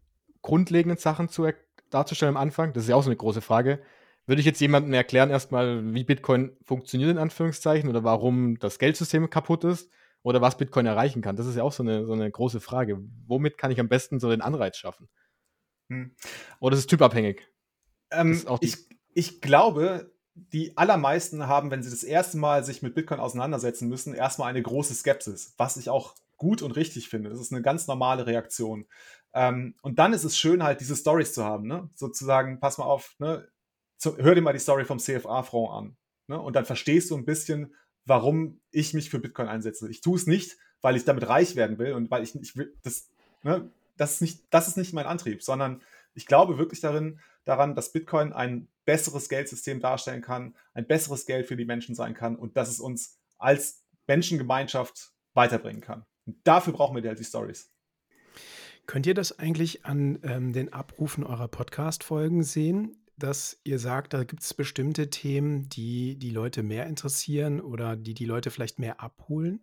grundlegenden 0.42 0.98
Sachen 0.98 1.28
zu 1.28 1.48
darzustellen 1.90 2.36
am 2.36 2.42
Anfang? 2.42 2.72
Das 2.72 2.84
ist 2.84 2.88
ja 2.88 2.96
auch 2.96 3.02
so 3.02 3.10
eine 3.10 3.16
große 3.16 3.40
Frage 3.40 3.80
würde 4.30 4.40
ich 4.40 4.46
jetzt 4.46 4.60
jemandem 4.60 4.92
erklären, 4.92 5.28
erstmal, 5.28 5.92
wie 5.92 6.04
Bitcoin 6.04 6.56
funktioniert, 6.62 7.10
in 7.10 7.18
Anführungszeichen, 7.18 7.90
oder 7.90 8.04
warum 8.04 8.60
das 8.60 8.78
Geldsystem 8.78 9.28
kaputt 9.28 9.64
ist, 9.64 9.90
oder 10.22 10.40
was 10.40 10.56
Bitcoin 10.56 10.86
erreichen 10.86 11.20
kann? 11.20 11.34
Das 11.34 11.46
ist 11.46 11.56
ja 11.56 11.64
auch 11.64 11.72
so 11.72 11.82
eine, 11.82 12.06
so 12.06 12.12
eine 12.12 12.30
große 12.30 12.60
Frage. 12.60 13.00
Womit 13.26 13.58
kann 13.58 13.72
ich 13.72 13.80
am 13.80 13.88
besten 13.88 14.20
so 14.20 14.30
den 14.30 14.40
Anreiz 14.40 14.76
schaffen? 14.76 15.08
Hm. 15.88 16.14
Oder 16.60 16.74
ist 16.74 16.80
es 16.80 16.86
typabhängig? 16.86 17.48
Ähm, 18.12 18.40
ich, 18.60 18.76
ich 19.14 19.40
glaube, 19.40 20.12
die 20.34 20.76
allermeisten 20.76 21.48
haben, 21.48 21.72
wenn 21.72 21.82
sie 21.82 21.90
das 21.90 22.04
erste 22.04 22.38
Mal 22.38 22.64
sich 22.64 22.82
mit 22.82 22.94
Bitcoin 22.94 23.18
auseinandersetzen 23.18 23.88
müssen, 23.88 24.14
erstmal 24.14 24.50
eine 24.50 24.62
große 24.62 24.94
Skepsis, 24.94 25.54
was 25.56 25.76
ich 25.76 25.90
auch 25.90 26.14
gut 26.36 26.62
und 26.62 26.72
richtig 26.72 27.08
finde. 27.08 27.30
Das 27.30 27.40
ist 27.40 27.52
eine 27.52 27.62
ganz 27.62 27.88
normale 27.88 28.26
Reaktion. 28.26 28.86
Ähm, 29.32 29.74
und 29.82 29.98
dann 29.98 30.12
ist 30.12 30.24
es 30.24 30.38
schön, 30.38 30.62
halt 30.62 30.80
diese 30.80 30.96
Stories 30.96 31.32
zu 31.32 31.44
haben, 31.44 31.66
ne? 31.66 31.88
sozusagen, 31.94 32.60
pass 32.60 32.78
mal 32.78 32.84
auf, 32.84 33.14
ne? 33.18 33.48
zu, 33.96 34.16
hör 34.18 34.34
dir 34.34 34.42
mal 34.42 34.52
die 34.52 34.58
Story 34.58 34.84
vom 34.84 34.98
CFA-Fonds 34.98 35.72
an. 35.72 35.96
Ne? 36.26 36.40
Und 36.40 36.56
dann 36.56 36.64
verstehst 36.64 37.10
du 37.10 37.16
ein 37.16 37.24
bisschen, 37.24 37.74
warum 38.04 38.60
ich 38.70 38.94
mich 38.94 39.10
für 39.10 39.20
Bitcoin 39.20 39.48
einsetze. 39.48 39.88
Ich 39.90 40.00
tue 40.00 40.16
es 40.16 40.26
nicht, 40.26 40.56
weil 40.80 40.96
ich 40.96 41.04
damit 41.04 41.28
reich 41.28 41.54
werden 41.56 41.78
will 41.78 41.92
und 41.92 42.10
weil 42.10 42.22
ich, 42.22 42.34
ich 42.34 42.56
will, 42.56 42.74
das, 42.82 43.08
ne, 43.42 43.70
das, 43.96 44.14
ist 44.14 44.20
nicht, 44.22 44.42
das 44.50 44.68
ist 44.68 44.76
nicht 44.76 44.92
mein 44.92 45.06
Antrieb, 45.06 45.42
sondern 45.42 45.82
ich 46.14 46.26
glaube 46.26 46.58
wirklich 46.58 46.80
darin, 46.80 47.20
daran, 47.44 47.74
dass 47.74 47.92
Bitcoin 47.92 48.32
ein 48.32 48.68
besseres 48.84 49.28
Geldsystem 49.28 49.80
darstellen 49.80 50.22
kann, 50.22 50.54
ein 50.74 50.86
besseres 50.86 51.26
Geld 51.26 51.46
für 51.46 51.56
die 51.56 51.64
Menschen 51.64 51.94
sein 51.94 52.14
kann 52.14 52.36
und 52.36 52.56
dass 52.56 52.68
es 52.68 52.80
uns 52.80 53.18
als 53.38 53.84
Menschengemeinschaft 54.06 55.12
weiterbringen 55.34 55.80
kann. 55.80 56.04
Und 56.26 56.36
dafür 56.44 56.72
brauchen 56.72 56.96
wir 56.96 57.08
halt 57.08 57.18
die 57.18 57.24
Stories. 57.24 57.69
Könnt 58.86 59.06
ihr 59.06 59.14
das 59.14 59.38
eigentlich 59.38 59.84
an 59.84 60.18
ähm, 60.22 60.52
den 60.52 60.72
Abrufen 60.72 61.24
eurer 61.24 61.48
Podcast-Folgen 61.48 62.42
sehen? 62.42 62.96
dass 63.22 63.60
ihr 63.64 63.78
sagt, 63.78 64.14
da 64.14 64.24
gibt 64.24 64.42
es 64.42 64.54
bestimmte 64.54 65.10
Themen, 65.10 65.68
die 65.68 66.16
die 66.18 66.30
Leute 66.30 66.62
mehr 66.62 66.86
interessieren 66.86 67.60
oder 67.60 67.96
die 67.96 68.14
die 68.14 68.24
Leute 68.24 68.50
vielleicht 68.50 68.78
mehr 68.78 69.00
abholen? 69.00 69.60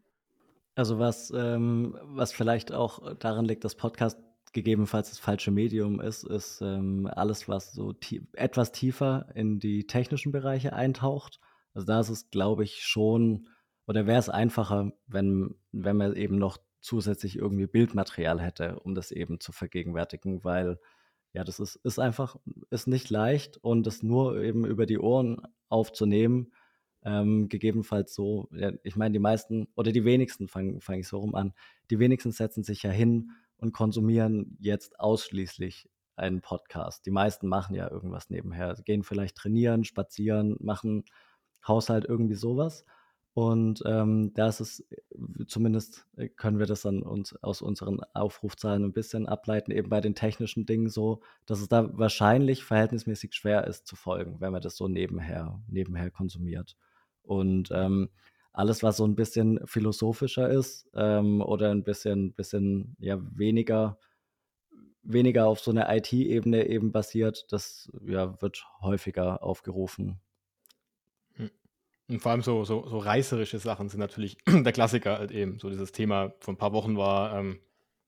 Also 0.75 0.99
was, 0.99 1.33
ähm, 1.35 1.97
was 2.03 2.31
vielleicht 2.31 2.71
auch 2.71 3.15
daran 3.15 3.45
liegt, 3.45 3.63
dass 3.63 3.75
Podcast 3.75 4.19
gegebenenfalls 4.53 5.09
das 5.09 5.19
falsche 5.19 5.51
Medium 5.51 5.99
ist, 5.99 6.23
ist 6.23 6.61
ähm, 6.61 7.09
alles, 7.11 7.49
was 7.49 7.73
so 7.73 7.93
tie 7.93 8.27
etwas 8.33 8.71
tiefer 8.71 9.27
in 9.33 9.59
die 9.59 9.87
technischen 9.87 10.31
Bereiche 10.31 10.73
eintaucht. 10.73 11.39
Also 11.73 11.87
da 11.87 11.99
ist 11.99 12.09
es, 12.09 12.29
glaube 12.29 12.63
ich, 12.63 12.83
schon, 12.83 13.49
oder 13.87 14.05
wäre 14.05 14.19
es 14.19 14.29
einfacher, 14.29 14.91
wenn, 15.07 15.55
wenn 15.71 15.97
man 15.97 16.15
eben 16.15 16.37
noch 16.37 16.57
zusätzlich 16.87 17.35
irgendwie 17.35 17.67
Bildmaterial 17.67 18.41
hätte, 18.41 18.79
um 18.79 18.95
das 18.95 19.11
eben 19.11 19.39
zu 19.41 19.51
vergegenwärtigen, 19.51 20.43
weil 20.45 20.79
ja, 21.33 21.43
das 21.43 21.59
ist, 21.59 21.75
ist 21.83 21.99
einfach, 21.99 22.37
ist 22.69 22.87
nicht 22.87 23.09
leicht 23.09 23.57
und 23.57 23.85
das 23.85 24.03
nur 24.03 24.41
eben 24.41 24.65
über 24.65 24.85
die 24.85 24.97
Ohren 24.97 25.41
aufzunehmen, 25.67 26.53
ähm, 27.03 27.49
gegebenenfalls 27.49 28.15
so, 28.15 28.47
ja, 28.51 28.71
ich 28.83 28.95
meine, 28.95 29.11
die 29.13 29.19
meisten 29.19 29.67
oder 29.75 29.91
die 29.91 30.05
wenigsten, 30.05 30.47
fange 30.47 30.79
fang 30.79 30.99
ich 30.99 31.07
so 31.09 31.19
rum 31.19 31.35
an, 31.35 31.53
die 31.91 31.99
wenigsten 31.99 32.31
setzen 32.31 32.63
sich 32.63 32.83
ja 32.83 32.89
hin 32.89 33.31
und 33.57 33.73
konsumieren 33.73 34.57
jetzt 34.59 34.99
ausschließlich 34.99 35.89
einen 36.15 36.41
Podcast. 36.41 37.05
Die 37.05 37.11
meisten 37.11 37.47
machen 37.47 37.75
ja 37.75 37.91
irgendwas 37.91 38.29
nebenher, 38.29 38.75
gehen 38.85 39.03
vielleicht 39.03 39.35
trainieren, 39.35 39.83
spazieren, 39.83 40.55
machen 40.61 41.03
Haushalt, 41.67 42.05
irgendwie 42.05 42.35
sowas. 42.35 42.85
Und 43.37 43.83
ähm, 43.85 44.33
da 44.33 44.47
ist 44.47 44.83
äh, 44.89 45.45
zumindest 45.45 46.07
äh, 46.15 46.27
können 46.27 46.57
wir 46.57 46.65
das 46.65 46.81
dann 46.81 47.03
uns 47.03 47.35
aus 47.43 47.61
unseren 47.61 47.99
Aufrufzahlen 48.15 48.83
ein 48.83 48.93
bisschen 48.93 49.27
ableiten, 49.27 49.69
eben 49.69 49.89
bei 49.89 50.01
den 50.01 50.15
technischen 50.15 50.65
Dingen 50.65 50.89
so, 50.89 51.21
dass 51.45 51.61
es 51.61 51.67
da 51.67 51.95
wahrscheinlich 51.95 52.63
verhältnismäßig 52.63 53.35
schwer 53.35 53.67
ist 53.67 53.85
zu 53.85 53.95
folgen, 53.95 54.41
wenn 54.41 54.51
man 54.51 54.63
das 54.63 54.75
so 54.75 54.87
nebenher, 54.87 55.61
nebenher 55.67 56.09
konsumiert. 56.09 56.77
Und 57.21 57.69
ähm, 57.71 58.09
alles, 58.53 58.81
was 58.81 58.97
so 58.97 59.05
ein 59.05 59.15
bisschen 59.15 59.59
philosophischer 59.67 60.49
ist 60.49 60.89
ähm, 60.95 61.43
oder 61.43 61.69
ein 61.69 61.83
bisschen, 61.83 62.33
bisschen 62.33 62.95
ja, 62.97 63.19
weniger, 63.37 63.99
weniger 65.03 65.45
auf 65.45 65.59
so 65.59 65.69
einer 65.69 65.95
IT-Ebene 65.95 66.67
eben 66.67 66.91
basiert, 66.91 67.45
das 67.51 67.91
ja, 68.03 68.41
wird 68.41 68.65
häufiger 68.81 69.43
aufgerufen. 69.43 70.19
Und 72.09 72.21
vor 72.21 72.31
allem 72.31 72.41
so, 72.41 72.63
so, 72.63 72.87
so 72.87 72.99
reißerische 72.99 73.59
Sachen 73.59 73.89
sind 73.89 73.99
natürlich 73.99 74.37
der 74.47 74.71
Klassiker 74.71 75.17
halt 75.17 75.31
eben. 75.31 75.59
So 75.59 75.69
dieses 75.69 75.91
Thema 75.91 76.33
von 76.39 76.55
ein 76.55 76.57
paar 76.57 76.73
Wochen 76.73 76.97
war, 76.97 77.37
ähm, 77.37 77.59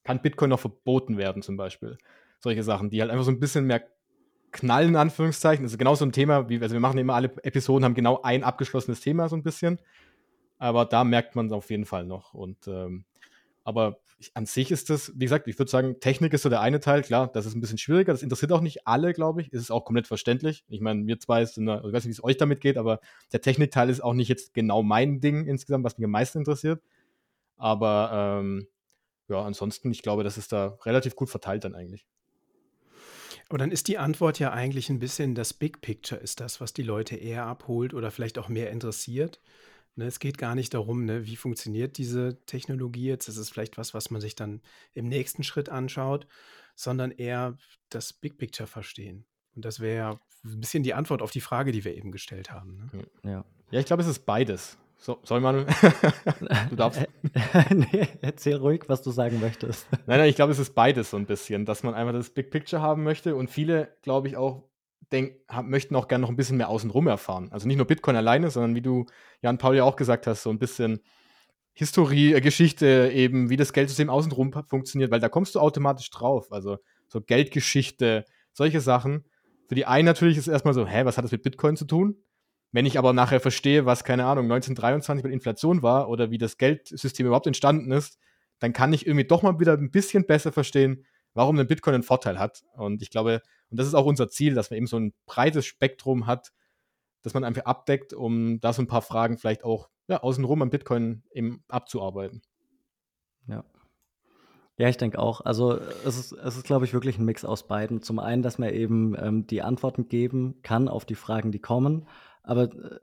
kann 0.03 0.21
Bitcoin 0.21 0.49
noch 0.49 0.59
verboten 0.59 1.17
werden 1.17 1.41
zum 1.41 1.57
Beispiel? 1.57 1.97
Solche 2.39 2.63
Sachen, 2.63 2.89
die 2.89 3.01
halt 3.01 3.11
einfach 3.11 3.25
so 3.25 3.31
ein 3.31 3.39
bisschen 3.39 3.65
mehr 3.65 3.83
knallen, 4.51 4.89
in 4.89 4.95
Anführungszeichen. 4.95 5.63
Das 5.63 5.73
ist 5.73 5.77
genau 5.77 5.95
so 5.95 6.05
ein 6.05 6.13
Thema, 6.13 6.49
wie, 6.49 6.61
also 6.61 6.73
wir 6.73 6.79
machen 6.79 6.97
immer 6.97 7.15
alle 7.15 7.31
Episoden, 7.43 7.83
haben 7.83 7.93
genau 7.93 8.21
ein 8.21 8.43
abgeschlossenes 8.43 9.01
Thema 9.01 9.27
so 9.27 9.35
ein 9.35 9.43
bisschen. 9.43 9.79
Aber 10.57 10.85
da 10.85 11.03
merkt 11.03 11.35
man 11.35 11.47
es 11.47 11.51
auf 11.51 11.69
jeden 11.69 11.85
Fall 11.85 12.05
noch. 12.05 12.33
Und 12.33 12.67
ähm, 12.67 13.05
Aber 13.63 13.99
ich, 14.17 14.31
an 14.35 14.45
sich 14.45 14.71
ist 14.71 14.89
das, 14.89 15.11
wie 15.15 15.25
gesagt, 15.25 15.47
ich 15.47 15.59
würde 15.59 15.71
sagen, 15.71 15.99
Technik 15.99 16.33
ist 16.33 16.43
so 16.43 16.49
der 16.49 16.61
eine 16.61 16.79
Teil, 16.79 17.01
klar, 17.03 17.31
das 17.31 17.45
ist 17.45 17.55
ein 17.55 17.61
bisschen 17.61 17.77
schwieriger, 17.77 18.11
das 18.11 18.23
interessiert 18.23 18.51
auch 18.51 18.61
nicht 18.61 18.87
alle, 18.87 19.13
glaube 19.13 19.41
ich, 19.41 19.51
ist 19.53 19.61
es 19.61 19.71
auch 19.71 19.85
komplett 19.85 20.07
verständlich. 20.07 20.65
Ich 20.67 20.81
meine, 20.81 21.05
wir 21.07 21.19
zwei 21.19 21.45
sind, 21.45 21.65
da, 21.65 21.77
ich 21.77 21.93
weiß 21.93 22.03
nicht, 22.03 22.07
wie 22.07 22.19
es 22.19 22.23
euch 22.23 22.37
damit 22.37 22.61
geht, 22.61 22.77
aber 22.77 22.99
der 23.31 23.41
Technikteil 23.41 23.89
ist 23.89 24.01
auch 24.01 24.13
nicht 24.13 24.27
jetzt 24.27 24.53
genau 24.53 24.83
mein 24.83 25.19
Ding 25.19 25.45
insgesamt, 25.45 25.83
was 25.83 25.97
mich 25.97 26.05
am 26.05 26.11
meisten 26.11 26.39
interessiert. 26.39 26.81
Aber 27.57 28.39
ähm, 28.41 28.67
ja, 29.27 29.41
ansonsten, 29.41 29.91
ich 29.91 30.01
glaube, 30.01 30.23
das 30.23 30.37
ist 30.37 30.51
da 30.51 30.77
relativ 30.85 31.15
gut 31.15 31.29
verteilt 31.29 31.63
dann 31.63 31.75
eigentlich. 31.75 32.07
Aber 33.49 33.57
dann 33.57 33.71
ist 33.71 33.87
die 33.87 33.97
Antwort 33.97 34.39
ja 34.39 34.51
eigentlich 34.51 34.89
ein 34.89 34.99
bisschen 34.99 35.33
das 35.35 35.53
Big 35.53 35.81
Picture 35.81 36.21
ist 36.21 36.39
das, 36.39 36.61
was 36.61 36.73
die 36.73 36.83
Leute 36.83 37.15
eher 37.15 37.45
abholt 37.45 37.93
oder 37.93 38.11
vielleicht 38.11 38.37
auch 38.37 38.47
mehr 38.47 38.69
interessiert. 38.69 39.41
Ne, 39.95 40.05
es 40.05 40.19
geht 40.19 40.37
gar 40.37 40.55
nicht 40.55 40.73
darum, 40.73 41.05
ne, 41.05 41.25
wie 41.25 41.35
funktioniert 41.35 41.97
diese 41.97 42.39
Technologie 42.45 43.07
jetzt. 43.07 43.27
Das 43.27 43.37
ist 43.37 43.49
vielleicht 43.49 43.77
was, 43.77 43.93
was 43.93 44.11
man 44.11 44.21
sich 44.21 44.35
dann 44.35 44.61
im 44.93 45.07
nächsten 45.07 45.43
Schritt 45.43 45.69
anschaut, 45.69 46.27
sondern 46.75 47.11
eher 47.11 47.57
das 47.89 48.13
Big 48.13 48.37
Picture 48.37 48.67
verstehen. 48.67 49.25
Und 49.55 49.65
das 49.65 49.79
wäre 49.79 49.97
ja 49.97 50.19
ein 50.45 50.61
bisschen 50.61 50.83
die 50.83 50.93
Antwort 50.93 51.21
auf 51.21 51.31
die 51.31 51.41
Frage, 51.41 51.71
die 51.71 51.83
wir 51.83 51.95
eben 51.95 52.11
gestellt 52.11 52.51
haben. 52.51 52.89
Ne? 52.93 53.05
Ja. 53.23 53.45
ja, 53.71 53.79
ich 53.79 53.85
glaube, 53.85 54.01
es 54.01 54.07
ist 54.07 54.25
beides. 54.25 54.77
So, 54.97 55.17
sorry, 55.23 55.41
Manu. 55.41 55.65
du 56.69 56.75
darfst. 56.75 57.05
nee, 57.69 58.07
erzähl 58.21 58.57
ruhig, 58.57 58.83
was 58.87 59.01
du 59.01 59.11
sagen 59.11 59.39
möchtest. 59.39 59.87
Nein, 60.07 60.19
nein, 60.19 60.29
ich 60.29 60.35
glaube, 60.35 60.51
es 60.51 60.59
ist 60.59 60.75
beides 60.75 61.09
so 61.09 61.17
ein 61.17 61.25
bisschen, 61.25 61.65
dass 61.65 61.83
man 61.83 61.93
einfach 61.93 62.13
das 62.13 62.29
Big 62.29 62.51
Picture 62.51 62.81
haben 62.81 63.03
möchte 63.03 63.35
und 63.35 63.49
viele, 63.49 63.95
glaube 64.01 64.27
ich, 64.27 64.35
auch 64.35 64.68
denk, 65.11 65.35
möchten 65.63 65.95
auch 65.95 66.07
gerne 66.07 66.21
noch 66.21 66.29
ein 66.29 66.35
bisschen 66.35 66.57
mehr 66.57 66.69
außenrum 66.69 67.07
erfahren. 67.07 67.49
Also 67.51 67.67
nicht 67.67 67.77
nur 67.77 67.87
Bitcoin 67.87 68.15
alleine, 68.15 68.51
sondern 68.51 68.75
wie 68.75 68.81
du, 68.81 69.05
Jan 69.41 69.57
Paul, 69.57 69.75
ja 69.75 69.83
auch 69.83 69.95
gesagt 69.95 70.27
hast, 70.27 70.43
so 70.43 70.49
ein 70.49 70.59
bisschen 70.59 71.01
Historie, 71.73 72.33
äh, 72.33 72.41
Geschichte 72.41 73.11
eben, 73.13 73.49
wie 73.49 73.55
das 73.55 73.73
Geldsystem 73.73 74.09
außenrum 74.09 74.51
funktioniert, 74.67 75.11
weil 75.11 75.19
da 75.19 75.29
kommst 75.29 75.55
du 75.55 75.59
automatisch 75.59 76.09
drauf. 76.09 76.51
Also 76.51 76.77
so 77.07 77.21
Geldgeschichte, 77.21 78.25
solche 78.51 78.81
Sachen. 78.81 79.25
Für 79.67 79.75
die 79.75 79.85
einen 79.85 80.05
natürlich 80.05 80.37
ist 80.37 80.47
es 80.47 80.51
erstmal 80.51 80.73
so, 80.73 80.85
hä, 80.85 81.05
was 81.05 81.17
hat 81.17 81.23
das 81.23 81.31
mit 81.31 81.43
Bitcoin 81.43 81.77
zu 81.77 81.85
tun? 81.85 82.17
Wenn 82.71 82.85
ich 82.85 82.99
aber 82.99 83.13
nachher 83.13 83.39
verstehe, 83.39 83.85
was, 83.85 84.03
keine 84.03 84.25
Ahnung, 84.25 84.45
1923 84.45 85.23
mit 85.23 85.33
Inflation 85.33 85.81
war 85.81 86.09
oder 86.09 86.29
wie 86.31 86.37
das 86.37 86.57
Geldsystem 86.57 87.25
überhaupt 87.25 87.47
entstanden 87.47 87.91
ist, 87.91 88.19
dann 88.59 88.73
kann 88.73 88.93
ich 88.93 89.07
irgendwie 89.07 89.25
doch 89.25 89.41
mal 89.41 89.59
wieder 89.59 89.73
ein 89.73 89.89
bisschen 89.89 90.25
besser 90.25 90.51
verstehen, 90.51 91.05
warum 91.33 91.57
ein 91.57 91.67
Bitcoin 91.67 91.95
einen 91.95 92.03
Vorteil 92.03 92.39
hat. 92.39 92.63
Und 92.73 93.01
ich 93.01 93.09
glaube, 93.09 93.41
und 93.69 93.79
das 93.79 93.87
ist 93.87 93.93
auch 93.93 94.05
unser 94.05 94.29
Ziel, 94.29 94.53
dass 94.53 94.69
man 94.69 94.77
eben 94.77 94.87
so 94.87 94.97
ein 94.97 95.13
breites 95.25 95.65
Spektrum 95.65 96.27
hat, 96.27 96.51
dass 97.21 97.33
man 97.33 97.43
einfach 97.43 97.65
abdeckt, 97.65 98.13
um 98.13 98.59
da 98.59 98.73
so 98.73 98.81
ein 98.81 98.87
paar 98.87 99.01
Fragen 99.01 99.37
vielleicht 99.37 99.63
auch 99.63 99.89
ja, 100.07 100.21
außenrum 100.21 100.61
am 100.61 100.69
Bitcoin 100.69 101.23
eben 101.31 101.63
abzuarbeiten. 101.67 102.41
Ja. 103.47 103.63
Ja, 104.77 104.87
ich 104.87 104.97
denke 104.97 105.19
auch. 105.19 105.41
Also 105.41 105.77
es 106.05 106.17
ist, 106.17 106.31
es 106.31 106.55
ist, 106.55 106.65
glaube 106.65 106.85
ich, 106.85 106.93
wirklich 106.93 107.17
ein 107.17 107.25
Mix 107.25 107.43
aus 107.43 107.67
beiden. 107.67 108.01
Zum 108.01 108.17
einen, 108.17 108.41
dass 108.41 108.57
man 108.57 108.73
eben 108.73 109.13
ähm, 109.19 109.45
die 109.45 109.61
Antworten 109.61 110.07
geben 110.07 110.61
kann 110.63 110.87
auf 110.87 111.03
die 111.03 111.15
Fragen, 111.15 111.51
die 111.51 111.59
kommen. 111.59 112.07
Aber 112.43 112.63
äh, 112.73 112.99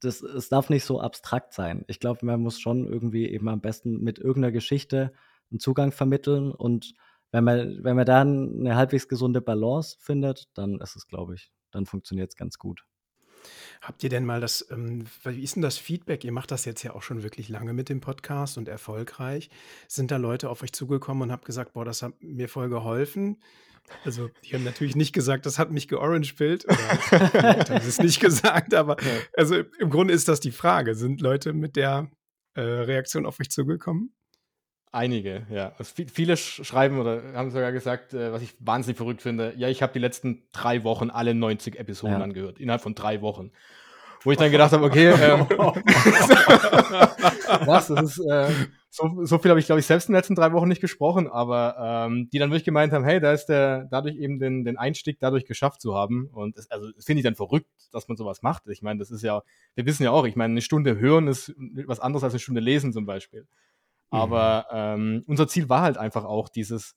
das, 0.00 0.22
es 0.22 0.48
darf 0.48 0.70
nicht 0.70 0.84
so 0.84 0.98
abstrakt 0.98 1.52
sein. 1.52 1.84
Ich 1.88 2.00
glaube, 2.00 2.24
man 2.24 2.40
muss 2.40 2.58
schon 2.58 2.86
irgendwie 2.86 3.28
eben 3.28 3.48
am 3.48 3.60
besten 3.60 4.00
mit 4.00 4.18
irgendeiner 4.18 4.50
Geschichte 4.50 5.12
einen 5.50 5.60
Zugang 5.60 5.92
vermitteln 5.92 6.52
und 6.52 6.94
wenn 7.32 7.44
man, 7.44 7.84
wenn 7.84 7.96
man 7.96 8.06
da 8.06 8.20
eine 8.20 8.76
halbwegs 8.76 9.08
gesunde 9.08 9.40
Balance 9.40 9.96
findet, 10.00 10.48
dann 10.54 10.80
ist 10.80 10.96
es, 10.96 11.06
glaube 11.06 11.34
ich, 11.34 11.52
dann 11.70 11.86
funktioniert 11.86 12.30
es 12.30 12.36
ganz 12.36 12.58
gut. 12.58 12.84
Habt 13.80 14.04
ihr 14.04 14.10
denn 14.10 14.26
mal 14.26 14.40
das, 14.40 14.66
ähm, 14.70 15.06
wie 15.24 15.42
ist 15.42 15.56
denn 15.56 15.62
das 15.62 15.78
Feedback? 15.78 16.24
Ihr 16.24 16.32
macht 16.32 16.50
das 16.50 16.66
jetzt 16.66 16.82
ja 16.82 16.92
auch 16.92 17.02
schon 17.02 17.22
wirklich 17.22 17.48
lange 17.48 17.72
mit 17.72 17.88
dem 17.88 18.00
Podcast 18.00 18.58
und 18.58 18.68
erfolgreich. 18.68 19.48
Sind 19.88 20.10
da 20.10 20.18
Leute 20.18 20.50
auf 20.50 20.62
euch 20.62 20.72
zugekommen 20.72 21.22
und 21.22 21.32
habt 21.32 21.46
gesagt, 21.46 21.72
boah, 21.72 21.84
das 21.84 22.02
hat 22.02 22.12
mir 22.20 22.48
voll 22.48 22.68
geholfen? 22.68 23.42
Also, 24.04 24.28
die 24.44 24.54
haben 24.54 24.64
natürlich 24.64 24.94
nicht 24.94 25.14
gesagt, 25.14 25.46
das 25.46 25.58
hat 25.58 25.70
mich 25.70 25.88
georange-pillt. 25.88 26.66
Oder 26.66 27.70
haben 27.70 27.88
es 27.88 27.98
nicht 27.98 28.20
gesagt, 28.20 28.74
aber 28.74 28.96
also 29.36 29.56
im 29.78 29.90
Grunde 29.90 30.12
ist 30.12 30.28
das 30.28 30.40
die 30.40 30.52
Frage. 30.52 30.94
Sind 30.94 31.22
Leute 31.22 31.54
mit 31.54 31.76
der 31.76 32.10
äh, 32.54 32.60
Reaktion 32.60 33.24
auf 33.24 33.40
euch 33.40 33.50
zugekommen? 33.50 34.14
Einige, 34.92 35.46
ja. 35.50 35.72
Also 35.78 35.94
viele 36.12 36.36
schreiben 36.36 36.98
oder 36.98 37.22
haben 37.34 37.50
sogar 37.50 37.70
gesagt, 37.70 38.12
äh, 38.12 38.32
was 38.32 38.42
ich 38.42 38.56
wahnsinnig 38.58 38.96
verrückt 38.96 39.22
finde, 39.22 39.54
ja, 39.56 39.68
ich 39.68 39.82
habe 39.82 39.92
die 39.92 40.00
letzten 40.00 40.42
drei 40.50 40.82
Wochen 40.82 41.10
alle 41.10 41.32
90 41.32 41.78
Episoden 41.78 42.18
ja. 42.18 42.24
angehört, 42.24 42.58
innerhalb 42.58 42.82
von 42.82 42.96
drei 42.96 43.22
Wochen. 43.22 43.52
Wo 44.22 44.32
ich 44.32 44.38
dann 44.38 44.50
gedacht 44.50 44.72
habe, 44.72 44.84
okay, 44.84 45.10
ähm, 45.12 45.46
was, 47.66 47.86
das 47.86 48.02
ist, 48.02 48.18
äh, 48.18 48.48
so, 48.90 49.24
so 49.24 49.38
viel 49.38 49.50
habe 49.50 49.60
ich, 49.60 49.66
glaube 49.66 49.78
ich, 49.78 49.86
selbst 49.86 50.08
in 50.08 50.12
den 50.12 50.18
letzten 50.18 50.34
drei 50.34 50.52
Wochen 50.52 50.66
nicht 50.66 50.80
gesprochen, 50.80 51.28
aber 51.28 52.08
ähm, 52.08 52.28
die 52.32 52.40
dann 52.40 52.50
wirklich 52.50 52.64
gemeint 52.64 52.92
haben, 52.92 53.04
hey, 53.04 53.20
da 53.20 53.32
ist 53.32 53.46
der, 53.46 53.84
dadurch 53.84 54.16
eben 54.16 54.40
den, 54.40 54.64
den 54.64 54.76
Einstieg 54.76 55.20
dadurch 55.20 55.46
geschafft 55.46 55.80
zu 55.80 55.94
haben. 55.94 56.28
Und 56.32 56.58
das, 56.58 56.68
also 56.72 56.90
das 56.90 57.04
finde 57.04 57.20
ich 57.20 57.24
dann 57.24 57.36
verrückt, 57.36 57.70
dass 57.92 58.08
man 58.08 58.16
sowas 58.16 58.42
macht. 58.42 58.66
Ich 58.66 58.82
meine, 58.82 58.98
das 58.98 59.12
ist 59.12 59.22
ja, 59.22 59.42
wir 59.76 59.86
wissen 59.86 60.02
ja 60.02 60.10
auch, 60.10 60.26
ich 60.26 60.34
meine, 60.34 60.50
eine 60.50 60.62
Stunde 60.62 60.98
hören 60.98 61.28
ist 61.28 61.54
was 61.86 62.00
anderes 62.00 62.24
als 62.24 62.32
eine 62.32 62.40
Stunde 62.40 62.60
lesen 62.60 62.92
zum 62.92 63.06
Beispiel. 63.06 63.46
Aber 64.10 64.66
mhm. 64.70 65.02
ähm, 65.02 65.24
unser 65.26 65.48
Ziel 65.48 65.68
war 65.68 65.82
halt 65.82 65.98
einfach 65.98 66.24
auch, 66.24 66.48
dieses 66.48 66.96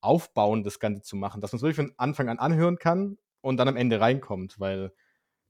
Aufbauen, 0.00 0.64
das 0.64 0.80
Ganze 0.80 1.02
zu 1.02 1.16
machen, 1.16 1.40
dass 1.40 1.52
man 1.52 1.58
es 1.58 1.62
wirklich 1.62 1.76
von 1.76 1.92
Anfang 1.96 2.28
an 2.28 2.38
anhören 2.38 2.78
kann 2.78 3.18
und 3.40 3.56
dann 3.56 3.68
am 3.68 3.76
Ende 3.76 4.00
reinkommt, 4.00 4.58
weil 4.58 4.92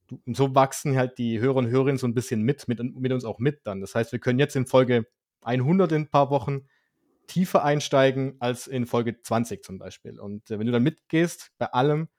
du, 0.07 0.19
so 0.27 0.53
wachsen 0.55 0.95
halt 0.95 1.17
die 1.17 1.39
Hörer 1.39 1.57
und 1.57 1.67
Hörerinnen 1.67 1.97
so 1.97 2.07
ein 2.07 2.13
bisschen 2.13 2.43
mit, 2.43 2.67
mit, 2.67 2.79
mit 2.79 3.11
uns 3.11 3.25
auch 3.25 3.39
mit 3.39 3.61
dann. 3.65 3.81
Das 3.81 3.95
heißt, 3.95 4.11
wir 4.11 4.19
können 4.19 4.39
jetzt 4.39 4.55
in 4.55 4.67
Folge 4.67 5.07
100 5.41 5.91
in 5.91 6.01
ein 6.03 6.09
paar 6.09 6.29
Wochen 6.29 6.67
tiefer 7.27 7.63
einsteigen 7.63 8.35
als 8.39 8.67
in 8.67 8.85
Folge 8.85 9.21
20 9.21 9.63
zum 9.63 9.79
Beispiel. 9.79 10.19
Und 10.19 10.49
äh, 10.51 10.59
wenn 10.59 10.67
du 10.67 10.71
dann 10.71 10.83
mitgehst 10.83 11.51
bei 11.57 11.67
allem, 11.67 12.09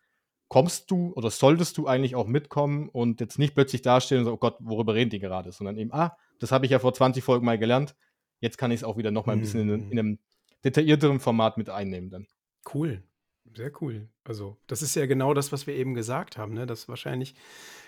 kommst 0.49 0.91
du 0.91 1.12
oder 1.14 1.30
solltest 1.30 1.78
du 1.78 1.87
eigentlich 1.87 2.16
auch 2.16 2.26
mitkommen 2.26 2.89
und 2.89 3.20
jetzt 3.20 3.39
nicht 3.39 3.55
plötzlich 3.55 3.82
dastehen 3.82 4.20
und 4.20 4.24
so, 4.24 4.32
oh 4.32 4.37
Gott, 4.37 4.57
worüber 4.61 4.95
reden 4.95 5.11
die 5.11 5.18
gerade, 5.18 5.53
sondern 5.53 5.78
eben, 5.78 5.93
ah, 5.93 6.16
das 6.39 6.53
habe 6.53 6.64
ich 6.64 6.72
ja 6.72 6.78
vor 6.78 6.95
20 6.95 7.24
Folgen 7.24 7.45
mal 7.45 7.59
gelernt, 7.59 7.97
jetzt 8.45 8.59
kann 8.59 8.70
ich 8.70 8.80
es 8.80 8.84
auch 8.84 8.99
wieder 8.99 9.11
noch 9.11 9.24
mal 9.24 9.32
ein 9.32 9.40
bisschen 9.40 9.68
in, 9.68 9.90
in, 9.90 9.99
einem 9.99 10.18
detaillierteren 10.64 11.18
Format 11.18 11.57
mit 11.57 11.70
einnehmen 11.70 12.11
dann. 12.11 12.26
Cool, 12.72 13.03
sehr 13.55 13.72
cool. 13.80 14.09
Also 14.22 14.59
das 14.66 14.82
ist 14.82 14.95
ja 14.95 15.07
genau 15.07 15.32
das, 15.32 15.51
was 15.51 15.66
wir 15.66 15.74
eben 15.74 15.95
gesagt 15.95 16.36
haben, 16.36 16.53
ne? 16.53 16.66
dass 16.66 16.88
wahrscheinlich 16.88 17.34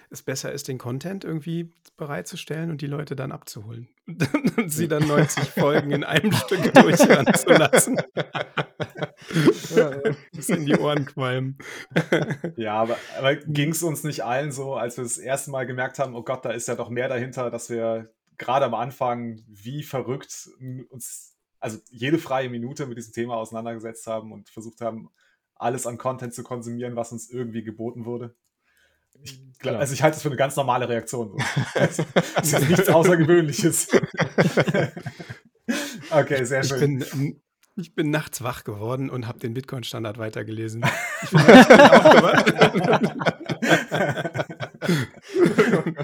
es 0.08 0.22
besser 0.22 0.52
ist, 0.52 0.68
den 0.68 0.78
Content 0.78 1.24
irgendwie 1.24 1.72
bereitzustellen 1.98 2.70
und 2.70 2.80
die 2.80 2.86
Leute 2.86 3.16
dann 3.16 3.32
abzuholen. 3.32 3.88
und 4.56 4.70
sie 4.70 4.88
dann 4.88 5.06
90 5.06 5.44
Folgen 5.50 5.90
in 5.90 6.04
einem 6.04 6.32
Stück 6.32 6.72
durchhören 6.72 7.34
zu 7.34 7.50
lassen. 7.50 8.00
bis 10.32 10.48
in 10.48 10.64
die 10.64 10.78
Ohren 10.78 11.04
qualmen. 11.04 11.58
ja, 12.56 12.74
aber, 12.74 12.96
aber 13.18 13.36
ging 13.36 13.70
es 13.70 13.82
uns 13.82 14.04
nicht 14.04 14.24
allen 14.24 14.52
so, 14.52 14.74
als 14.74 14.96
wir 14.96 15.04
das 15.04 15.18
erste 15.18 15.50
Mal 15.50 15.66
gemerkt 15.66 15.98
haben, 15.98 16.14
oh 16.14 16.22
Gott, 16.22 16.44
da 16.44 16.50
ist 16.50 16.68
ja 16.68 16.76
doch 16.76 16.88
mehr 16.88 17.08
dahinter, 17.08 17.50
dass 17.50 17.68
wir 17.68 18.14
gerade 18.38 18.64
am 18.64 18.74
Anfang, 18.74 19.42
wie 19.46 19.82
verrückt 19.82 20.48
uns, 20.88 21.36
also 21.60 21.78
jede 21.90 22.18
freie 22.18 22.48
Minute 22.48 22.86
mit 22.86 22.98
diesem 22.98 23.12
Thema 23.12 23.36
auseinandergesetzt 23.36 24.06
haben 24.06 24.32
und 24.32 24.48
versucht 24.48 24.80
haben, 24.80 25.10
alles 25.54 25.86
an 25.86 25.98
Content 25.98 26.34
zu 26.34 26.42
konsumieren, 26.42 26.96
was 26.96 27.12
uns 27.12 27.30
irgendwie 27.30 27.62
geboten 27.62 28.04
wurde. 28.04 28.34
Ich, 29.22 29.40
glaub, 29.58 29.76
also 29.76 29.94
ich 29.94 30.02
halte 30.02 30.16
das 30.16 30.22
für 30.22 30.28
eine 30.28 30.36
ganz 30.36 30.56
normale 30.56 30.88
Reaktion. 30.88 31.36
Es 31.74 31.98
ist 32.52 32.68
nichts 32.68 32.88
Außergewöhnliches. 32.88 33.88
okay, 36.10 36.44
sehr 36.44 36.62
schön. 36.62 37.00
Ich 37.00 37.10
bin, 37.10 37.20
ähm, 37.20 37.40
ich 37.76 37.94
bin 37.94 38.10
nachts 38.10 38.42
wach 38.42 38.64
geworden 38.64 39.10
und 39.10 39.26
habe 39.26 39.38
den 39.38 39.54
Bitcoin-Standard 39.54 40.18
weitergelesen. 40.18 40.84
Ich 41.22 41.30
bin 41.30 41.40
aufgewacht. 41.40 42.52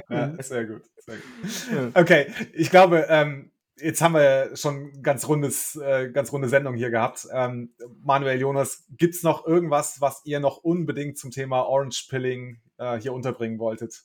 Ja, 0.08 0.42
sehr 0.42 0.66
gut. 0.66 0.82
Sehr 0.98 1.16
gut. 1.16 1.96
Okay, 1.96 2.26
ich 2.52 2.70
glaube, 2.70 3.06
ähm, 3.08 3.50
jetzt 3.76 4.00
haben 4.00 4.14
wir 4.14 4.56
schon 4.56 5.02
ganz 5.02 5.28
rundes, 5.28 5.76
äh, 5.76 6.10
ganz 6.10 6.32
runde 6.32 6.48
Sendung 6.48 6.74
hier 6.74 6.90
gehabt. 6.90 7.26
Ähm, 7.32 7.74
Manuel 8.02 8.40
Jonas, 8.40 8.84
gibt 8.90 9.14
es 9.14 9.22
noch 9.22 9.46
irgendwas, 9.46 10.00
was 10.00 10.22
ihr 10.24 10.40
noch 10.40 10.58
unbedingt 10.58 11.18
zum 11.18 11.30
Thema 11.30 11.62
Orange 11.62 12.06
Pilling 12.08 12.60
äh, 12.78 12.98
hier 12.98 13.12
unterbringen 13.12 13.58
wolltet? 13.58 14.04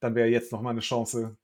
Dann 0.00 0.14
wäre 0.14 0.28
jetzt 0.28 0.52
noch 0.52 0.60
mal 0.60 0.70
eine 0.70 0.80
Chance. 0.80 1.36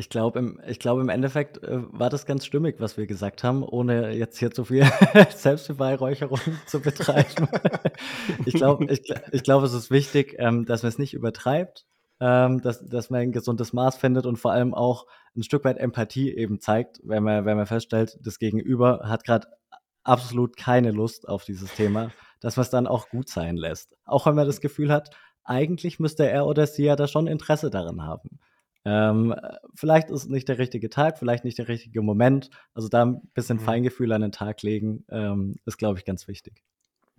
Ich 0.00 0.08
glaube, 0.08 0.38
im, 0.38 0.60
glaub, 0.78 1.00
im 1.00 1.08
Endeffekt 1.08 1.60
äh, 1.64 1.80
war 1.90 2.08
das 2.08 2.24
ganz 2.24 2.46
stimmig, 2.46 2.76
was 2.78 2.96
wir 2.96 3.08
gesagt 3.08 3.42
haben, 3.42 3.64
ohne 3.64 4.12
jetzt 4.12 4.38
hier 4.38 4.52
zu 4.52 4.64
viel 4.64 4.84
Selbstbeweihräucherung 5.34 6.38
zu 6.66 6.78
betreiben. 6.78 7.48
ich 8.46 8.54
glaube, 8.54 8.84
ich, 8.92 9.12
ich 9.32 9.42
glaub, 9.42 9.64
es 9.64 9.72
ist 9.72 9.90
wichtig, 9.90 10.36
ähm, 10.38 10.66
dass 10.66 10.84
man 10.84 10.90
es 10.90 10.98
nicht 10.98 11.14
übertreibt, 11.14 11.84
ähm, 12.20 12.62
dass, 12.62 12.86
dass 12.86 13.10
man 13.10 13.22
ein 13.22 13.32
gesundes 13.32 13.72
Maß 13.72 13.96
findet 13.96 14.24
und 14.24 14.36
vor 14.36 14.52
allem 14.52 14.72
auch 14.72 15.04
ein 15.36 15.42
Stück 15.42 15.64
weit 15.64 15.78
Empathie 15.78 16.32
eben 16.32 16.60
zeigt, 16.60 17.00
wenn 17.02 17.24
man, 17.24 17.44
wenn 17.44 17.56
man 17.56 17.66
feststellt, 17.66 18.18
das 18.22 18.38
Gegenüber 18.38 19.00
hat 19.02 19.24
gerade 19.24 19.48
absolut 20.04 20.56
keine 20.56 20.92
Lust 20.92 21.28
auf 21.28 21.44
dieses 21.44 21.74
Thema, 21.74 22.12
dass 22.38 22.56
man 22.56 22.62
es 22.62 22.70
dann 22.70 22.86
auch 22.86 23.08
gut 23.08 23.28
sein 23.28 23.56
lässt. 23.56 23.96
Auch 24.04 24.26
wenn 24.26 24.36
man 24.36 24.46
das 24.46 24.60
Gefühl 24.60 24.92
hat, 24.92 25.10
eigentlich 25.42 25.98
müsste 25.98 26.30
er 26.30 26.46
oder 26.46 26.68
sie 26.68 26.84
ja 26.84 26.94
da 26.94 27.08
schon 27.08 27.26
Interesse 27.26 27.68
daran 27.68 28.02
haben. 28.02 28.38
Ähm, 28.88 29.34
vielleicht 29.74 30.08
ist 30.08 30.30
nicht 30.30 30.48
der 30.48 30.58
richtige 30.58 30.88
Tag, 30.88 31.18
vielleicht 31.18 31.44
nicht 31.44 31.58
der 31.58 31.68
richtige 31.68 32.00
Moment. 32.00 32.48
Also 32.72 32.88
da 32.88 33.04
ein 33.04 33.20
bisschen 33.34 33.58
Mhm. 33.58 33.62
Feingefühl 33.62 34.12
an 34.12 34.22
den 34.22 34.32
Tag 34.32 34.62
legen, 34.62 35.04
ähm, 35.10 35.56
ist, 35.66 35.76
glaube 35.76 35.98
ich, 35.98 36.06
ganz 36.06 36.26
wichtig. 36.26 36.62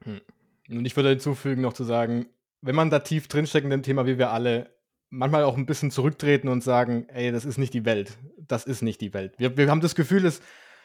Hm. 0.03 0.21
Und 0.69 0.85
ich 0.85 0.95
würde 0.95 1.09
hinzufügen, 1.09 1.61
noch 1.61 1.73
zu 1.73 1.83
sagen, 1.83 2.25
wenn 2.61 2.75
man 2.75 2.89
da 2.89 2.99
tief 2.99 3.27
drinsteckt 3.27 3.65
in 3.65 3.69
dem 3.69 3.83
Thema, 3.83 4.07
wie 4.07 4.17
wir 4.17 4.31
alle, 4.31 4.71
manchmal 5.11 5.43
auch 5.43 5.57
ein 5.57 5.65
bisschen 5.65 5.91
zurücktreten 5.91 6.47
und 6.47 6.63
sagen, 6.63 7.07
ey, 7.09 7.31
das 7.31 7.45
ist 7.45 7.57
nicht 7.57 7.73
die 7.73 7.85
Welt. 7.85 8.17
Das 8.37 8.65
ist 8.65 8.81
nicht 8.81 9.01
die 9.01 9.13
Welt. 9.13 9.33
Wir, 9.37 9.55
wir 9.57 9.69
haben 9.69 9.81
das 9.81 9.95
Gefühl, 9.95 10.23
dass 10.23 10.41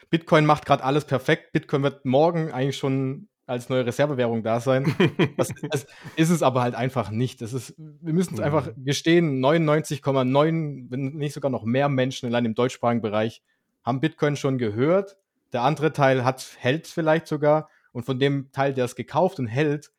Bitcoin 0.09 0.45
macht 0.45 0.65
gerade 0.65 0.83
alles 0.83 1.05
perfekt. 1.05 1.51
Bitcoin 1.51 1.83
wird 1.83 2.05
morgen 2.05 2.51
eigentlich 2.51 2.77
schon 2.77 3.27
als 3.47 3.69
neue 3.69 3.85
Reservewährung 3.85 4.41
da 4.43 4.59
sein. 4.59 4.95
Das, 5.37 5.49
das 5.71 5.85
ist 6.15 6.29
es 6.29 6.41
aber 6.41 6.61
halt 6.61 6.75
einfach 6.75 7.11
nicht. 7.11 7.41
Das 7.41 7.53
ist, 7.53 7.75
wir 7.77 8.13
müssen 8.13 8.33
es 8.33 8.39
Mhm. 8.39 8.45
einfach 8.45 8.69
gestehen, 8.77 9.39
99,9, 9.43 10.87
wenn 10.89 11.13
nicht 11.13 11.33
sogar 11.33 11.51
noch 11.51 11.63
mehr 11.63 11.89
Menschen 11.89 12.27
allein 12.27 12.45
im 12.45 12.55
deutschsprachigen 12.55 13.01
Bereich 13.01 13.41
haben 13.83 13.99
Bitcoin 14.01 14.35
schon 14.35 14.57
gehört. 14.57 15.17
Der 15.53 15.61
andere 15.61 15.93
Teil 15.93 16.25
hat 16.25 16.55
hält 16.59 16.87
vielleicht 16.87 17.27
sogar. 17.27 17.69
Und 17.91 18.03
von 18.05 18.19
dem 18.19 18.51
Teil, 18.51 18.73
der 18.73 18.85
es 18.85 18.95
gekauft 18.95 19.39
und 19.39 19.47
hält, 19.47 19.91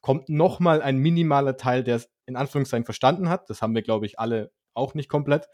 kommt 0.00 0.28
nochmal 0.28 0.82
ein 0.82 0.96
minimaler 0.98 1.56
Teil, 1.56 1.84
der 1.84 1.96
es 1.96 2.10
in 2.26 2.36
Anführungszeichen 2.36 2.84
verstanden 2.84 3.28
hat. 3.28 3.48
Das 3.50 3.62
haben 3.62 3.74
wir, 3.74 3.82
glaube 3.82 4.06
ich, 4.06 4.18
alle 4.18 4.50
auch 4.72 4.94
nicht 4.94 5.08
komplett. 5.08 5.46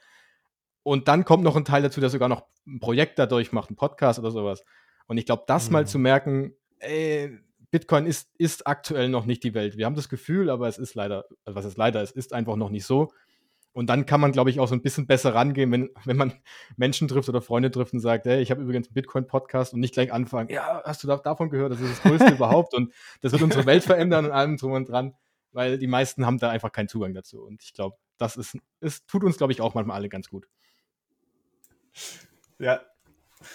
Und 0.82 1.08
dann 1.08 1.24
kommt 1.24 1.42
noch 1.44 1.56
ein 1.56 1.64
Teil 1.64 1.82
dazu, 1.82 2.00
der 2.00 2.08
sogar 2.10 2.28
noch 2.28 2.44
ein 2.66 2.80
Projekt 2.80 3.18
dadurch 3.18 3.52
macht, 3.52 3.70
ein 3.70 3.76
Podcast 3.76 4.18
oder 4.18 4.30
sowas. 4.30 4.64
Und 5.08 5.18
ich 5.18 5.26
glaube, 5.26 5.44
das 5.46 5.68
mal 5.70 5.82
Mhm. 5.82 5.86
zu 5.88 5.98
merken, 5.98 6.54
ey, 6.80 7.38
Bitcoin 7.70 8.06
ist, 8.06 8.30
ist 8.36 8.66
aktuell 8.66 9.08
noch 9.08 9.26
nicht 9.26 9.44
die 9.44 9.54
Welt. 9.54 9.76
Wir 9.76 9.86
haben 9.86 9.94
das 9.94 10.08
Gefühl, 10.08 10.50
aber 10.50 10.68
es 10.68 10.78
ist 10.78 10.94
leider, 10.94 11.24
also 11.44 11.56
was 11.56 11.64
ist 11.64 11.78
leider, 11.78 12.02
es 12.02 12.10
ist 12.10 12.32
einfach 12.32 12.56
noch 12.56 12.70
nicht 12.70 12.84
so. 12.84 13.12
Und 13.72 13.86
dann 13.86 14.04
kann 14.04 14.20
man, 14.20 14.32
glaube 14.32 14.50
ich, 14.50 14.58
auch 14.58 14.66
so 14.66 14.74
ein 14.74 14.82
bisschen 14.82 15.06
besser 15.06 15.34
rangehen, 15.34 15.70
wenn, 15.70 15.90
wenn 16.04 16.16
man 16.16 16.32
Menschen 16.76 17.06
trifft 17.06 17.28
oder 17.28 17.40
Freunde 17.40 17.70
trifft 17.70 17.92
und 17.92 18.00
sagt, 18.00 18.26
hey, 18.26 18.42
ich 18.42 18.50
habe 18.50 18.62
übrigens 18.62 18.88
einen 18.88 18.94
Bitcoin-Podcast 18.94 19.74
und 19.74 19.80
nicht 19.80 19.94
gleich 19.94 20.12
anfangen, 20.12 20.48
ja, 20.48 20.82
hast 20.84 21.02
du 21.02 21.06
da, 21.06 21.16
davon 21.16 21.50
gehört, 21.50 21.72
das 21.72 21.80
ist 21.80 21.92
das 21.92 22.02
Größte 22.02 22.34
überhaupt 22.34 22.74
und 22.74 22.92
das 23.20 23.32
wird 23.32 23.42
unsere 23.42 23.66
Welt 23.66 23.84
verändern 23.84 24.26
und 24.26 24.32
allem 24.32 24.56
drum 24.56 24.72
und 24.72 24.88
dran, 24.88 25.14
weil 25.52 25.78
die 25.78 25.86
meisten 25.86 26.26
haben 26.26 26.38
da 26.38 26.50
einfach 26.50 26.72
keinen 26.72 26.88
Zugang 26.88 27.14
dazu. 27.14 27.42
Und 27.42 27.62
ich 27.62 27.72
glaube, 27.72 27.96
das 28.18 28.36
ist, 28.36 28.58
es 28.80 29.06
tut 29.06 29.22
uns, 29.22 29.38
glaube 29.38 29.52
ich, 29.52 29.60
auch 29.60 29.74
manchmal 29.74 29.96
alle 29.96 30.08
ganz 30.08 30.28
gut. 30.28 30.48
Ja, 32.58 32.80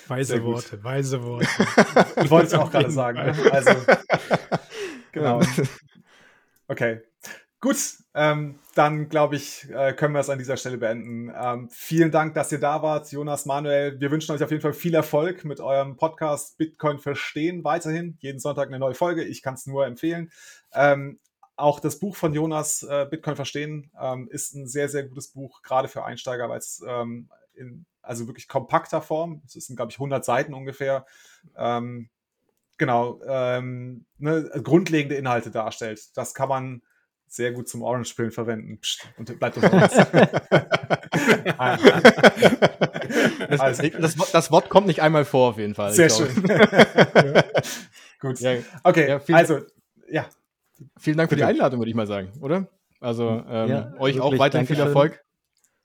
Weise. 0.07 0.43
Worte, 0.43 0.83
weise 0.83 1.23
Worte. 1.23 1.47
ich 2.23 2.29
wollte 2.29 2.47
es 2.47 2.53
auch 2.53 2.71
gerade 2.71 2.91
sagen. 2.91 3.19
Ne? 3.19 3.51
Also, 3.51 3.71
genau. 5.11 5.41
Okay. 6.67 7.01
Gut, 7.61 7.77
ähm, 8.13 8.59
dann 8.75 9.09
glaube 9.09 9.35
ich, 9.35 9.67
äh, 9.71 9.93
können 9.93 10.13
wir 10.13 10.19
es 10.19 10.29
an 10.29 10.37
dieser 10.37 10.57
Stelle 10.57 10.77
beenden. 10.77 11.33
Ähm, 11.35 11.69
vielen 11.71 12.11
Dank, 12.11 12.35
dass 12.35 12.51
ihr 12.51 12.59
da 12.59 12.81
wart, 12.81 13.11
Jonas, 13.11 13.45
Manuel. 13.45 13.99
Wir 13.99 14.11
wünschen 14.11 14.35
euch 14.35 14.43
auf 14.43 14.51
jeden 14.51 14.61
Fall 14.61 14.73
viel 14.73 14.93
Erfolg 14.93 15.45
mit 15.45 15.59
eurem 15.59 15.97
Podcast 15.97 16.57
Bitcoin 16.57 16.99
Verstehen 16.99 17.63
weiterhin. 17.63 18.17
Jeden 18.19 18.39
Sonntag 18.39 18.67
eine 18.67 18.77
neue 18.77 18.93
Folge. 18.93 19.23
Ich 19.23 19.41
kann 19.41 19.55
es 19.55 19.65
nur 19.65 19.85
empfehlen. 19.85 20.31
Ähm, 20.73 21.19
auch 21.55 21.79
das 21.79 21.97
Buch 21.99 22.15
von 22.15 22.33
Jonas, 22.33 22.83
äh, 22.83 23.07
Bitcoin 23.09 23.35
Verstehen, 23.35 23.89
ähm, 23.99 24.27
ist 24.29 24.53
ein 24.53 24.67
sehr, 24.67 24.89
sehr 24.89 25.03
gutes 25.03 25.29
Buch, 25.29 25.61
gerade 25.63 25.87
für 25.87 26.03
Einsteiger, 26.03 26.49
weil 26.49 26.59
es 26.59 26.83
ähm, 26.87 27.29
in 27.55 27.85
also 28.05 28.27
wirklich 28.27 28.47
kompakter 28.47 29.01
Form, 29.01 29.41
es 29.45 29.53
sind, 29.53 29.75
glaube 29.75 29.91
ich, 29.91 29.97
100 29.97 30.23
Seiten 30.23 30.53
ungefähr, 30.53 31.05
ähm, 31.57 32.09
genau, 32.77 33.19
ähm, 33.27 34.05
ne, 34.17 34.49
grundlegende 34.63 35.15
Inhalte 35.15 35.51
darstellt. 35.51 36.15
Das 36.17 36.33
kann 36.33 36.49
man 36.49 36.81
sehr 37.27 37.51
gut 37.51 37.67
zum 37.67 37.81
Orange-Pillen 37.81 38.31
verwenden. 38.31 38.79
Psst, 38.79 39.07
und 39.17 39.39
bleibt 39.39 39.57
unter 39.57 39.73
uns. 39.73 39.93
Das, 43.49 43.77
das, 43.77 44.31
das, 44.31 44.51
Wort 44.51 44.69
kommt 44.69 44.87
nicht 44.87 45.01
einmal 45.01 45.25
vor, 45.25 45.49
auf 45.51 45.57
jeden 45.57 45.75
Fall. 45.75 45.91
Sehr 45.91 46.09
schön. 46.09 46.27
Gut. 48.19 48.39
Ja, 48.39 48.55
Okay, 48.83 49.07
Ja, 49.09 49.19
vielen- 49.19 49.37
also, 49.37 49.59
ja, 50.09 50.25
vielen 50.97 51.17
Dank 51.17 51.29
für 51.29 51.35
die. 51.35 51.43
Einladung, 51.43 51.79
würde 51.79 51.89
ich 51.89 51.95
mal 51.95 52.07
sagen, 52.07 52.31
oder? 52.41 52.67
Also 52.99 53.43
ähm, 53.47 53.69
Ja, 53.69 53.93
euch 53.97 54.19
auch 54.19 54.25
wirklich, 54.25 54.39
weiterhin 54.39 54.67
viel 54.67 54.77
Dankeschön. 54.77 54.87
Erfolg. 54.87 55.23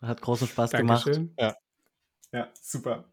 Hat 0.03 0.21
großen 0.23 0.49
Spaß 0.49 0.71
gemacht. 0.73 1.07
Dankeschön. 1.07 1.35
Ja, 2.33 2.49
super. 2.63 3.07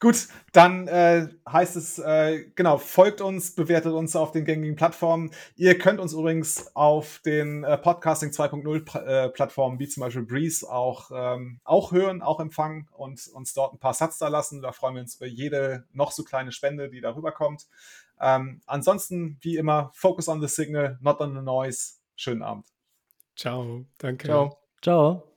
Gut, 0.00 0.26
dann 0.52 0.88
äh, 0.88 1.28
heißt 1.46 1.76
es, 1.76 1.98
äh, 1.98 2.46
genau, 2.54 2.78
folgt 2.78 3.20
uns, 3.20 3.54
bewertet 3.54 3.92
uns 3.92 4.16
auf 4.16 4.32
den 4.32 4.46
gängigen 4.46 4.74
Plattformen. 4.74 5.32
Ihr 5.56 5.76
könnt 5.78 6.00
uns 6.00 6.14
übrigens 6.14 6.74
auf 6.74 7.20
den 7.26 7.62
äh, 7.64 7.76
Podcasting 7.76 8.30
2.0 8.30 8.84
Pla- 8.84 9.24
äh, 9.26 9.28
Plattformen 9.28 9.78
wie 9.78 9.88
zum 9.88 10.00
Beispiel 10.00 10.22
Breeze 10.22 10.66
auch, 10.70 11.10
ähm, 11.14 11.60
auch 11.64 11.92
hören, 11.92 12.22
auch 12.22 12.40
empfangen 12.40 12.88
und 12.92 13.28
uns 13.34 13.52
dort 13.52 13.74
ein 13.74 13.78
paar 13.78 13.94
Satz 13.94 14.16
da 14.16 14.28
lassen. 14.28 14.62
Da 14.62 14.72
freuen 14.72 14.94
wir 14.94 15.02
uns 15.02 15.16
über 15.16 15.26
jede 15.26 15.84
noch 15.92 16.10
so 16.10 16.24
kleine 16.24 16.50
Spende, 16.50 16.88
die 16.88 17.02
darüber 17.02 17.32
kommt. 17.32 17.66
Ähm, 18.18 18.62
ansonsten, 18.64 19.36
wie 19.42 19.56
immer, 19.58 19.90
focus 19.92 20.28
on 20.28 20.40
the 20.40 20.48
signal, 20.48 20.98
not 21.02 21.20
on 21.20 21.34
the 21.34 21.42
noise. 21.42 21.96
Schönen 22.16 22.42
Abend. 22.42 22.64
Ciao. 23.36 23.84
Danke. 23.98 24.26
Ciao. 24.26 24.58
Ciao. 24.80 25.33